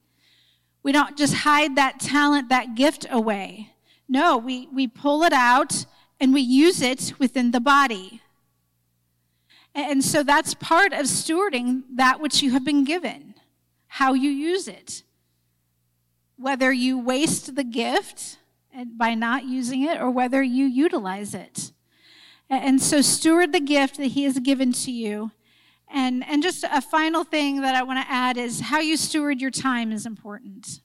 We 0.81 0.91
don't 0.91 1.17
just 1.17 1.33
hide 1.33 1.75
that 1.75 1.99
talent, 1.99 2.49
that 2.49 2.75
gift 2.75 3.05
away. 3.11 3.73
No, 4.07 4.37
we, 4.37 4.67
we 4.73 4.87
pull 4.87 5.23
it 5.23 5.33
out 5.33 5.85
and 6.19 6.33
we 6.33 6.41
use 6.41 6.81
it 6.81 7.13
within 7.19 7.51
the 7.51 7.59
body. 7.59 8.21
And 9.75 10.03
so 10.03 10.23
that's 10.23 10.55
part 10.55 10.93
of 10.93 11.05
stewarding 11.05 11.83
that 11.95 12.19
which 12.19 12.41
you 12.41 12.51
have 12.51 12.65
been 12.65 12.83
given, 12.83 13.35
how 13.87 14.13
you 14.13 14.29
use 14.29 14.67
it. 14.67 15.03
Whether 16.37 16.73
you 16.73 16.97
waste 16.97 17.55
the 17.55 17.63
gift 17.63 18.37
by 18.97 19.13
not 19.13 19.45
using 19.45 19.83
it 19.83 20.01
or 20.01 20.09
whether 20.09 20.41
you 20.41 20.65
utilize 20.65 21.33
it. 21.33 21.71
And 22.49 22.81
so 22.81 23.01
steward 23.01 23.51
the 23.51 23.59
gift 23.59 23.97
that 23.97 24.07
he 24.07 24.23
has 24.23 24.39
given 24.39 24.71
to 24.73 24.91
you. 24.91 25.31
And, 25.91 26.25
and 26.27 26.41
just 26.41 26.63
a 26.63 26.81
final 26.81 27.23
thing 27.23 27.61
that 27.61 27.75
I 27.75 27.83
want 27.83 27.99
to 27.99 28.11
add 28.11 28.37
is 28.37 28.59
how 28.59 28.79
you 28.79 28.97
steward 28.97 29.41
your 29.41 29.51
time 29.51 29.91
is 29.91 30.05
important. 30.05 30.81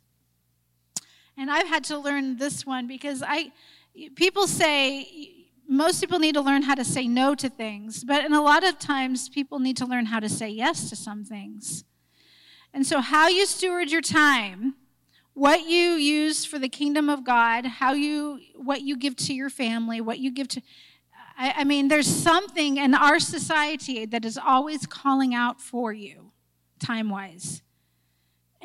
And 1.36 1.50
I've 1.50 1.68
had 1.68 1.84
to 1.84 1.98
learn 1.98 2.36
this 2.36 2.64
one 2.64 2.86
because 2.86 3.22
I, 3.26 3.50
people 4.14 4.46
say, 4.46 5.46
most 5.68 6.00
people 6.00 6.18
need 6.18 6.34
to 6.34 6.40
learn 6.40 6.62
how 6.62 6.74
to 6.74 6.84
say 6.84 7.06
no 7.08 7.34
to 7.34 7.48
things, 7.48 8.04
but 8.04 8.24
in 8.24 8.32
a 8.32 8.42
lot 8.42 8.64
of 8.64 8.78
times 8.78 9.28
people 9.28 9.58
need 9.58 9.76
to 9.78 9.86
learn 9.86 10.06
how 10.06 10.20
to 10.20 10.28
say 10.28 10.48
yes 10.48 10.90
to 10.90 10.96
some 10.96 11.24
things. 11.24 11.84
And 12.72 12.86
so, 12.86 13.00
how 13.00 13.28
you 13.28 13.46
steward 13.46 13.90
your 13.90 14.00
time, 14.00 14.74
what 15.32 15.68
you 15.68 15.92
use 15.92 16.44
for 16.44 16.58
the 16.58 16.68
kingdom 16.68 17.08
of 17.08 17.24
God, 17.24 17.66
how 17.66 17.92
you, 17.92 18.40
what 18.56 18.82
you 18.82 18.96
give 18.96 19.16
to 19.16 19.34
your 19.34 19.48
family, 19.48 20.00
what 20.00 20.18
you 20.18 20.30
give 20.30 20.48
to, 20.48 20.62
I, 21.36 21.54
I 21.58 21.64
mean, 21.64 21.88
there's 21.88 22.06
something 22.06 22.76
in 22.76 22.94
our 22.94 23.18
society 23.18 24.06
that 24.06 24.24
is 24.24 24.38
always 24.38 24.86
calling 24.86 25.34
out 25.34 25.60
for 25.60 25.92
you, 25.92 26.32
time 26.78 27.10
wise. 27.10 27.62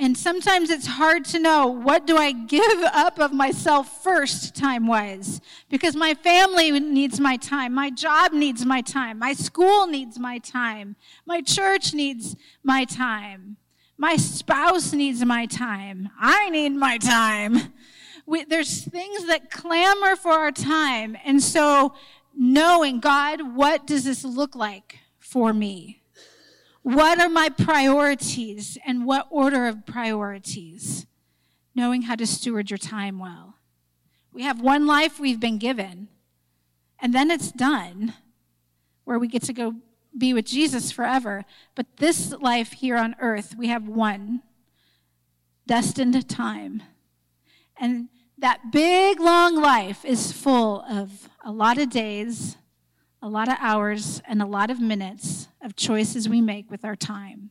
And 0.01 0.17
sometimes 0.17 0.69
it's 0.69 0.87
hard 0.87 1.25
to 1.25 1.39
know 1.39 1.67
what 1.67 2.07
do 2.07 2.15
I 2.15 2.31
give 2.31 2.83
up 2.93 3.19
of 3.19 3.33
myself 3.33 4.01
first, 4.01 4.55
time 4.55 4.87
wise? 4.87 5.41
Because 5.69 5.93
my 5.93 6.13
family 6.13 6.71
needs 6.79 7.19
my 7.19 7.35
time, 7.35 7.73
my 7.73 7.89
job 7.89 8.31
needs 8.31 8.65
my 8.65 8.79
time, 8.79 9.19
my 9.19 9.33
school 9.33 9.87
needs 9.87 10.17
my 10.17 10.37
time, 10.37 10.95
my 11.25 11.41
church 11.41 11.93
needs 11.93 12.37
my 12.63 12.85
time, 12.85 13.57
my 13.97 14.15
spouse 14.15 14.93
needs 14.93 15.25
my 15.25 15.45
time, 15.45 16.09
I 16.17 16.49
need 16.49 16.69
my 16.69 16.97
time. 16.97 17.73
We, 18.25 18.45
there's 18.45 18.83
things 18.83 19.25
that 19.25 19.49
clamor 19.49 20.15
for 20.15 20.31
our 20.31 20.51
time. 20.51 21.17
And 21.25 21.41
so 21.41 21.95
knowing, 22.41 23.01
God, 23.01 23.55
what 23.55 23.85
does 23.85 24.05
this 24.05 24.23
look 24.23 24.55
like 24.55 24.99
for 25.19 25.51
me? 25.53 26.01
What 26.81 27.19
are 27.19 27.29
my 27.29 27.49
priorities 27.49 28.77
and 28.85 29.05
what 29.05 29.27
order 29.29 29.67
of 29.67 29.85
priorities? 29.85 31.05
Knowing 31.75 32.03
how 32.03 32.15
to 32.15 32.25
steward 32.25 32.71
your 32.71 32.77
time 32.77 33.19
well. 33.19 33.57
We 34.31 34.43
have 34.43 34.61
one 34.61 34.87
life 34.87 35.19
we've 35.19 35.39
been 35.39 35.57
given, 35.57 36.07
and 36.97 37.13
then 37.13 37.29
it's 37.29 37.51
done, 37.51 38.13
where 39.03 39.19
we 39.19 39.27
get 39.27 39.43
to 39.43 39.53
go 39.53 39.75
be 40.17 40.33
with 40.33 40.45
Jesus 40.45 40.91
forever. 40.91 41.43
But 41.75 41.97
this 41.97 42.31
life 42.31 42.71
here 42.73 42.95
on 42.95 43.15
earth, 43.19 43.55
we 43.57 43.67
have 43.67 43.87
one 43.87 44.43
destined 45.67 46.27
time. 46.29 46.83
And 47.77 48.09
that 48.37 48.71
big, 48.71 49.19
long 49.19 49.55
life 49.55 50.05
is 50.05 50.31
full 50.31 50.83
of 50.89 51.29
a 51.49 51.51
lot 51.51 51.79
of 51.79 51.89
days, 51.89 52.57
a 53.23 53.27
lot 53.27 53.47
of 53.47 53.55
hours, 53.59 54.21
and 54.27 54.39
a 54.39 54.45
lot 54.45 54.69
of 54.69 54.79
minutes 54.79 55.47
of 55.63 55.75
choices 55.75 56.29
we 56.29 56.41
make 56.41 56.69
with 56.69 56.85
our 56.85 56.95
time. 56.95 57.49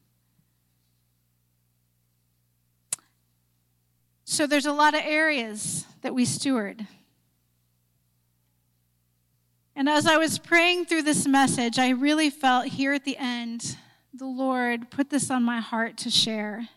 So 4.22 4.46
there's 4.46 4.66
a 4.66 4.72
lot 4.72 4.94
of 4.94 5.01
areas 5.03 5.84
that 6.03 6.14
we 6.14 6.24
steward. 6.24 6.86
And 9.74 9.88
as 9.88 10.07
I 10.07 10.16
was 10.16 10.38
praying 10.38 10.84
through 10.84 11.03
this 11.03 11.26
message, 11.26 11.76
I 11.76 11.88
really 11.88 12.30
felt 12.30 12.66
here 12.66 12.92
at 12.92 13.05
the 13.05 13.16
end, 13.16 13.78
the 14.14 14.26
Lord 14.26 14.92
put 14.92 15.11
this 15.11 15.28
on 15.28 15.42
my 15.42 15.59
heart 15.59 15.96
to 15.99 16.11
share. 16.11 16.68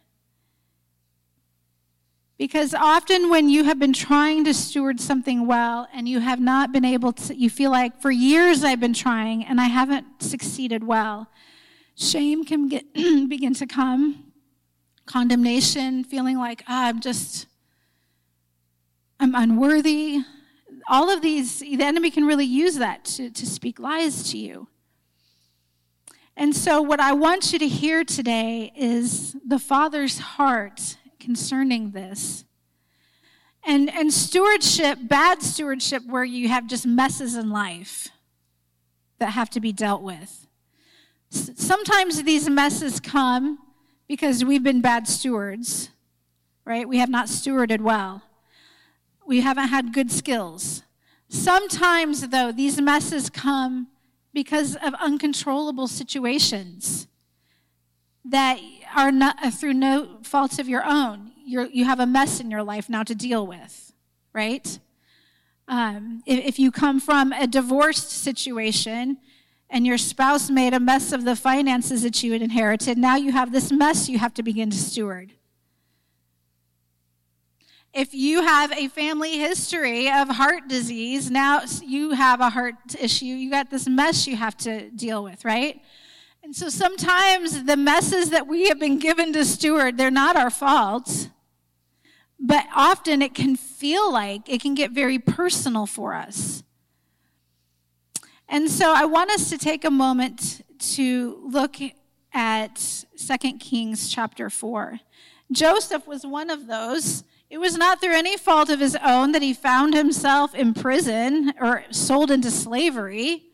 Because 2.41 2.73
often 2.73 3.29
when 3.29 3.49
you 3.49 3.65
have 3.65 3.77
been 3.77 3.93
trying 3.93 4.45
to 4.45 4.53
steward 4.55 4.99
something 4.99 5.45
well 5.45 5.87
and 5.93 6.09
you 6.09 6.21
have 6.21 6.39
not 6.39 6.71
been 6.71 6.83
able 6.83 7.13
to, 7.13 7.35
you 7.35 7.51
feel 7.51 7.69
like 7.69 8.01
for 8.01 8.09
years 8.09 8.63
I've 8.63 8.79
been 8.79 8.95
trying 8.95 9.45
and 9.45 9.61
I 9.61 9.65
haven't 9.65 10.07
succeeded 10.23 10.83
well, 10.83 11.27
shame 11.95 12.43
can 12.43 12.67
get, 12.67 12.91
begin 12.95 13.53
to 13.53 13.67
come 13.67 14.31
condemnation, 15.05 16.03
feeling 16.03 16.39
like, 16.39 16.63
oh, 16.63 16.85
I'm 16.85 16.99
just, 16.99 17.45
I'm 19.19 19.35
unworthy. 19.35 20.21
All 20.89 21.11
of 21.11 21.21
these, 21.21 21.59
the 21.59 21.83
enemy 21.83 22.09
can 22.09 22.25
really 22.25 22.45
use 22.45 22.79
that 22.79 23.05
to, 23.05 23.29
to 23.29 23.45
speak 23.45 23.79
lies 23.79 24.31
to 24.31 24.39
you. 24.39 24.67
And 26.35 26.55
so, 26.55 26.81
what 26.81 26.99
I 26.99 27.13
want 27.13 27.53
you 27.53 27.59
to 27.59 27.67
hear 27.67 28.03
today 28.03 28.73
is 28.75 29.35
the 29.45 29.59
Father's 29.59 30.17
heart 30.17 30.97
concerning 31.21 31.91
this. 31.91 32.43
And, 33.63 33.89
and 33.89 34.11
stewardship, 34.11 34.97
bad 35.03 35.41
stewardship, 35.41 36.03
where 36.07 36.23
you 36.23 36.49
have 36.49 36.67
just 36.67 36.85
messes 36.85 37.35
in 37.35 37.51
life 37.51 38.09
that 39.19 39.31
have 39.31 39.49
to 39.51 39.59
be 39.59 39.71
dealt 39.71 40.01
with. 40.01 40.47
Sometimes 41.29 42.23
these 42.23 42.49
messes 42.49 42.99
come 42.99 43.59
because 44.07 44.43
we've 44.43 44.63
been 44.63 44.81
bad 44.81 45.07
stewards, 45.07 45.89
right? 46.65 46.89
We 46.89 46.97
have 46.97 47.09
not 47.09 47.27
stewarded 47.27 47.79
well. 47.79 48.23
We 49.25 49.41
haven't 49.41 49.69
had 49.69 49.93
good 49.93 50.11
skills. 50.11 50.83
Sometimes, 51.29 52.27
though, 52.29 52.51
these 52.51 52.81
messes 52.81 53.29
come 53.29 53.87
because 54.33 54.75
of 54.75 54.93
uncontrollable 54.95 55.87
situations 55.87 57.07
that 58.25 58.59
are 58.95 59.11
not 59.11 59.37
uh, 59.43 59.51
through 59.51 59.73
no 59.73 60.19
fault 60.23 60.59
of 60.59 60.67
your 60.67 60.83
own. 60.85 61.31
You're, 61.45 61.65
you 61.65 61.85
have 61.85 61.99
a 61.99 62.05
mess 62.05 62.39
in 62.39 62.51
your 62.51 62.63
life 62.63 62.89
now 62.89 63.03
to 63.03 63.15
deal 63.15 63.45
with, 63.45 63.93
right? 64.33 64.79
Um, 65.67 66.21
if, 66.25 66.45
if 66.45 66.59
you 66.59 66.71
come 66.71 66.99
from 66.99 67.31
a 67.33 67.47
divorced 67.47 68.11
situation 68.11 69.17
and 69.69 69.85
your 69.87 69.97
spouse 69.97 70.49
made 70.49 70.73
a 70.73 70.79
mess 70.79 71.13
of 71.13 71.23
the 71.23 71.35
finances 71.35 72.03
that 72.03 72.21
you 72.23 72.33
had 72.33 72.41
inherited, 72.41 72.97
now 72.97 73.15
you 73.15 73.31
have 73.31 73.51
this 73.51 73.71
mess 73.71 74.09
you 74.09 74.19
have 74.19 74.33
to 74.35 74.43
begin 74.43 74.69
to 74.69 74.77
steward. 74.77 75.33
If 77.93 78.13
you 78.13 78.41
have 78.41 78.71
a 78.71 78.87
family 78.87 79.37
history 79.37 80.09
of 80.09 80.29
heart 80.29 80.69
disease, 80.69 81.29
now 81.29 81.63
you 81.83 82.11
have 82.11 82.39
a 82.39 82.49
heart 82.49 82.75
issue, 82.99 83.25
you 83.25 83.51
got 83.51 83.69
this 83.69 83.87
mess 83.87 84.27
you 84.27 84.37
have 84.37 84.55
to 84.57 84.89
deal 84.91 85.23
with, 85.23 85.43
right? 85.43 85.81
And 86.51 86.55
so 86.57 86.67
sometimes 86.67 87.63
the 87.63 87.77
messes 87.77 88.29
that 88.31 88.45
we 88.45 88.67
have 88.67 88.77
been 88.77 88.99
given 88.99 89.31
to 89.31 89.45
steward, 89.45 89.97
they're 89.97 90.11
not 90.11 90.35
our 90.35 90.49
fault. 90.49 91.29
But 92.37 92.65
often 92.75 93.21
it 93.21 93.33
can 93.33 93.55
feel 93.55 94.11
like 94.11 94.49
it 94.49 94.61
can 94.61 94.75
get 94.75 94.91
very 94.91 95.17
personal 95.17 95.85
for 95.85 96.13
us. 96.13 96.63
And 98.49 98.69
so 98.69 98.93
I 98.93 99.05
want 99.05 99.31
us 99.31 99.49
to 99.49 99.57
take 99.57 99.85
a 99.85 99.89
moment 99.89 100.61
to 100.95 101.41
look 101.49 101.77
at 102.33 103.05
2 103.15 103.57
Kings 103.57 104.09
chapter 104.09 104.49
4. 104.49 104.99
Joseph 105.53 106.05
was 106.05 106.25
one 106.25 106.49
of 106.49 106.67
those. 106.67 107.23
It 107.49 107.59
was 107.59 107.77
not 107.77 108.01
through 108.01 108.17
any 108.17 108.35
fault 108.35 108.69
of 108.69 108.81
his 108.81 108.97
own 109.01 109.31
that 109.31 109.41
he 109.41 109.53
found 109.53 109.93
himself 109.93 110.53
in 110.53 110.73
prison 110.73 111.53
or 111.61 111.85
sold 111.91 112.29
into 112.29 112.51
slavery, 112.51 113.50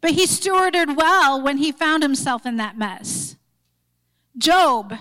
but 0.00 0.12
he 0.12 0.26
stewarded 0.26 0.96
well 0.96 1.40
when 1.40 1.58
he 1.58 1.72
found 1.72 2.02
himself 2.02 2.46
in 2.46 2.56
that 2.56 2.78
mess. 2.78 3.36
Job. 4.36 4.94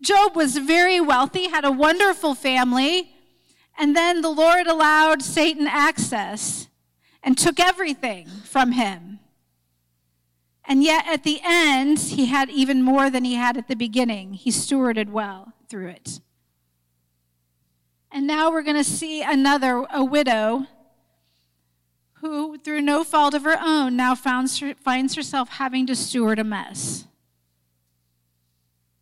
Job 0.00 0.34
was 0.34 0.56
very 0.56 1.00
wealthy, 1.00 1.48
had 1.48 1.64
a 1.64 1.70
wonderful 1.70 2.34
family, 2.34 3.14
and 3.78 3.94
then 3.94 4.20
the 4.20 4.30
Lord 4.30 4.66
allowed 4.66 5.22
Satan 5.22 5.66
access 5.66 6.68
and 7.22 7.38
took 7.38 7.60
everything 7.60 8.26
from 8.26 8.72
him. 8.72 9.20
And 10.64 10.82
yet, 10.82 11.06
at 11.06 11.24
the 11.24 11.40
end, 11.44 11.98
he 11.98 12.26
had 12.26 12.48
even 12.50 12.82
more 12.82 13.10
than 13.10 13.24
he 13.24 13.34
had 13.34 13.56
at 13.56 13.68
the 13.68 13.76
beginning. 13.76 14.34
He 14.34 14.50
stewarded 14.50 15.10
well 15.10 15.52
through 15.68 15.88
it. 15.88 16.20
And 18.10 18.26
now 18.26 18.50
we're 18.50 18.62
going 18.62 18.76
to 18.76 18.84
see 18.84 19.22
another, 19.22 19.86
a 19.92 20.04
widow, 20.04 20.66
who, 22.22 22.56
through 22.56 22.80
no 22.80 23.02
fault 23.02 23.34
of 23.34 23.42
her 23.42 23.58
own, 23.60 23.96
now 23.96 24.14
finds, 24.14 24.60
herself 24.60 25.48
having 25.48 25.86
to 25.88 25.96
steward 25.96 26.38
a 26.38 26.44
mess. 26.44 27.04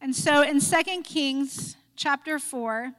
And 0.01 0.17
so 0.17 0.43
in 0.43 0.59
2 0.59 1.03
Kings 1.03 1.77
chapter 1.97 2.39
4, 2.39 2.93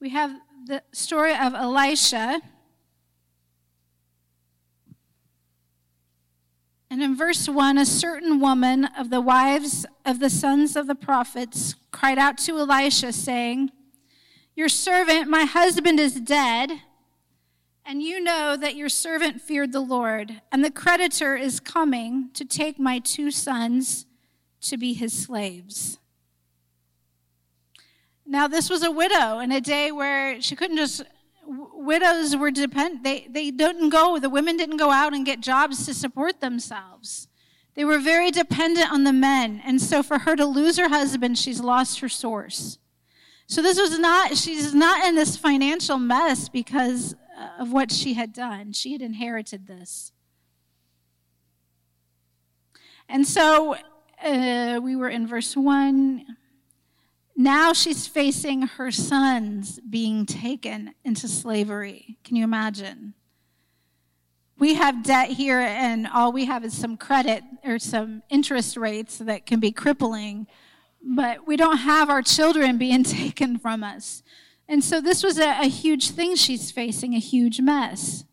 we 0.00 0.08
have 0.08 0.32
the 0.66 0.82
story 0.90 1.36
of 1.36 1.54
Elisha. 1.54 2.40
And 6.90 7.02
in 7.02 7.16
verse 7.16 7.48
1, 7.48 7.78
a 7.78 7.86
certain 7.86 8.40
woman 8.40 8.84
of 8.84 9.10
the 9.10 9.20
wives 9.20 9.86
of 10.04 10.18
the 10.18 10.28
sons 10.28 10.74
of 10.74 10.88
the 10.88 10.96
prophets 10.96 11.76
cried 11.92 12.18
out 12.18 12.36
to 12.38 12.58
Elisha, 12.58 13.12
saying, 13.12 13.70
Your 14.56 14.68
servant, 14.68 15.28
my 15.28 15.44
husband, 15.44 16.00
is 16.00 16.20
dead, 16.20 16.82
and 17.86 18.02
you 18.02 18.20
know 18.20 18.56
that 18.56 18.74
your 18.74 18.88
servant 18.88 19.40
feared 19.40 19.70
the 19.72 19.80
Lord, 19.80 20.42
and 20.50 20.64
the 20.64 20.70
creditor 20.70 21.36
is 21.36 21.60
coming 21.60 22.30
to 22.34 22.44
take 22.44 22.80
my 22.80 22.98
two 22.98 23.30
sons 23.30 24.06
to 24.62 24.76
be 24.76 24.92
his 24.92 25.12
slaves. 25.12 25.98
Now, 28.26 28.48
this 28.48 28.68
was 28.68 28.82
a 28.82 28.90
widow 28.90 29.38
in 29.38 29.52
a 29.52 29.60
day 29.60 29.92
where 29.92 30.40
she 30.42 30.56
couldn't 30.56 30.76
just, 30.76 31.02
widows 31.74 32.36
were 32.36 32.50
dependent, 32.50 33.02
they, 33.02 33.26
they 33.28 33.50
didn't 33.50 33.90
go, 33.90 34.18
the 34.18 34.30
women 34.30 34.56
didn't 34.56 34.76
go 34.76 34.90
out 34.90 35.12
and 35.12 35.26
get 35.26 35.40
jobs 35.40 35.84
to 35.86 35.94
support 35.94 36.40
themselves. 36.40 37.28
They 37.74 37.84
were 37.84 37.98
very 37.98 38.30
dependent 38.30 38.92
on 38.92 39.04
the 39.04 39.12
men. 39.12 39.62
And 39.64 39.80
so 39.80 40.02
for 40.02 40.20
her 40.20 40.36
to 40.36 40.44
lose 40.44 40.78
her 40.78 40.88
husband, 40.88 41.38
she's 41.38 41.60
lost 41.60 42.00
her 42.00 42.08
source. 42.08 42.78
So 43.46 43.62
this 43.62 43.80
was 43.80 43.98
not, 43.98 44.36
she's 44.36 44.74
not 44.74 45.04
in 45.04 45.16
this 45.16 45.36
financial 45.36 45.98
mess 45.98 46.48
because 46.48 47.14
of 47.58 47.72
what 47.72 47.90
she 47.90 48.14
had 48.14 48.32
done. 48.32 48.72
She 48.72 48.92
had 48.92 49.02
inherited 49.02 49.66
this. 49.66 50.12
And 53.08 53.26
so 53.26 53.76
uh, 54.22 54.80
we 54.82 54.94
were 54.94 55.08
in 55.08 55.26
verse 55.26 55.56
1. 55.56 56.36
Now 57.40 57.72
she's 57.72 58.06
facing 58.06 58.66
her 58.66 58.90
sons 58.90 59.80
being 59.88 60.26
taken 60.26 60.92
into 61.06 61.26
slavery. 61.26 62.18
Can 62.22 62.36
you 62.36 62.44
imagine? 62.44 63.14
We 64.58 64.74
have 64.74 65.02
debt 65.02 65.30
here, 65.30 65.58
and 65.58 66.06
all 66.06 66.32
we 66.32 66.44
have 66.44 66.66
is 66.66 66.76
some 66.76 66.98
credit 66.98 67.42
or 67.64 67.78
some 67.78 68.22
interest 68.28 68.76
rates 68.76 69.16
that 69.16 69.46
can 69.46 69.58
be 69.58 69.72
crippling, 69.72 70.48
but 71.02 71.46
we 71.46 71.56
don't 71.56 71.78
have 71.78 72.10
our 72.10 72.20
children 72.20 72.76
being 72.76 73.04
taken 73.22 73.58
from 73.58 73.82
us. 73.82 74.22
And 74.68 74.84
so 74.84 75.00
this 75.00 75.22
was 75.22 75.38
a, 75.38 75.62
a 75.62 75.68
huge 75.70 76.10
thing 76.10 76.36
she's 76.36 76.70
facing, 76.70 77.14
a 77.14 77.18
huge 77.18 77.58
mess. 77.58 78.24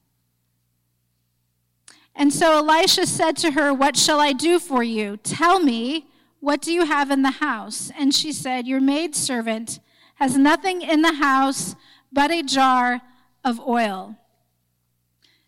And 2.13 2.33
so 2.33 2.57
Elisha 2.57 3.07
said 3.07 3.37
to 3.37 3.51
her, 3.51 3.73
What 3.73 3.95
shall 3.95 4.19
I 4.19 4.33
do 4.33 4.59
for 4.59 4.83
you? 4.83 5.15
Tell 5.15 5.61
me 5.61 6.07
what 6.39 6.61
do 6.61 6.71
you 6.71 6.85
have 6.85 7.11
in 7.11 7.21
the 7.21 7.31
house? 7.31 7.91
And 7.97 8.13
she 8.13 8.31
said, 8.31 8.67
Your 8.67 8.81
maidservant 8.81 9.79
has 10.15 10.37
nothing 10.37 10.81
in 10.81 11.01
the 11.01 11.13
house 11.13 11.75
but 12.11 12.31
a 12.31 12.43
jar 12.43 13.01
of 13.43 13.59
oil. 13.59 14.15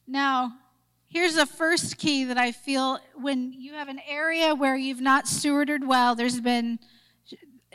Now, 0.08 0.60
Here's 1.12 1.34
the 1.34 1.48
first 1.48 1.98
key 1.98 2.24
that 2.26 2.38
I 2.38 2.52
feel 2.52 3.00
when 3.16 3.52
you 3.52 3.74
have 3.74 3.88
an 3.88 4.00
area 4.08 4.54
where 4.54 4.76
you've 4.76 5.02
not 5.02 5.26
stewarded 5.26 5.88
well, 5.88 6.14
there's 6.14 6.40
been 6.40 6.78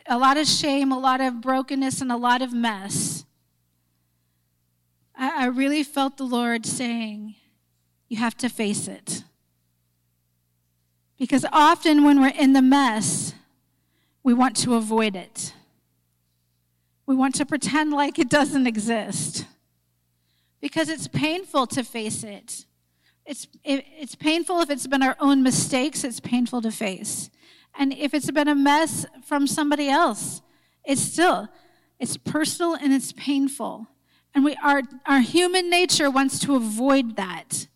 a 0.06 0.16
lot 0.16 0.36
of 0.36 0.46
shame, 0.46 0.92
a 0.92 0.98
lot 0.98 1.20
of 1.20 1.40
brokenness, 1.40 2.00
and 2.00 2.12
a 2.12 2.16
lot 2.16 2.42
of 2.42 2.52
mess. 2.52 3.24
I, 5.16 5.44
I 5.44 5.46
really 5.46 5.82
felt 5.82 6.16
the 6.16 6.24
Lord 6.24 6.64
saying, 6.64 7.34
You 8.08 8.18
have 8.18 8.36
to 8.36 8.48
face 8.48 8.86
it. 8.86 9.24
Because 11.18 11.46
often 11.52 12.04
when 12.04 12.20
we're 12.20 12.28
in 12.28 12.52
the 12.52 12.62
mess, 12.62 13.34
we 14.22 14.34
want 14.34 14.56
to 14.56 14.74
avoid 14.74 15.14
it. 15.14 15.54
We 17.06 17.14
want 17.14 17.34
to 17.36 17.46
pretend 17.46 17.92
like 17.92 18.18
it 18.18 18.28
doesn't 18.30 18.66
exist 18.66 19.46
because 20.60 20.88
it's 20.88 21.06
painful 21.06 21.66
to 21.68 21.84
face 21.84 22.24
it. 22.24 22.64
It's, 23.26 23.46
it, 23.62 23.84
it's 23.98 24.14
painful 24.14 24.60
if 24.60 24.70
it's 24.70 24.86
been 24.86 25.02
our 25.02 25.16
own 25.20 25.42
mistakes, 25.42 26.04
it's 26.04 26.20
painful 26.20 26.62
to 26.62 26.70
face. 26.70 27.30
And 27.78 27.92
if 27.92 28.14
it's 28.14 28.30
been 28.30 28.48
a 28.48 28.54
mess 28.54 29.04
from 29.26 29.46
somebody 29.46 29.88
else, 29.88 30.40
it's 30.84 31.02
still, 31.02 31.48
it's 31.98 32.16
personal 32.16 32.74
and 32.74 32.92
it's 32.92 33.12
painful. 33.12 33.88
And 34.34 34.44
we, 34.44 34.56
our, 34.62 34.82
our 35.06 35.20
human 35.20 35.68
nature 35.70 36.10
wants 36.10 36.38
to 36.40 36.56
avoid 36.56 37.16
that. 37.16 37.68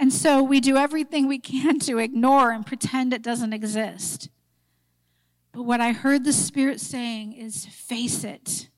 And 0.00 0.10
so 0.10 0.42
we 0.42 0.60
do 0.60 0.78
everything 0.78 1.28
we 1.28 1.38
can 1.38 1.78
to 1.80 1.98
ignore 1.98 2.52
and 2.52 2.64
pretend 2.64 3.12
it 3.12 3.22
doesn't 3.22 3.52
exist. 3.52 4.30
But 5.52 5.64
what 5.64 5.82
I 5.82 5.92
heard 5.92 6.24
the 6.24 6.32
Spirit 6.32 6.80
saying 6.80 7.34
is 7.34 7.66
face 7.66 8.24
it. 8.24 8.70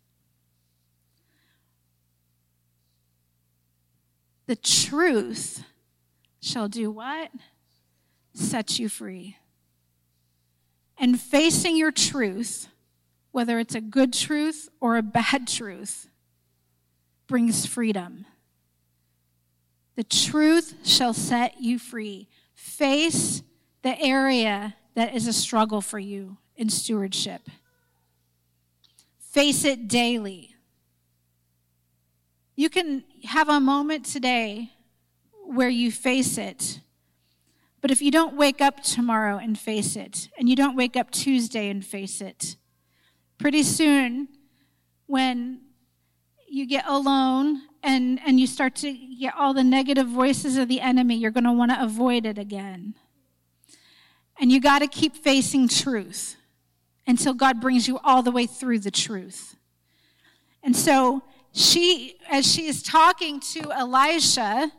The 4.46 4.56
truth 4.56 5.62
shall 6.40 6.66
do 6.66 6.90
what? 6.90 7.30
Set 8.34 8.80
you 8.80 8.88
free. 8.88 9.36
And 10.98 11.20
facing 11.20 11.76
your 11.76 11.92
truth, 11.92 12.66
whether 13.30 13.60
it's 13.60 13.76
a 13.76 13.80
good 13.80 14.12
truth 14.12 14.68
or 14.80 14.96
a 14.96 15.02
bad 15.02 15.46
truth, 15.46 16.08
brings 17.28 17.64
freedom. 17.64 18.26
The 19.94 20.04
truth 20.04 20.74
shall 20.84 21.12
set 21.12 21.60
you 21.60 21.78
free. 21.78 22.28
Face 22.54 23.42
the 23.82 23.98
area 24.00 24.76
that 24.94 25.14
is 25.14 25.26
a 25.26 25.32
struggle 25.32 25.80
for 25.80 25.98
you 25.98 26.38
in 26.56 26.68
stewardship. 26.68 27.42
Face 29.18 29.64
it 29.64 29.88
daily. 29.88 30.54
You 32.54 32.68
can 32.68 33.04
have 33.24 33.48
a 33.48 33.60
moment 33.60 34.04
today 34.04 34.72
where 35.46 35.68
you 35.68 35.90
face 35.90 36.38
it. 36.38 36.80
But 37.80 37.90
if 37.90 38.00
you 38.00 38.10
don't 38.10 38.36
wake 38.36 38.60
up 38.60 38.82
tomorrow 38.82 39.38
and 39.38 39.58
face 39.58 39.96
it, 39.96 40.28
and 40.38 40.48
you 40.48 40.54
don't 40.54 40.76
wake 40.76 40.96
up 40.96 41.10
Tuesday 41.10 41.68
and 41.68 41.84
face 41.84 42.20
it, 42.20 42.56
pretty 43.38 43.62
soon, 43.64 44.28
when 45.06 45.60
you 46.52 46.66
get 46.66 46.86
alone 46.86 47.62
and, 47.82 48.20
and 48.26 48.38
you 48.38 48.46
start 48.46 48.74
to 48.76 48.92
get 49.18 49.32
all 49.38 49.54
the 49.54 49.64
negative 49.64 50.06
voices 50.06 50.58
of 50.58 50.68
the 50.68 50.82
enemy, 50.82 51.16
you're 51.16 51.30
going 51.30 51.44
to 51.44 51.52
want 51.52 51.70
to 51.70 51.82
avoid 51.82 52.26
it 52.26 52.36
again. 52.36 52.94
And 54.38 54.52
you 54.52 54.60
got 54.60 54.80
to 54.80 54.86
keep 54.86 55.16
facing 55.16 55.66
truth 55.66 56.36
until 57.06 57.32
God 57.32 57.58
brings 57.58 57.88
you 57.88 57.98
all 58.04 58.22
the 58.22 58.30
way 58.30 58.44
through 58.44 58.80
the 58.80 58.90
truth. 58.90 59.56
And 60.62 60.76
so 60.76 61.22
she, 61.52 62.16
as 62.30 62.50
she 62.50 62.66
is 62.66 62.82
talking 62.82 63.40
to 63.52 63.72
Elisha, 63.72 64.70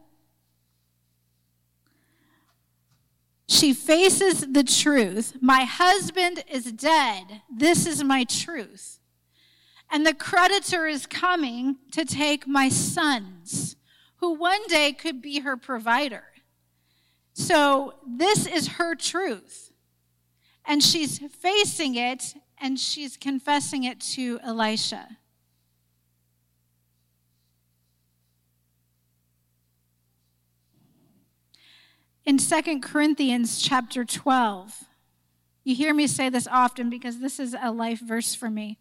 she 3.47 3.73
faces 3.73 4.41
the 4.41 4.63
truth. 4.63 5.37
My 5.41 5.63
husband 5.63 6.43
is 6.47 6.71
dead. 6.71 7.41
This 7.51 7.87
is 7.87 8.03
my 8.03 8.25
truth. 8.25 8.99
And 9.93 10.07
the 10.07 10.13
creditor 10.13 10.87
is 10.87 11.05
coming 11.05 11.77
to 11.91 12.03
take 12.03 12.47
my 12.47 12.67
sons, 12.67 13.75
who 14.17 14.33
one 14.33 14.65
day 14.67 14.91
could 14.91 15.21
be 15.21 15.41
her 15.41 15.55
provider. 15.55 16.23
So 17.33 17.93
this 18.05 18.47
is 18.47 18.69
her 18.79 18.95
truth. 18.95 19.71
And 20.65 20.81
she's 20.81 21.19
facing 21.19 21.93
it 21.93 22.33
and 22.59 22.79
she's 22.79 23.17
confessing 23.17 23.83
it 23.83 23.99
to 24.15 24.39
Elisha. 24.43 25.17
in 32.25 32.37
2 32.37 32.79
Corinthians 32.79 33.61
chapter 33.61 34.05
12. 34.05 34.85
You 35.63 35.75
hear 35.75 35.93
me 35.93 36.07
say 36.07 36.29
this 36.29 36.47
often 36.47 36.89
because 36.89 37.19
this 37.19 37.39
is 37.39 37.55
a 37.61 37.71
life 37.71 37.99
verse 37.99 38.33
for 38.35 38.49
me. 38.49 38.79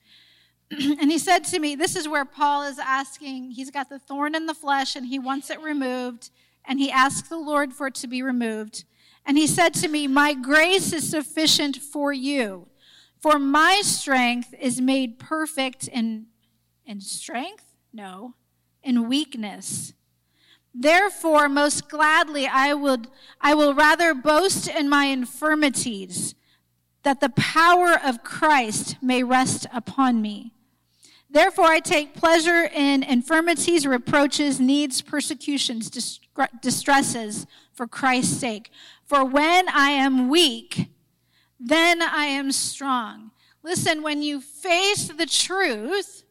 and 1.00 1.10
he 1.10 1.18
said 1.18 1.44
to 1.44 1.58
me, 1.58 1.74
This 1.74 1.96
is 1.96 2.08
where 2.08 2.24
Paul 2.24 2.62
is 2.62 2.78
asking, 2.78 3.50
he's 3.50 3.70
got 3.70 3.88
the 3.88 3.98
thorn 3.98 4.34
in 4.34 4.46
the 4.46 4.54
flesh 4.54 4.96
and 4.96 5.06
he 5.06 5.18
wants 5.18 5.50
it 5.50 5.60
removed, 5.60 6.30
and 6.64 6.78
he 6.78 6.90
asks 6.90 7.28
the 7.28 7.38
Lord 7.38 7.72
for 7.72 7.88
it 7.88 7.94
to 7.96 8.06
be 8.06 8.22
removed. 8.22 8.84
And 9.24 9.36
he 9.36 9.46
said 9.46 9.74
to 9.74 9.88
me, 9.88 10.06
My 10.06 10.34
grace 10.34 10.92
is 10.92 11.08
sufficient 11.08 11.76
for 11.76 12.12
you, 12.12 12.68
for 13.20 13.38
my 13.38 13.80
strength 13.84 14.54
is 14.58 14.80
made 14.80 15.18
perfect 15.18 15.88
in, 15.88 16.26
in 16.86 17.00
strength? 17.00 17.64
No, 17.92 18.34
in 18.82 19.08
weakness. 19.08 19.94
Therefore, 20.74 21.50
most 21.50 21.90
gladly, 21.90 22.46
I, 22.46 22.72
would, 22.72 23.08
I 23.40 23.52
will 23.52 23.74
rather 23.74 24.14
boast 24.14 24.68
in 24.68 24.88
my 24.88 25.04
infirmities, 25.06 26.34
that 27.02 27.20
the 27.20 27.28
power 27.28 27.98
of 28.02 28.24
Christ 28.24 28.96
may 29.02 29.22
rest 29.22 29.66
upon 29.72 30.22
me. 30.22 30.54
Therefore, 31.32 31.64
I 31.64 31.80
take 31.80 32.14
pleasure 32.14 32.68
in 32.74 33.02
infirmities, 33.02 33.86
reproaches, 33.86 34.60
needs, 34.60 35.00
persecutions, 35.00 35.90
distresses 36.60 37.46
for 37.72 37.86
Christ's 37.86 38.36
sake. 38.36 38.70
For 39.06 39.24
when 39.24 39.66
I 39.70 39.90
am 39.90 40.28
weak, 40.28 40.90
then 41.58 42.02
I 42.02 42.26
am 42.26 42.52
strong. 42.52 43.30
Listen, 43.62 44.02
when 44.02 44.20
you 44.20 44.42
face 44.42 45.08
the 45.08 45.24
truth, 45.24 46.24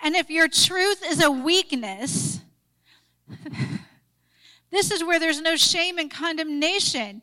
and 0.00 0.14
if 0.14 0.30
your 0.30 0.48
truth 0.48 1.04
is 1.04 1.22
a 1.22 1.30
weakness, 1.30 2.40
this 4.70 4.90
is 4.90 5.04
where 5.04 5.20
there's 5.20 5.42
no 5.42 5.56
shame 5.56 5.98
and 5.98 6.10
condemnation. 6.10 7.20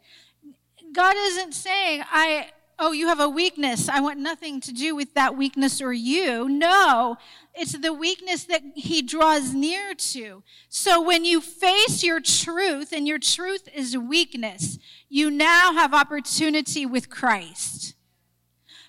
God 0.93 1.15
isn't 1.17 1.53
saying, 1.53 2.03
I, 2.11 2.49
oh, 2.81 2.91
you 2.91 3.07
have 3.07 3.19
a 3.19 3.29
weakness. 3.29 3.87
I 3.87 4.01
want 4.01 4.17
nothing 4.17 4.59
to 4.61 4.73
do 4.73 4.95
with 4.95 5.13
that 5.13 5.37
weakness 5.37 5.81
or 5.81 5.93
you. 5.93 6.49
No, 6.49 7.15
it's 7.53 7.77
the 7.77 7.93
weakness 7.93 8.43
that 8.45 8.63
He 8.75 9.03
draws 9.03 9.53
near 9.53 9.93
to. 9.93 10.41
So 10.67 10.99
when 10.99 11.23
you 11.23 11.41
face 11.41 12.03
your 12.03 12.19
truth, 12.19 12.91
and 12.91 13.07
your 13.07 13.19
truth 13.19 13.69
is 13.73 13.95
weakness, 13.95 14.79
you 15.07 15.29
now 15.29 15.73
have 15.73 15.93
opportunity 15.93 16.87
with 16.87 17.11
Christ. 17.11 17.93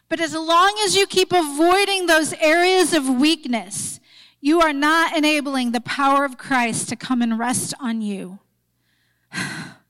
But 0.09 0.21
as 0.21 0.35
long 0.35 0.75
as 0.85 0.97
you 0.97 1.07
keep 1.07 1.31
avoiding 1.31 2.07
those 2.07 2.33
areas 2.35 2.95
of 2.95 3.07
weakness, 3.09 4.01
you 4.41 4.63
are 4.63 4.73
not 4.73 5.17
enabling 5.17 5.73
the 5.73 5.81
power 5.83 6.25
of 6.25 6.39
Christ 6.39 6.89
to 6.89 6.97
come 6.97 7.21
and 7.21 7.39
rest 7.39 7.75
on 7.79 8.01
you. 8.01 8.39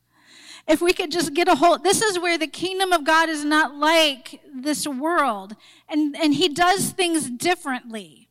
If 0.69 0.81
we 0.81 0.93
could 0.93 1.11
just 1.11 1.35
get 1.35 1.49
a 1.49 1.57
hold, 1.57 1.83
this 1.83 2.03
is 2.03 2.19
where 2.19 2.39
the 2.39 2.47
kingdom 2.47 2.93
of 2.93 3.05
God 3.05 3.29
is 3.29 3.45
not 3.45 3.75
like 3.75 4.41
this 4.55 4.87
world, 4.87 5.57
and, 5.89 6.17
and 6.17 6.35
He 6.35 6.49
does 6.49 6.91
things 6.91 7.29
differently. 7.29 8.29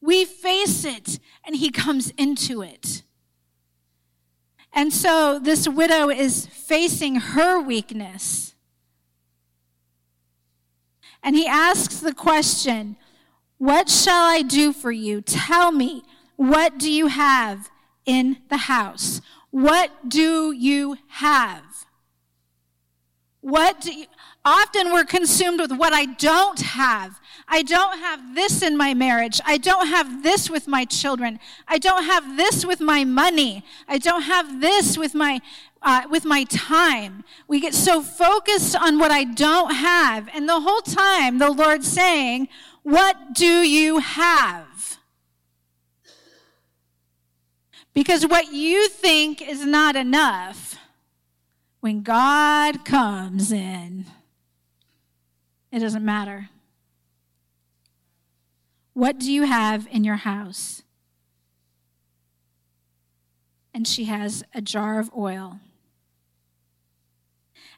We 0.00 0.24
face 0.24 0.84
it, 0.84 1.18
and 1.44 1.56
He 1.56 1.70
comes 1.70 2.10
into 2.18 2.62
it. 2.62 3.02
And 4.76 4.92
so 4.92 5.38
this 5.38 5.66
widow 5.66 6.10
is 6.10 6.46
facing 6.46 7.16
her 7.16 7.58
weakness. 7.60 8.54
And 11.22 11.34
he 11.34 11.46
asks 11.46 11.98
the 11.98 12.12
question 12.14 12.96
what 13.58 13.88
shall 13.88 14.22
I 14.22 14.42
do 14.42 14.74
for 14.74 14.92
you? 14.92 15.22
Tell 15.22 15.72
me, 15.72 16.02
what 16.36 16.78
do 16.78 16.92
you 16.92 17.06
have 17.06 17.70
in 18.04 18.36
the 18.50 18.58
house? 18.58 19.22
What 19.56 20.10
do 20.10 20.52
you 20.52 20.98
have? 21.08 21.86
What 23.40 23.80
do 23.80 23.90
you, 23.90 24.04
often 24.44 24.92
we're 24.92 25.06
consumed 25.06 25.60
with 25.60 25.72
what 25.72 25.94
I 25.94 26.04
don't 26.04 26.60
have. 26.60 27.18
I 27.48 27.62
don't 27.62 27.98
have 28.00 28.34
this 28.34 28.60
in 28.60 28.76
my 28.76 28.92
marriage. 28.92 29.40
I 29.46 29.56
don't 29.56 29.86
have 29.86 30.22
this 30.22 30.50
with 30.50 30.68
my 30.68 30.84
children. 30.84 31.40
I 31.66 31.78
don't 31.78 32.04
have 32.04 32.36
this 32.36 32.66
with 32.66 32.82
my 32.82 33.04
money. 33.04 33.64
I 33.88 33.96
don't 33.96 34.24
have 34.24 34.60
this 34.60 34.98
with 34.98 35.14
my 35.14 35.40
uh, 35.80 36.02
with 36.10 36.26
my 36.26 36.44
time. 36.44 37.24
We 37.48 37.58
get 37.58 37.72
so 37.72 38.02
focused 38.02 38.76
on 38.76 38.98
what 38.98 39.10
I 39.10 39.24
don't 39.24 39.72
have, 39.72 40.28
and 40.34 40.46
the 40.46 40.60
whole 40.60 40.82
time 40.82 41.38
the 41.38 41.50
Lord's 41.50 41.88
saying, 41.88 42.48
what 42.82 43.32
do 43.32 43.62
you 43.66 44.00
have? 44.00 44.65
Because 47.96 48.26
what 48.26 48.52
you 48.52 48.90
think 48.90 49.40
is 49.40 49.64
not 49.64 49.96
enough, 49.96 50.76
when 51.80 52.02
God 52.02 52.84
comes 52.84 53.50
in, 53.50 54.04
it 55.72 55.78
doesn't 55.78 56.04
matter. 56.04 56.50
What 58.92 59.18
do 59.18 59.32
you 59.32 59.44
have 59.44 59.88
in 59.90 60.04
your 60.04 60.16
house? 60.16 60.82
And 63.72 63.88
she 63.88 64.04
has 64.04 64.44
a 64.54 64.60
jar 64.60 65.00
of 65.00 65.10
oil. 65.16 65.60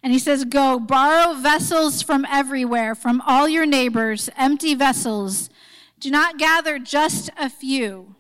And 0.03 0.13
he 0.13 0.19
says, 0.19 0.45
Go, 0.45 0.81
borrow 0.81 1.35
vessels 1.35 2.03
from 2.03 2.25
everywhere, 2.29 2.97
from 2.97 3.21
all 3.25 3.49
your 3.49 3.67
neighbors, 3.67 4.29
empty 4.37 4.75
vessels. 4.75 5.49
Do 6.01 6.11
not 6.11 6.39
gather 6.39 6.81
just 6.81 7.31
a 7.39 7.49
few. 7.49 8.17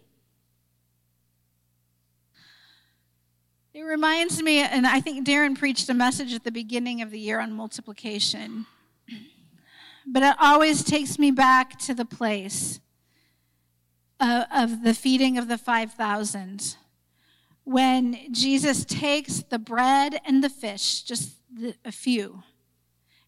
It 3.78 3.84
reminds 3.84 4.42
me, 4.42 4.58
and 4.58 4.88
I 4.88 5.00
think 5.00 5.24
Darren 5.24 5.56
preached 5.56 5.88
a 5.88 5.94
message 5.94 6.34
at 6.34 6.42
the 6.42 6.50
beginning 6.50 7.00
of 7.00 7.12
the 7.12 7.20
year 7.20 7.38
on 7.38 7.52
multiplication, 7.52 8.66
but 10.06 10.24
it 10.24 10.34
always 10.40 10.82
takes 10.82 11.16
me 11.16 11.30
back 11.30 11.78
to 11.82 11.94
the 11.94 12.04
place 12.04 12.80
of, 14.18 14.46
of 14.52 14.82
the 14.82 14.94
feeding 14.94 15.38
of 15.38 15.46
the 15.46 15.56
5,000 15.56 16.76
when 17.62 18.18
Jesus 18.32 18.84
takes 18.84 19.44
the 19.44 19.60
bread 19.60 20.20
and 20.24 20.42
the 20.42 20.50
fish, 20.50 21.02
just 21.02 21.36
the, 21.48 21.76
a 21.84 21.92
few, 21.92 22.42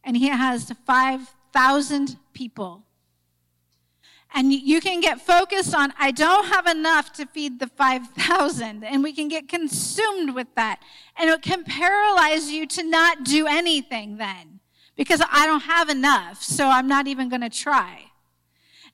and 0.02 0.16
he 0.16 0.30
has 0.30 0.72
5,000 0.84 2.16
people 2.32 2.86
and 4.32 4.52
you 4.52 4.80
can 4.80 5.00
get 5.00 5.20
focused 5.20 5.74
on, 5.74 5.92
I 5.98 6.12
don't 6.12 6.46
have 6.46 6.66
enough 6.66 7.12
to 7.14 7.26
feed 7.26 7.58
the 7.58 7.66
5,000. 7.66 8.84
And 8.84 9.02
we 9.02 9.12
can 9.12 9.26
get 9.26 9.48
consumed 9.48 10.34
with 10.34 10.46
that. 10.54 10.80
And 11.18 11.28
it 11.30 11.42
can 11.42 11.64
paralyze 11.64 12.50
you 12.50 12.66
to 12.68 12.82
not 12.84 13.24
do 13.24 13.46
anything 13.48 14.18
then 14.18 14.60
because 14.94 15.20
I 15.30 15.46
don't 15.46 15.62
have 15.62 15.88
enough. 15.88 16.42
So 16.42 16.68
I'm 16.68 16.86
not 16.86 17.08
even 17.08 17.28
going 17.28 17.40
to 17.40 17.50
try. 17.50 18.04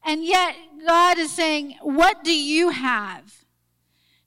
And 0.04 0.24
yet 0.24 0.56
God 0.86 1.18
is 1.18 1.32
saying, 1.32 1.76
what 1.82 2.24
do 2.24 2.34
you 2.34 2.70
have? 2.70 3.44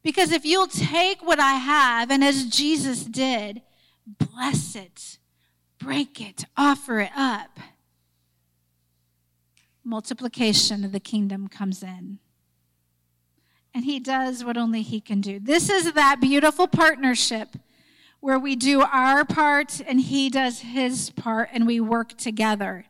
Because 0.03 0.31
if 0.31 0.45
you'll 0.45 0.67
take 0.67 1.25
what 1.25 1.39
I 1.39 1.53
have, 1.53 2.11
and 2.11 2.23
as 2.23 2.45
Jesus 2.45 3.03
did, 3.03 3.61
bless 4.05 4.75
it, 4.75 5.17
break 5.79 6.21
it, 6.21 6.45
offer 6.55 6.99
it 6.99 7.11
up 7.15 7.59
multiplication 9.89 10.85
of 10.85 10.91
the 10.91 10.99
kingdom 10.99 11.47
comes 11.47 11.83
in. 11.83 12.19
And 13.73 13.85
he 13.85 13.99
does 13.99 14.43
what 14.43 14.57
only 14.57 14.81
he 14.81 15.01
can 15.01 15.21
do. 15.21 15.39
This 15.39 15.69
is 15.69 15.93
that 15.93 16.21
beautiful 16.21 16.67
partnership 16.67 17.55
where 18.19 18.39
we 18.39 18.55
do 18.55 18.81
our 18.81 19.23
part 19.25 19.81
and 19.87 20.01
he 20.01 20.29
does 20.29 20.59
his 20.59 21.09
part 21.11 21.49
and 21.53 21.65
we 21.65 21.79
work 21.79 22.17
together. 22.17 22.85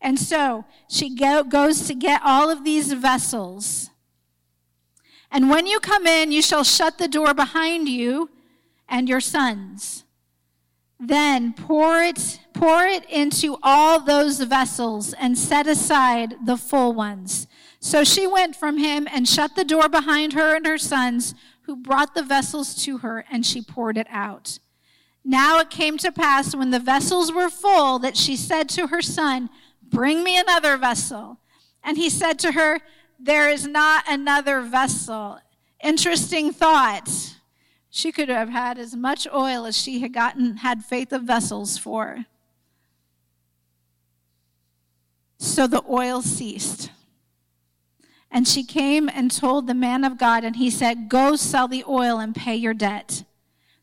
And 0.00 0.18
so 0.18 0.64
she 0.88 1.14
go, 1.14 1.44
goes 1.44 1.86
to 1.86 1.94
get 1.94 2.20
all 2.24 2.50
of 2.50 2.64
these 2.64 2.92
vessels. 2.92 3.90
And 5.30 5.48
when 5.48 5.66
you 5.66 5.80
come 5.80 6.06
in, 6.06 6.32
you 6.32 6.42
shall 6.42 6.64
shut 6.64 6.98
the 6.98 7.08
door 7.08 7.34
behind 7.34 7.88
you 7.88 8.30
and 8.88 9.08
your 9.08 9.20
sons. 9.20 10.01
Then 11.04 11.52
pour 11.52 12.00
it, 12.00 12.38
pour 12.52 12.84
it 12.84 13.04
into 13.10 13.58
all 13.60 13.98
those 13.98 14.38
vessels 14.38 15.12
and 15.14 15.36
set 15.36 15.66
aside 15.66 16.46
the 16.46 16.56
full 16.56 16.92
ones. 16.92 17.48
So 17.80 18.04
she 18.04 18.24
went 18.24 18.54
from 18.54 18.78
him 18.78 19.08
and 19.10 19.28
shut 19.28 19.56
the 19.56 19.64
door 19.64 19.88
behind 19.88 20.34
her 20.34 20.54
and 20.54 20.64
her 20.64 20.78
sons, 20.78 21.34
who 21.62 21.74
brought 21.74 22.14
the 22.14 22.22
vessels 22.22 22.76
to 22.84 22.98
her, 22.98 23.24
and 23.28 23.44
she 23.44 23.60
poured 23.60 23.98
it 23.98 24.06
out. 24.10 24.60
Now 25.24 25.58
it 25.58 25.70
came 25.70 25.98
to 25.98 26.12
pass 26.12 26.54
when 26.54 26.70
the 26.70 26.78
vessels 26.78 27.32
were 27.32 27.50
full 27.50 27.98
that 27.98 28.16
she 28.16 28.36
said 28.36 28.68
to 28.70 28.86
her 28.86 29.02
son, 29.02 29.50
Bring 29.82 30.22
me 30.22 30.38
another 30.38 30.76
vessel. 30.76 31.40
And 31.82 31.96
he 31.96 32.10
said 32.10 32.38
to 32.40 32.52
her, 32.52 32.80
There 33.18 33.48
is 33.48 33.66
not 33.66 34.04
another 34.08 34.60
vessel. 34.60 35.40
Interesting 35.82 36.52
thought. 36.52 37.31
She 37.94 38.10
could 38.10 38.30
have 38.30 38.48
had 38.48 38.78
as 38.78 38.96
much 38.96 39.28
oil 39.30 39.66
as 39.66 39.76
she 39.76 40.00
had 40.00 40.14
gotten, 40.14 40.56
had 40.56 40.82
faith 40.82 41.12
of 41.12 41.24
vessels 41.24 41.76
for. 41.76 42.24
So 45.36 45.66
the 45.66 45.84
oil 45.86 46.22
ceased. 46.22 46.90
And 48.30 48.48
she 48.48 48.64
came 48.64 49.10
and 49.10 49.30
told 49.30 49.66
the 49.66 49.74
man 49.74 50.04
of 50.04 50.16
God, 50.16 50.42
and 50.42 50.56
he 50.56 50.70
said, 50.70 51.10
Go 51.10 51.36
sell 51.36 51.68
the 51.68 51.84
oil 51.86 52.18
and 52.18 52.34
pay 52.34 52.54
your 52.54 52.72
debt, 52.72 53.24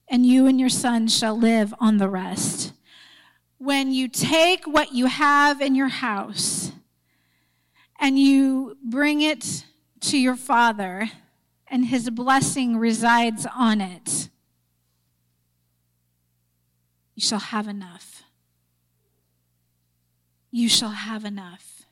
and 0.07 0.25
you 0.25 0.47
and 0.47 0.59
your 0.59 0.69
son 0.69 1.07
shall 1.07 1.37
live 1.37 1.71
on 1.79 1.97
the 1.97 2.09
rest. 2.09 2.73
When 3.59 3.91
you 3.91 4.07
take 4.07 4.65
what 4.65 4.91
you 4.91 5.05
have 5.05 5.61
in 5.61 5.75
your 5.75 5.89
house 5.89 6.71
and 7.99 8.17
you 8.17 8.75
bring 8.83 9.21
it 9.21 9.65
to 9.99 10.17
your 10.17 10.35
father, 10.35 11.11
and 11.69 11.85
his 11.85 12.09
blessing 12.09 12.77
resides 12.77 13.45
on 13.55 13.81
it, 13.81 14.29
you 17.15 17.21
shall 17.21 17.39
have 17.39 17.67
enough. 17.67 18.23
You 20.51 20.67
shall 20.67 20.91
have 20.91 21.25
enough. 21.25 21.83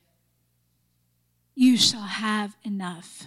You 1.54 1.76
shall 1.76 2.02
have 2.02 2.56
enough. 2.64 3.26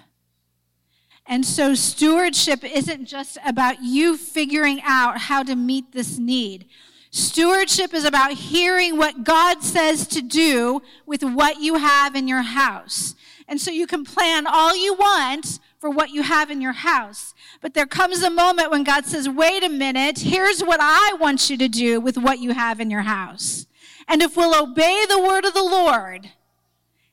And 1.26 1.46
so, 1.46 1.76
stewardship 1.76 2.64
isn't 2.64 3.06
just 3.06 3.38
about 3.46 3.82
you 3.82 4.18
figuring 4.18 4.82
out 4.84 5.18
how 5.18 5.44
to 5.44 5.56
meet 5.56 5.92
this 5.92 6.18
need. 6.18 6.66
Stewardship 7.12 7.94
is 7.94 8.06
about 8.06 8.32
hearing 8.32 8.98
what 8.98 9.24
God 9.24 9.64
says 9.64 10.08
to 10.08 10.22
do 10.22 10.82
with 11.06 11.24
what 11.24 11.60
you 11.60 11.76
have 11.76 12.16
in 12.16 12.28
your 12.28 12.42
house. 12.42 13.16
And 13.50 13.60
so 13.60 13.70
you 13.70 13.86
can 13.86 14.06
plan 14.06 14.48
all 14.48 14.76
you 14.76 14.94
want 14.94 15.60
for 15.82 15.90
what 15.90 16.12
you 16.12 16.22
have 16.22 16.52
in 16.52 16.62
your 16.62 16.74
house. 16.74 17.34
But 17.60 17.74
there 17.74 17.88
comes 17.88 18.22
a 18.22 18.30
moment 18.30 18.70
when 18.70 18.84
God 18.84 19.08
says, 19.08 19.28
wait 19.28 19.64
a 19.64 19.70
minute, 19.70 20.20
here's 20.20 20.62
what 20.62 20.80
I 20.80 21.18
want 21.20 21.50
you 21.50 21.58
to 21.58 21.68
do 21.68 22.00
with 22.00 22.20
what 22.20 22.38
you 22.38 22.54
have 22.54 22.80
in 22.80 22.92
your 22.92 23.02
house. 23.02 23.66
And 24.08 24.22
if 24.22 24.38
we'll 24.38 24.54
obey 24.56 25.06
the 25.10 25.20
word 25.20 25.44
of 25.44 25.56
the 25.56 25.64
Lord, 25.64 26.30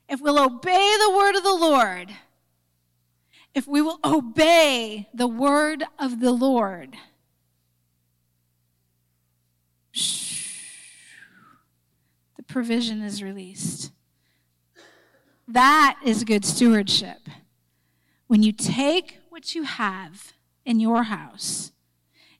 if 0.07 0.21
we'll 0.21 0.37
obey 0.37 0.95
the 0.99 1.09
word 1.09 1.35
of 1.35 1.41
the 1.41 1.55
Lord, 1.55 2.11
if 3.55 3.67
we 3.67 3.81
will 3.81 3.99
obey 4.05 5.09
the 5.15 5.27
word 5.27 5.83
of 5.97 6.19
the 6.19 6.31
Lord, 6.31 6.95
the 12.35 12.43
provision 12.47 13.01
is 13.01 13.23
released. 13.23 13.91
That 15.47 15.99
is 16.05 16.23
good 16.23 16.45
stewardship. 16.45 17.29
When 18.29 18.43
you 18.43 18.51
take 18.51 19.17
what 19.29 19.55
you 19.55 19.63
have 19.63 20.33
in 20.63 20.79
your 20.79 21.01
house, 21.01 21.71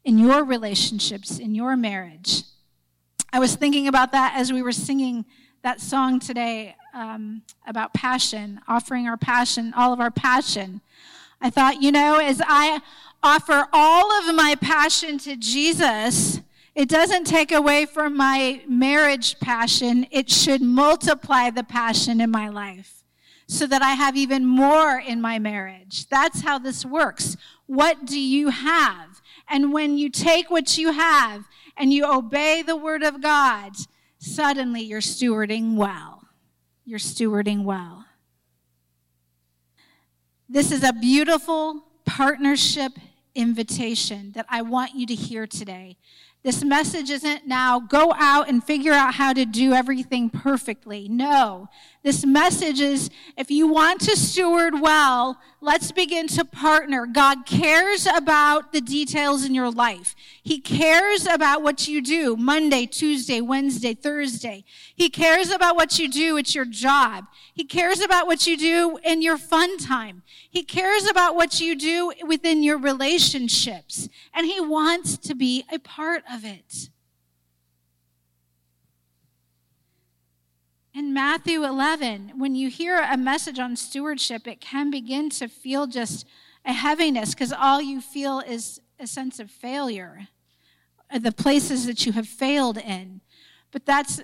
in 0.03 0.19
your 0.19 0.43
relationships, 0.43 1.39
in 1.39 1.55
your 1.55 1.75
marriage, 1.75 2.43
I 3.33 3.39
was 3.39 3.55
thinking 3.55 3.87
about 3.87 4.11
that 4.11 4.35
as 4.35 4.53
we 4.53 4.61
were 4.61 4.71
singing 4.71 5.25
that 5.63 5.81
song 5.81 6.19
today 6.19 6.75
um, 6.93 7.41
about 7.65 7.95
passion, 7.95 8.61
offering 8.67 9.07
our 9.07 9.17
passion, 9.17 9.73
all 9.75 9.91
of 9.91 9.99
our 9.99 10.11
passion. 10.11 10.81
I 11.41 11.49
thought, 11.49 11.81
you 11.81 11.91
know, 11.91 12.19
as 12.19 12.39
I 12.45 12.81
offer 13.23 13.65
all 13.73 14.11
of 14.11 14.35
my 14.35 14.57
passion 14.61 15.17
to 15.17 15.35
Jesus, 15.35 16.39
it 16.75 16.87
doesn't 16.87 17.23
take 17.23 17.51
away 17.51 17.87
from 17.87 18.15
my 18.15 18.61
marriage 18.67 19.39
passion. 19.39 20.05
It 20.11 20.29
should 20.29 20.61
multiply 20.61 21.49
the 21.49 21.63
passion 21.63 22.21
in 22.21 22.29
my 22.29 22.47
life 22.47 22.98
so 23.49 23.65
that 23.65 23.81
I 23.81 23.93
have 23.93 24.15
even 24.15 24.45
more 24.45 24.99
in 24.99 25.19
my 25.19 25.39
marriage. 25.39 26.07
That's 26.07 26.41
how 26.41 26.59
this 26.59 26.85
works. 26.85 27.35
What 27.65 28.05
do 28.05 28.19
you 28.19 28.49
have? 28.49 29.21
And 29.49 29.73
when 29.73 29.97
you 29.97 30.11
take 30.11 30.51
what 30.51 30.77
you 30.77 30.91
have 30.91 31.45
and 31.75 31.91
you 31.91 32.05
obey 32.05 32.61
the 32.61 32.75
word 32.75 33.01
of 33.01 33.23
God, 33.23 33.71
suddenly 34.19 34.81
you're 34.81 35.01
stewarding 35.01 35.75
well. 35.77 36.27
You're 36.85 36.99
stewarding 36.99 37.63
well. 37.63 38.05
This 40.47 40.71
is 40.71 40.83
a 40.83 40.93
beautiful 40.93 41.85
partnership 42.05 42.91
invitation 43.33 44.31
that 44.33 44.45
I 44.47 44.61
want 44.61 44.93
you 44.93 45.07
to 45.07 45.15
hear 45.15 45.47
today. 45.47 45.97
This 46.41 46.63
message 46.63 47.09
isn't 47.09 47.47
now 47.47 47.81
go 47.81 48.13
out 48.17 48.47
and 48.47 48.63
figure 48.63 48.93
out 48.93 49.15
how 49.15 49.33
to 49.33 49.43
do 49.43 49.73
everything 49.73 50.29
perfectly. 50.29 51.09
No. 51.09 51.67
This 52.01 52.25
message 52.25 52.79
is 52.79 53.09
if 53.35 53.51
you 53.51 53.67
want 53.67 53.99
to 54.01 54.15
steward 54.15 54.79
well, 54.79 55.37
let's 55.59 55.91
begin 55.91 56.27
to 56.29 56.45
partner. 56.45 57.05
God 57.05 57.45
cares 57.45 58.05
about 58.05 58.71
the 58.71 58.79
details 58.79 59.43
in 59.43 59.53
your 59.53 59.69
life. 59.69 60.15
He 60.41 60.61
cares 60.61 61.27
about 61.27 61.61
what 61.61 61.89
you 61.89 62.01
do 62.01 62.37
Monday, 62.37 62.85
Tuesday, 62.85 63.41
Wednesday, 63.41 63.93
Thursday. 63.93 64.63
He 64.95 65.09
cares 65.09 65.51
about 65.51 65.75
what 65.75 65.99
you 65.99 66.09
do 66.09 66.37
at 66.37 66.55
your 66.55 66.63
job. 66.63 67.25
He 67.53 67.65
cares 67.65 67.99
about 67.99 68.27
what 68.27 68.47
you 68.47 68.55
do 68.55 68.97
in 69.03 69.21
your 69.21 69.37
fun 69.37 69.77
time. 69.77 70.23
He 70.49 70.63
cares 70.63 71.05
about 71.05 71.35
what 71.35 71.59
you 71.59 71.75
do 71.75 72.13
within 72.25 72.63
your 72.63 72.77
relationships. 72.77 74.07
And 74.33 74.47
He 74.47 74.61
wants 74.61 75.17
to 75.17 75.35
be 75.35 75.65
a 75.69 75.79
part 75.79 76.23
of 76.31 76.45
it. 76.45 76.89
In 80.93 81.13
Matthew 81.13 81.63
11, 81.63 82.33
when 82.35 82.55
you 82.55 82.69
hear 82.69 82.99
a 82.99 83.15
message 83.15 83.59
on 83.59 83.75
stewardship, 83.75 84.47
it 84.47 84.59
can 84.59 84.89
begin 84.89 85.29
to 85.31 85.47
feel 85.47 85.85
just 85.85 86.25
a 86.65 86.73
heaviness 86.73 87.35
because 87.35 87.53
all 87.53 87.79
you 87.79 88.01
feel 88.01 88.39
is 88.39 88.81
a 88.99 89.05
sense 89.05 89.39
of 89.39 89.51
failure, 89.51 90.27
uh, 91.11 91.19
the 91.19 91.31
places 91.31 91.85
that 91.85 92.07
you 92.07 92.13
have 92.13 92.27
failed 92.27 92.79
in. 92.79 93.21
But 93.71 93.85
that's 93.85 94.19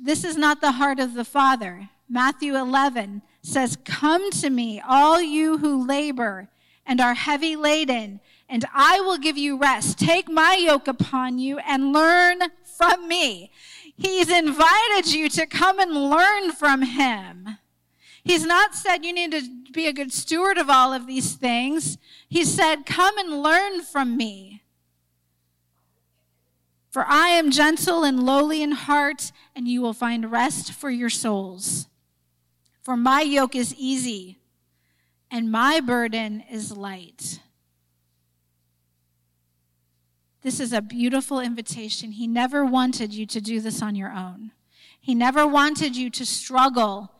this 0.00 0.24
is 0.24 0.36
not 0.36 0.62
the 0.62 0.72
heart 0.72 0.98
of 0.98 1.12
the 1.12 1.24
Father. 1.24 1.90
Matthew 2.08 2.56
11 2.56 3.22
says, 3.42 3.76
Come 3.84 4.30
to 4.32 4.48
me, 4.48 4.82
all 4.86 5.20
you 5.20 5.58
who 5.58 5.86
labor 5.86 6.48
and 6.86 7.00
are 7.00 7.14
heavy 7.14 7.54
laden, 7.54 8.20
and 8.48 8.64
I 8.74 9.00
will 9.00 9.18
give 9.18 9.38
you 9.38 9.58
rest. 9.58 9.98
Take 9.98 10.28
my 10.28 10.56
yoke 10.58 10.88
upon 10.88 11.38
you 11.38 11.58
and 11.58 11.92
learn 11.92 12.40
from 12.64 13.06
me. 13.06 13.50
He's 13.96 14.30
invited 14.30 15.12
you 15.12 15.28
to 15.30 15.46
come 15.46 15.78
and 15.78 16.10
learn 16.10 16.52
from 16.52 16.82
him. 16.82 17.58
He's 18.24 18.44
not 18.44 18.74
said 18.74 19.04
you 19.04 19.12
need 19.12 19.32
to 19.32 19.42
be 19.72 19.86
a 19.86 19.92
good 19.92 20.12
steward 20.12 20.58
of 20.58 20.70
all 20.70 20.92
of 20.92 21.06
these 21.06 21.34
things. 21.34 21.98
He 22.28 22.44
said, 22.44 22.86
Come 22.86 23.18
and 23.18 23.42
learn 23.42 23.82
from 23.82 24.16
me. 24.16 24.62
For 26.90 27.04
I 27.08 27.28
am 27.28 27.50
gentle 27.50 28.04
and 28.04 28.22
lowly 28.22 28.62
in 28.62 28.72
heart, 28.72 29.32
and 29.56 29.66
you 29.66 29.80
will 29.80 29.94
find 29.94 30.30
rest 30.30 30.72
for 30.72 30.90
your 30.90 31.10
souls. 31.10 31.88
For 32.82 32.96
my 32.96 33.22
yoke 33.22 33.56
is 33.56 33.74
easy, 33.74 34.38
and 35.30 35.50
my 35.50 35.80
burden 35.80 36.44
is 36.50 36.76
light. 36.76 37.40
This 40.42 40.58
is 40.58 40.72
a 40.72 40.82
beautiful 40.82 41.38
invitation. 41.38 42.12
He 42.12 42.26
never 42.26 42.64
wanted 42.64 43.14
you 43.14 43.26
to 43.26 43.40
do 43.40 43.60
this 43.60 43.80
on 43.80 43.94
your 43.94 44.10
own. 44.10 44.50
He 45.00 45.14
never 45.14 45.46
wanted 45.46 45.96
you 45.96 46.10
to 46.10 46.26
struggle 46.26 47.12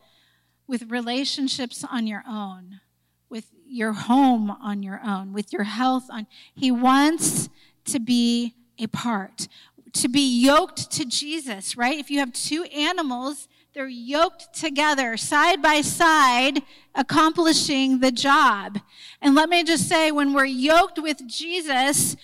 with 0.67 0.91
relationships 0.91 1.85
on 1.89 2.05
your 2.05 2.23
own, 2.27 2.81
with 3.29 3.45
your 3.65 3.93
home 3.93 4.51
on 4.51 4.83
your 4.83 4.99
own, 5.05 5.31
with 5.33 5.53
your 5.53 5.63
health 5.63 6.05
on. 6.09 6.27
He 6.53 6.69
wants 6.69 7.49
to 7.85 7.99
be 7.99 8.55
a 8.77 8.87
part, 8.87 9.47
to 9.93 10.09
be 10.09 10.41
yoked 10.41 10.91
to 10.91 11.05
Jesus, 11.05 11.77
right? 11.77 11.97
If 11.97 12.11
you 12.11 12.19
have 12.19 12.33
two 12.33 12.63
animals, 12.63 13.47
they're 13.73 13.87
yoked 13.87 14.53
together, 14.53 15.17
side 15.17 15.61
by 15.61 15.81
side, 15.81 16.61
accomplishing 16.93 17.99
the 17.99 18.11
job. 18.11 18.79
And 19.21 19.33
let 19.33 19.49
me 19.49 19.63
just 19.63 19.89
say, 19.89 20.11
when 20.11 20.33
we're 20.33 20.45
yoked 20.45 21.01
with 21.01 21.27
Jesus, 21.27 22.15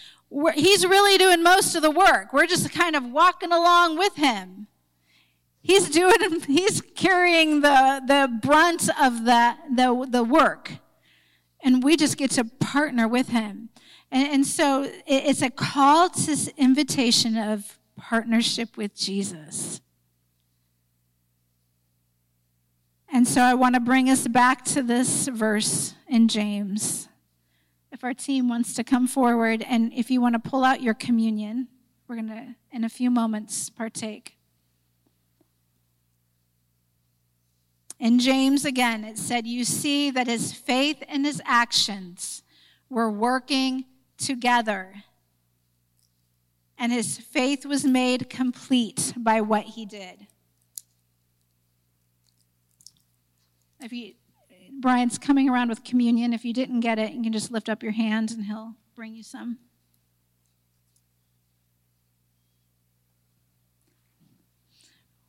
he's 0.56 0.86
really 0.86 1.18
doing 1.18 1.42
most 1.44 1.76
of 1.76 1.82
the 1.82 1.92
work. 1.92 2.34
We're 2.34 2.48
just 2.48 2.72
kind 2.72 2.96
of 2.96 3.04
walking 3.04 3.52
along 3.52 3.98
with 3.98 4.16
him. 4.16 4.68
He's 5.62 5.90
doing, 5.90 6.42
he's 6.48 6.82
carrying 6.82 7.62
the, 7.62 8.02
the 8.06 8.40
brunt 8.42 8.90
of 9.02 9.26
the, 9.26 9.56
the, 9.76 10.08
the 10.10 10.24
work. 10.24 10.74
And 11.62 11.84
we 11.84 11.98
just 11.98 12.18
get 12.18 12.32
to 12.32 12.46
partner 12.46 13.08
with 13.08 13.30
him. 13.30 13.70
And, 14.12 14.28
and 14.30 14.48
so 14.48 14.90
it's 15.06 15.42
a 15.42 15.50
call 15.50 16.10
to 16.10 16.26
this 16.26 16.48
invitation 16.58 17.38
of 17.38 17.78
partnership 17.98 18.78
with 18.78 18.96
Jesus. 18.96 19.82
And 23.12 23.28
so 23.28 23.42
I 23.42 23.56
want 23.56 23.76
to 23.76 23.82
bring 23.82 24.10
us 24.10 24.28
back 24.28 24.64
to 24.66 24.84
this 24.84 25.28
verse 25.28 25.96
in 26.08 26.28
James. 26.28 27.10
If 27.92 28.04
our 28.04 28.14
team 28.14 28.48
wants 28.48 28.74
to 28.76 28.84
come 28.84 29.08
forward, 29.08 29.64
and 29.68 29.92
if 29.94 30.12
you 30.12 30.22
want 30.22 30.42
to 30.42 30.50
pull 30.50 30.64
out 30.64 30.82
your 30.82 30.94
communion, 30.94 31.68
we're 32.08 32.16
going 32.16 32.28
to, 32.28 32.56
in 32.72 32.84
a 32.84 32.90
few 32.90 33.10
moments, 33.10 33.70
partake. 33.70 34.38
In 38.00 38.20
James, 38.20 38.64
again, 38.64 39.04
it 39.04 39.18
said, 39.18 39.46
You 39.46 39.66
see 39.66 40.10
that 40.12 40.28
his 40.28 40.54
faith 40.54 41.04
and 41.08 41.26
his 41.26 41.42
actions 41.46 42.44
were 42.90 43.12
working 43.12 43.86
together. 44.18 45.04
And 46.78 46.94
his 46.94 47.18
faith 47.18 47.66
was 47.66 47.84
made 47.84 48.30
complete 48.30 49.14
by 49.18 49.42
what 49.42 49.64
he 49.64 49.86
did. 49.86 50.28
If 53.82 53.92
you, 53.92 54.14
Brian's 54.80 55.18
coming 55.18 55.50
around 55.50 55.70
with 55.70 55.84
communion. 55.84 56.34
If 56.34 56.46
you 56.46 56.54
didn't 56.54 56.80
get 56.80 56.98
it, 56.98 57.12
you 57.12 57.22
can 57.22 57.34
just 57.34 57.52
lift 57.52 57.68
up 57.68 57.84
your 57.84 57.92
hand 57.92 58.32
and 58.32 58.46
he'll 58.46 58.76
bring 58.96 59.14
you 59.14 59.24
some. 59.24 59.58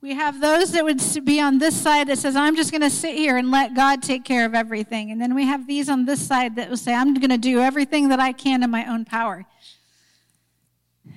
We 0.03 0.15
have 0.15 0.41
those 0.41 0.73
that 0.73 0.85
would 0.85 1.03
be 1.27 1.41
on 1.41 1.59
this 1.59 1.79
side 1.79 2.09
that 2.09 2.19
says, 2.19 2.35
I'm 2.35 2.57
just 2.57 2.71
going 2.71 2.81
to 2.81 2.89
sit 2.89 3.17
here 3.17 3.37
and 3.37 3.51
let 3.51 3.75
God 3.75 4.03
take 4.03 4.25
care 4.25 4.47
of 4.47 4.55
everything. 4.55 5.11
And 5.11 5.21
then 5.21 5.35
we 5.35 5.45
have 5.45 5.67
these 5.67 5.91
on 5.91 6.07
this 6.07 6.27
side 6.27 6.57
that 6.57 6.71
will 6.71 6.79
say, 6.79 6.95
I'm 6.95 7.13
going 7.13 7.29
to 7.29 7.37
do 7.37 7.61
everything 7.61 8.09
that 8.09 8.19
I 8.19 8.33
can 8.33 8.63
in 8.63 8.71
my 8.71 8.87
own 8.87 9.05
power. 9.05 9.45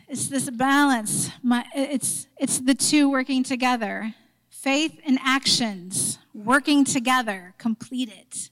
It's 0.10 0.28
this 0.28 0.50
balance. 0.50 1.30
My, 1.42 1.66
it's, 1.74 2.28
it's 2.38 2.60
the 2.60 2.74
two 2.74 3.10
working 3.10 3.44
together 3.44 4.16
faith 4.50 5.00
and 5.06 5.20
actions 5.22 6.18
working 6.34 6.84
together 6.84 7.54
complete 7.58 8.10
it. 8.10 8.50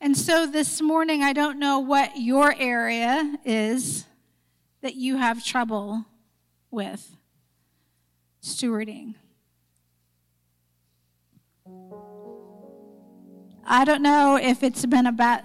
And 0.00 0.16
so 0.16 0.46
this 0.46 0.80
morning, 0.80 1.24
I 1.24 1.32
don't 1.32 1.58
know 1.58 1.80
what 1.80 2.16
your 2.16 2.54
area 2.56 3.36
is 3.44 4.04
that 4.80 4.94
you 4.94 5.16
have 5.16 5.44
trouble 5.44 6.04
with 6.70 7.16
stewarding. 8.42 9.14
I 13.70 13.84
don't 13.84 14.02
know 14.02 14.36
if 14.40 14.62
it's 14.62 14.86
been 14.86 15.06
about 15.06 15.42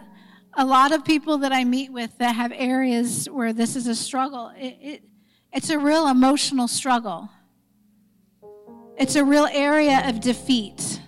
a 0.55 0.65
lot 0.65 0.91
of 0.91 1.03
people 1.03 1.39
that 1.39 1.51
I 1.51 1.63
meet 1.63 1.91
with 1.91 2.17
that 2.19 2.35
have 2.35 2.51
areas 2.55 3.25
where 3.25 3.53
this 3.53 3.75
is 3.75 3.87
a 3.87 3.95
struggle. 3.95 4.51
It, 4.55 4.77
it, 4.81 5.03
it's 5.51 5.71
a 5.71 5.79
real 5.79 6.07
emotional 6.07 6.67
struggle. 6.67 7.29
It's 8.97 9.15
a 9.15 9.23
real 9.23 9.47
area 9.51 10.07
of 10.07 10.19
defeat. 10.19 10.99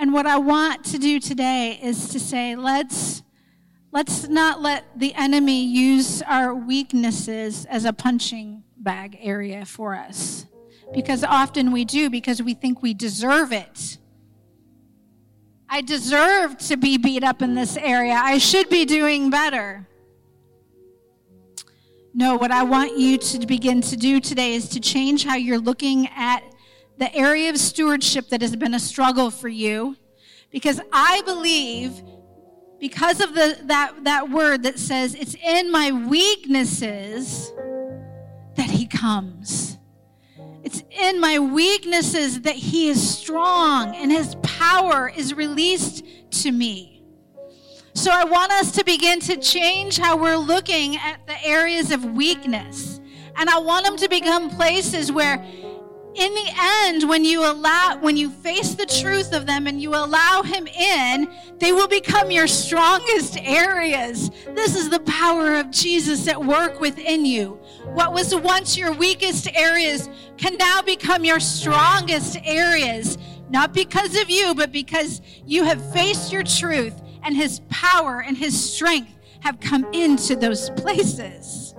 And 0.00 0.12
what 0.12 0.26
I 0.26 0.38
want 0.38 0.84
to 0.86 0.98
do 0.98 1.18
today 1.18 1.78
is 1.82 2.10
to 2.10 2.20
say, 2.20 2.54
let's, 2.54 3.22
let's 3.90 4.28
not 4.28 4.62
let 4.62 4.84
the 4.96 5.12
enemy 5.14 5.64
use 5.64 6.22
our 6.22 6.54
weaknesses 6.54 7.64
as 7.64 7.84
a 7.84 7.92
punching 7.92 8.62
bag 8.76 9.18
area 9.20 9.64
for 9.64 9.96
us. 9.96 10.46
Because 10.94 11.24
often 11.24 11.72
we 11.72 11.84
do, 11.84 12.08
because 12.08 12.40
we 12.40 12.54
think 12.54 12.80
we 12.80 12.94
deserve 12.94 13.52
it. 13.52 13.98
I 15.68 15.80
deserve 15.82 16.58
to 16.58 16.76
be 16.76 16.96
beat 16.96 17.24
up 17.24 17.42
in 17.42 17.56
this 17.56 17.76
area. 17.76 18.14
I 18.14 18.38
should 18.38 18.70
be 18.70 18.84
doing 18.84 19.30
better. 19.30 19.87
No, 22.18 22.34
what 22.34 22.50
I 22.50 22.64
want 22.64 22.98
you 22.98 23.16
to 23.16 23.46
begin 23.46 23.80
to 23.82 23.96
do 23.96 24.18
today 24.18 24.54
is 24.54 24.68
to 24.70 24.80
change 24.80 25.24
how 25.24 25.36
you're 25.36 25.60
looking 25.60 26.08
at 26.16 26.42
the 26.96 27.14
area 27.14 27.48
of 27.48 27.56
stewardship 27.58 28.30
that 28.30 28.42
has 28.42 28.56
been 28.56 28.74
a 28.74 28.80
struggle 28.80 29.30
for 29.30 29.46
you. 29.46 29.96
Because 30.50 30.80
I 30.92 31.22
believe, 31.24 32.02
because 32.80 33.20
of 33.20 33.34
the, 33.34 33.56
that, 33.66 34.02
that 34.02 34.30
word 34.30 34.64
that 34.64 34.80
says, 34.80 35.14
it's 35.14 35.36
in 35.36 35.70
my 35.70 35.92
weaknesses 35.92 37.52
that 38.56 38.68
he 38.68 38.84
comes. 38.84 39.78
It's 40.64 40.82
in 40.90 41.20
my 41.20 41.38
weaknesses 41.38 42.40
that 42.40 42.56
he 42.56 42.88
is 42.88 43.16
strong 43.16 43.94
and 43.94 44.10
his 44.10 44.34
power 44.42 45.08
is 45.08 45.34
released 45.34 46.04
to 46.42 46.50
me. 46.50 46.97
So 47.98 48.12
I 48.12 48.22
want 48.22 48.52
us 48.52 48.70
to 48.72 48.84
begin 48.84 49.18
to 49.22 49.36
change 49.36 49.98
how 49.98 50.16
we're 50.16 50.36
looking 50.36 50.94
at 50.98 51.26
the 51.26 51.34
areas 51.44 51.90
of 51.90 52.04
weakness. 52.04 53.00
And 53.34 53.50
I 53.50 53.58
want 53.58 53.86
them 53.86 53.96
to 53.96 54.08
become 54.08 54.50
places 54.50 55.10
where 55.10 55.34
in 55.34 56.34
the 56.34 56.50
end, 56.56 57.08
when 57.08 57.24
you 57.24 57.44
allow, 57.44 57.98
when 58.00 58.16
you 58.16 58.30
face 58.30 58.76
the 58.76 58.86
truth 58.86 59.32
of 59.32 59.46
them 59.46 59.66
and 59.66 59.82
you 59.82 59.96
allow 59.96 60.44
Him 60.44 60.68
in, 60.68 61.28
they 61.58 61.72
will 61.72 61.88
become 61.88 62.30
your 62.30 62.46
strongest 62.46 63.36
areas. 63.40 64.30
This 64.54 64.76
is 64.76 64.90
the 64.90 65.00
power 65.00 65.56
of 65.56 65.72
Jesus 65.72 66.28
at 66.28 66.40
work 66.40 66.80
within 66.80 67.26
you. 67.26 67.58
What 67.94 68.12
was 68.12 68.32
once 68.32 68.78
your 68.78 68.92
weakest 68.92 69.52
areas 69.56 70.08
can 70.36 70.56
now 70.56 70.82
become 70.82 71.24
your 71.24 71.40
strongest 71.40 72.38
areas, 72.44 73.18
not 73.50 73.74
because 73.74 74.16
of 74.16 74.30
you, 74.30 74.54
but 74.54 74.70
because 74.70 75.20
you 75.44 75.64
have 75.64 75.92
faced 75.92 76.32
your 76.32 76.44
truth 76.44 76.94
and 77.28 77.36
His 77.36 77.60
power 77.68 78.22
and 78.22 78.38
His 78.38 78.58
strength 78.58 79.12
have 79.40 79.60
come 79.60 79.86
into 79.92 80.34
those 80.34 80.70
places. 80.70 81.74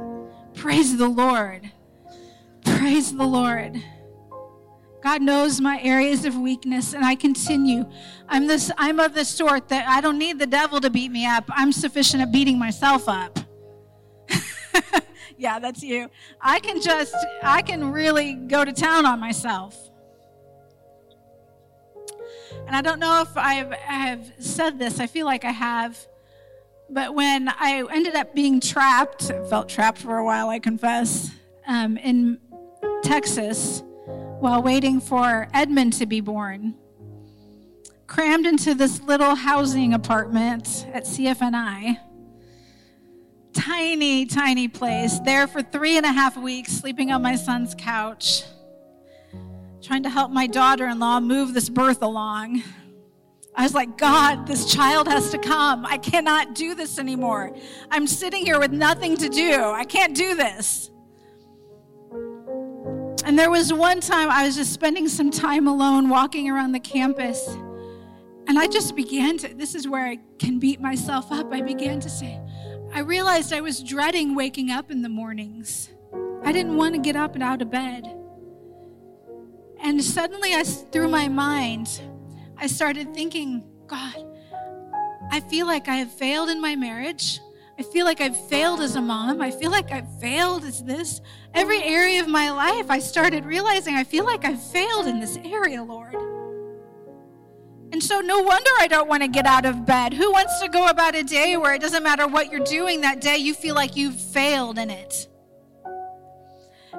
Praise 0.53 0.95
the 0.95 1.07
Lord. 1.09 1.71
Praise 2.63 3.15
the 3.15 3.25
Lord. 3.25 3.83
God 5.01 5.23
knows 5.23 5.59
my 5.59 5.81
areas 5.81 6.23
of 6.25 6.37
weakness, 6.37 6.93
and 6.93 7.03
I 7.03 7.15
continue. 7.15 7.89
I'm 8.27 8.45
this. 8.45 8.69
I'm 8.77 8.99
of 8.99 9.15
the 9.15 9.25
sort 9.25 9.69
that 9.69 9.87
I 9.87 10.01
don't 10.01 10.19
need 10.19 10.37
the 10.37 10.45
devil 10.45 10.79
to 10.81 10.89
beat 10.91 11.11
me 11.11 11.25
up. 11.25 11.45
I'm 11.49 11.71
sufficient 11.71 12.21
at 12.21 12.31
beating 12.31 12.59
myself 12.59 13.09
up. 13.09 13.39
yeah, 15.37 15.57
that's 15.57 15.81
you. 15.81 16.11
I 16.39 16.59
can 16.59 16.79
just. 16.79 17.15
I 17.41 17.63
can 17.63 17.91
really 17.91 18.35
go 18.35 18.63
to 18.63 18.71
town 18.71 19.07
on 19.07 19.19
myself. 19.19 19.88
And 22.69 22.75
I 22.75 22.81
don't 22.83 22.99
know 22.99 23.23
if 23.23 23.35
I've 23.35 23.71
have 23.71 24.31
said 24.37 24.77
this. 24.77 24.99
I 24.99 25.07
feel 25.07 25.25
like 25.25 25.43
I 25.43 25.49
have. 25.49 25.97
But 26.87 27.15
when 27.15 27.49
I 27.49 27.83
ended 27.91 28.13
up 28.13 28.35
being 28.35 28.59
trapped, 28.59 29.23
felt 29.49 29.69
trapped 29.69 29.97
for 29.97 30.17
a 30.17 30.23
while, 30.23 30.49
I 30.49 30.59
confess, 30.59 31.31
um, 31.65 31.97
in 31.97 32.37
Texas 33.01 33.81
while 34.05 34.61
waiting 34.61 35.01
for 35.01 35.47
Edmund 35.51 35.93
to 35.93 36.05
be 36.05 36.21
born. 36.21 36.75
Crammed 38.05 38.45
into 38.45 38.75
this 38.75 39.01
little 39.01 39.33
housing 39.33 39.95
apartment 39.95 40.85
at 40.93 41.05
CFNI. 41.05 41.97
Tiny, 43.53 44.27
tiny 44.27 44.67
place. 44.67 45.17
There 45.21 45.47
for 45.47 45.63
three 45.63 45.97
and 45.97 46.05
a 46.05 46.11
half 46.11 46.37
weeks, 46.37 46.73
sleeping 46.73 47.11
on 47.11 47.23
my 47.23 47.35
son's 47.35 47.73
couch, 47.73 48.43
trying 49.89 50.03
to 50.03 50.09
help 50.09 50.29
my 50.29 50.45
daughter 50.45 50.85
in 50.85 50.99
law 50.99 51.19
move 51.19 51.55
this 51.55 51.67
birth 51.67 52.03
along. 52.03 52.61
I 53.55 53.63
was 53.63 53.73
like, 53.73 53.97
God, 53.97 54.45
this 54.45 54.71
child 54.71 55.07
has 55.07 55.31
to 55.31 55.39
come. 55.39 55.83
I 55.83 55.97
cannot 55.97 56.53
do 56.53 56.75
this 56.75 56.99
anymore. 56.99 57.55
I'm 57.89 58.05
sitting 58.05 58.45
here 58.45 58.59
with 58.59 58.71
nothing 58.71 59.17
to 59.17 59.29
do. 59.29 59.51
I 59.51 59.85
can't 59.85 60.15
do 60.15 60.35
this. 60.35 60.91
And 63.25 63.37
there 63.39 63.49
was 63.49 63.73
one 63.73 63.99
time 63.99 64.29
I 64.29 64.45
was 64.45 64.55
just 64.55 64.73
spending 64.73 65.07
some 65.07 65.31
time 65.31 65.67
alone 65.67 66.07
walking 66.07 66.51
around 66.51 66.73
the 66.73 66.79
campus. 66.79 67.47
And 68.45 68.59
I 68.59 68.67
just 68.67 68.95
began 68.95 69.39
to, 69.39 69.55
this 69.55 69.73
is 69.73 69.87
where 69.87 70.05
I 70.05 70.19
can 70.37 70.59
beat 70.59 70.79
myself 70.79 71.31
up. 71.31 71.51
I 71.51 71.61
began 71.63 71.99
to 72.01 72.11
say, 72.11 72.39
I 72.93 72.99
realized 72.99 73.53
I 73.53 73.61
was 73.61 73.81
dreading 73.81 74.35
waking 74.35 74.69
up 74.69 74.91
in 74.91 75.01
the 75.01 75.09
mornings. 75.09 75.89
I 76.43 76.51
didn't 76.51 76.77
want 76.77 76.93
to 76.93 77.01
get 77.01 77.15
up 77.15 77.33
and 77.33 77.41
out 77.41 77.63
of 77.63 77.71
bed. 77.71 78.18
And 79.89 80.03
suddenly, 80.03 80.53
I, 80.53 80.61
through 80.61 81.07
my 81.07 81.27
mind, 81.27 81.99
I 82.55 82.67
started 82.67 83.11
thinking, 83.11 83.63
God, 83.87 84.23
I 85.31 85.39
feel 85.39 85.65
like 85.65 85.87
I 85.87 85.95
have 85.95 86.11
failed 86.11 86.49
in 86.49 86.61
my 86.61 86.75
marriage. 86.75 87.39
I 87.79 87.81
feel 87.81 88.05
like 88.05 88.21
I've 88.21 88.37
failed 88.49 88.81
as 88.81 88.95
a 88.95 89.01
mom. 89.01 89.41
I 89.41 89.49
feel 89.49 89.71
like 89.71 89.91
I've 89.91 90.07
failed 90.19 90.63
as 90.63 90.83
this. 90.83 91.21
Every 91.55 91.81
area 91.81 92.21
of 92.21 92.27
my 92.27 92.51
life, 92.51 92.91
I 92.91 92.99
started 92.99 93.45
realizing 93.45 93.95
I 93.95 94.03
feel 94.03 94.25
like 94.25 94.45
I've 94.45 94.61
failed 94.61 95.07
in 95.07 95.19
this 95.19 95.39
area, 95.43 95.81
Lord. 95.81 96.13
And 97.91 98.03
so, 98.03 98.19
no 98.19 98.43
wonder 98.43 98.69
I 98.79 98.85
don't 98.87 99.09
want 99.09 99.23
to 99.23 99.27
get 99.27 99.47
out 99.47 99.65
of 99.65 99.87
bed. 99.87 100.13
Who 100.13 100.31
wants 100.31 100.59
to 100.61 100.69
go 100.69 100.89
about 100.89 101.15
a 101.15 101.23
day 101.23 101.57
where 101.57 101.73
it 101.73 101.81
doesn't 101.81 102.03
matter 102.03 102.27
what 102.27 102.51
you're 102.51 102.63
doing 102.63 103.01
that 103.01 103.21
day, 103.21 103.37
you 103.37 103.55
feel 103.55 103.73
like 103.73 103.95
you've 103.95 104.21
failed 104.21 104.77
in 104.77 104.91
it? 104.91 105.27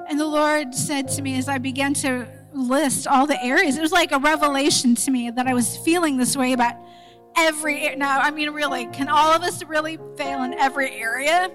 And 0.09 0.19
the 0.19 0.27
Lord 0.27 0.75
said 0.75 1.07
to 1.11 1.21
me 1.21 1.37
as 1.37 1.47
I 1.47 1.57
began 1.57 1.93
to 1.93 2.40
list 2.53 3.07
all 3.07 3.25
the 3.27 3.41
areas, 3.43 3.77
it 3.77 3.81
was 3.81 3.91
like 3.91 4.11
a 4.11 4.19
revelation 4.19 4.95
to 4.95 5.11
me 5.11 5.29
that 5.31 5.47
I 5.47 5.53
was 5.53 5.77
feeling 5.77 6.17
this 6.17 6.35
way 6.35 6.53
about 6.53 6.75
every 7.37 7.95
now 7.95 8.19
i 8.19 8.29
mean 8.29 8.49
really 8.49 8.85
can 8.87 9.07
all 9.07 9.31
of 9.31 9.41
us 9.41 9.63
really 9.63 9.97
fail 10.17 10.43
in 10.43 10.53
every 10.55 10.91
area? 10.91 11.49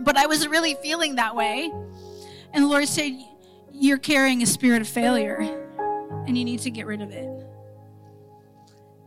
But 0.00 0.16
i 0.16 0.26
was 0.26 0.46
really 0.46 0.74
feeling 0.82 1.16
that 1.16 1.34
way. 1.34 1.70
And 2.52 2.64
the 2.64 2.68
lord 2.68 2.86
said 2.88 3.12
you're 3.72 3.98
carrying 3.98 4.42
a 4.42 4.46
spirit 4.46 4.82
of 4.82 4.88
failure 4.88 5.38
and 6.26 6.36
you 6.36 6.44
need 6.44 6.60
to 6.60 6.70
get 6.70 6.86
rid 6.86 7.00
of 7.00 7.10
it. 7.10 7.28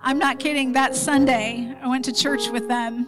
I'm 0.01 0.17
not 0.17 0.39
kidding. 0.39 0.72
That 0.74 0.95
sunday 0.95 1.76
i 1.82 1.88
went 1.88 2.05
to 2.05 2.13
church 2.13 2.49
with 2.49 2.67
them. 2.67 3.07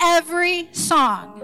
Every 0.00 0.68
song 0.72 1.42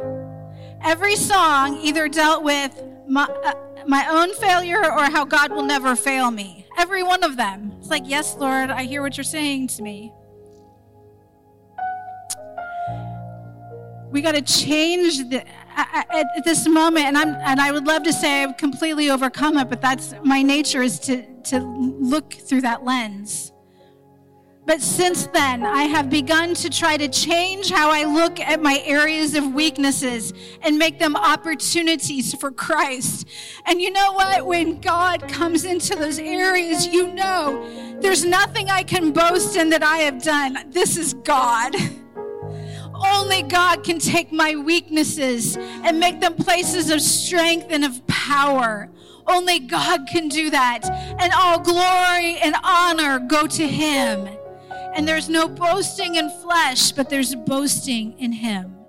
every 0.82 1.16
song 1.16 1.78
either 1.82 2.08
dealt 2.08 2.42
with 2.42 2.82
my, 3.06 3.24
uh, 3.24 3.54
my 3.86 4.06
own 4.08 4.34
failure 4.34 4.84
or 4.84 5.04
how 5.04 5.24
god 5.24 5.52
will 5.52 5.64
never 5.64 5.96
fail 5.96 6.30
me. 6.30 6.66
Every 6.78 7.02
one 7.02 7.22
of 7.22 7.36
them. 7.36 7.72
It's 7.78 7.90
like 7.90 8.04
yes 8.06 8.36
lord 8.36 8.70
i 8.70 8.84
hear 8.84 9.02
what 9.02 9.16
you're 9.16 9.24
saying 9.24 9.68
to 9.68 9.82
me. 9.82 10.12
We 14.10 14.22
got 14.22 14.32
to 14.32 14.42
change 14.42 15.18
the, 15.30 15.44
at, 15.76 16.44
this 16.44 16.66
moment 16.68 17.06
and 17.06 17.16
i'm 17.16 17.34
and 17.42 17.60
i 17.60 17.70
would 17.72 17.86
love 17.86 18.02
to 18.02 18.12
say 18.12 18.42
i've 18.42 18.56
completely 18.56 19.10
overcome 19.10 19.56
it 19.56 19.68
but 19.68 19.80
that's 19.80 20.14
my 20.24 20.42
nature 20.42 20.82
is 20.82 20.98
to 21.00 21.24
to 21.42 21.60
look 21.60 22.32
through 22.32 22.60
that 22.60 22.84
lens 22.84 23.52
but 24.70 24.80
since 24.80 25.26
then 25.26 25.66
i 25.66 25.82
have 25.82 26.08
begun 26.08 26.54
to 26.54 26.70
try 26.70 26.96
to 26.96 27.08
change 27.08 27.72
how 27.72 27.90
i 27.90 28.04
look 28.04 28.38
at 28.38 28.62
my 28.62 28.80
areas 28.84 29.34
of 29.34 29.52
weaknesses 29.52 30.32
and 30.62 30.78
make 30.78 30.96
them 30.96 31.16
opportunities 31.16 32.32
for 32.36 32.52
christ 32.52 33.26
and 33.66 33.82
you 33.82 33.90
know 33.90 34.12
what 34.12 34.46
when 34.46 34.80
god 34.80 35.28
comes 35.28 35.64
into 35.64 35.96
those 35.96 36.20
areas 36.20 36.86
you 36.86 37.12
know 37.14 37.44
there's 38.00 38.24
nothing 38.24 38.70
i 38.70 38.80
can 38.80 39.10
boast 39.10 39.56
in 39.56 39.70
that 39.70 39.82
i 39.82 39.96
have 39.98 40.22
done 40.22 40.56
this 40.68 40.96
is 40.96 41.14
god 41.14 41.74
only 43.02 43.40
God 43.42 43.82
can 43.82 43.98
take 43.98 44.30
my 44.30 44.56
weaknesses 44.56 45.56
and 45.56 45.98
make 45.98 46.20
them 46.20 46.34
places 46.34 46.90
of 46.90 47.00
strength 47.00 47.68
and 47.70 47.82
of 47.82 48.06
power. 48.06 48.90
Only 49.26 49.58
God 49.58 50.00
can 50.06 50.28
do 50.28 50.50
that. 50.50 50.84
And 51.18 51.32
all 51.34 51.58
glory 51.58 52.36
and 52.42 52.54
honor 52.62 53.18
go 53.18 53.46
to 53.46 53.66
Him. 53.66 54.28
And 54.94 55.06
there's 55.06 55.28
no 55.28 55.48
boasting 55.48 56.16
in 56.16 56.30
flesh, 56.30 56.92
but 56.92 57.08
there's 57.08 57.34
boasting 57.34 58.18
in 58.18 58.32
Him. 58.32 58.79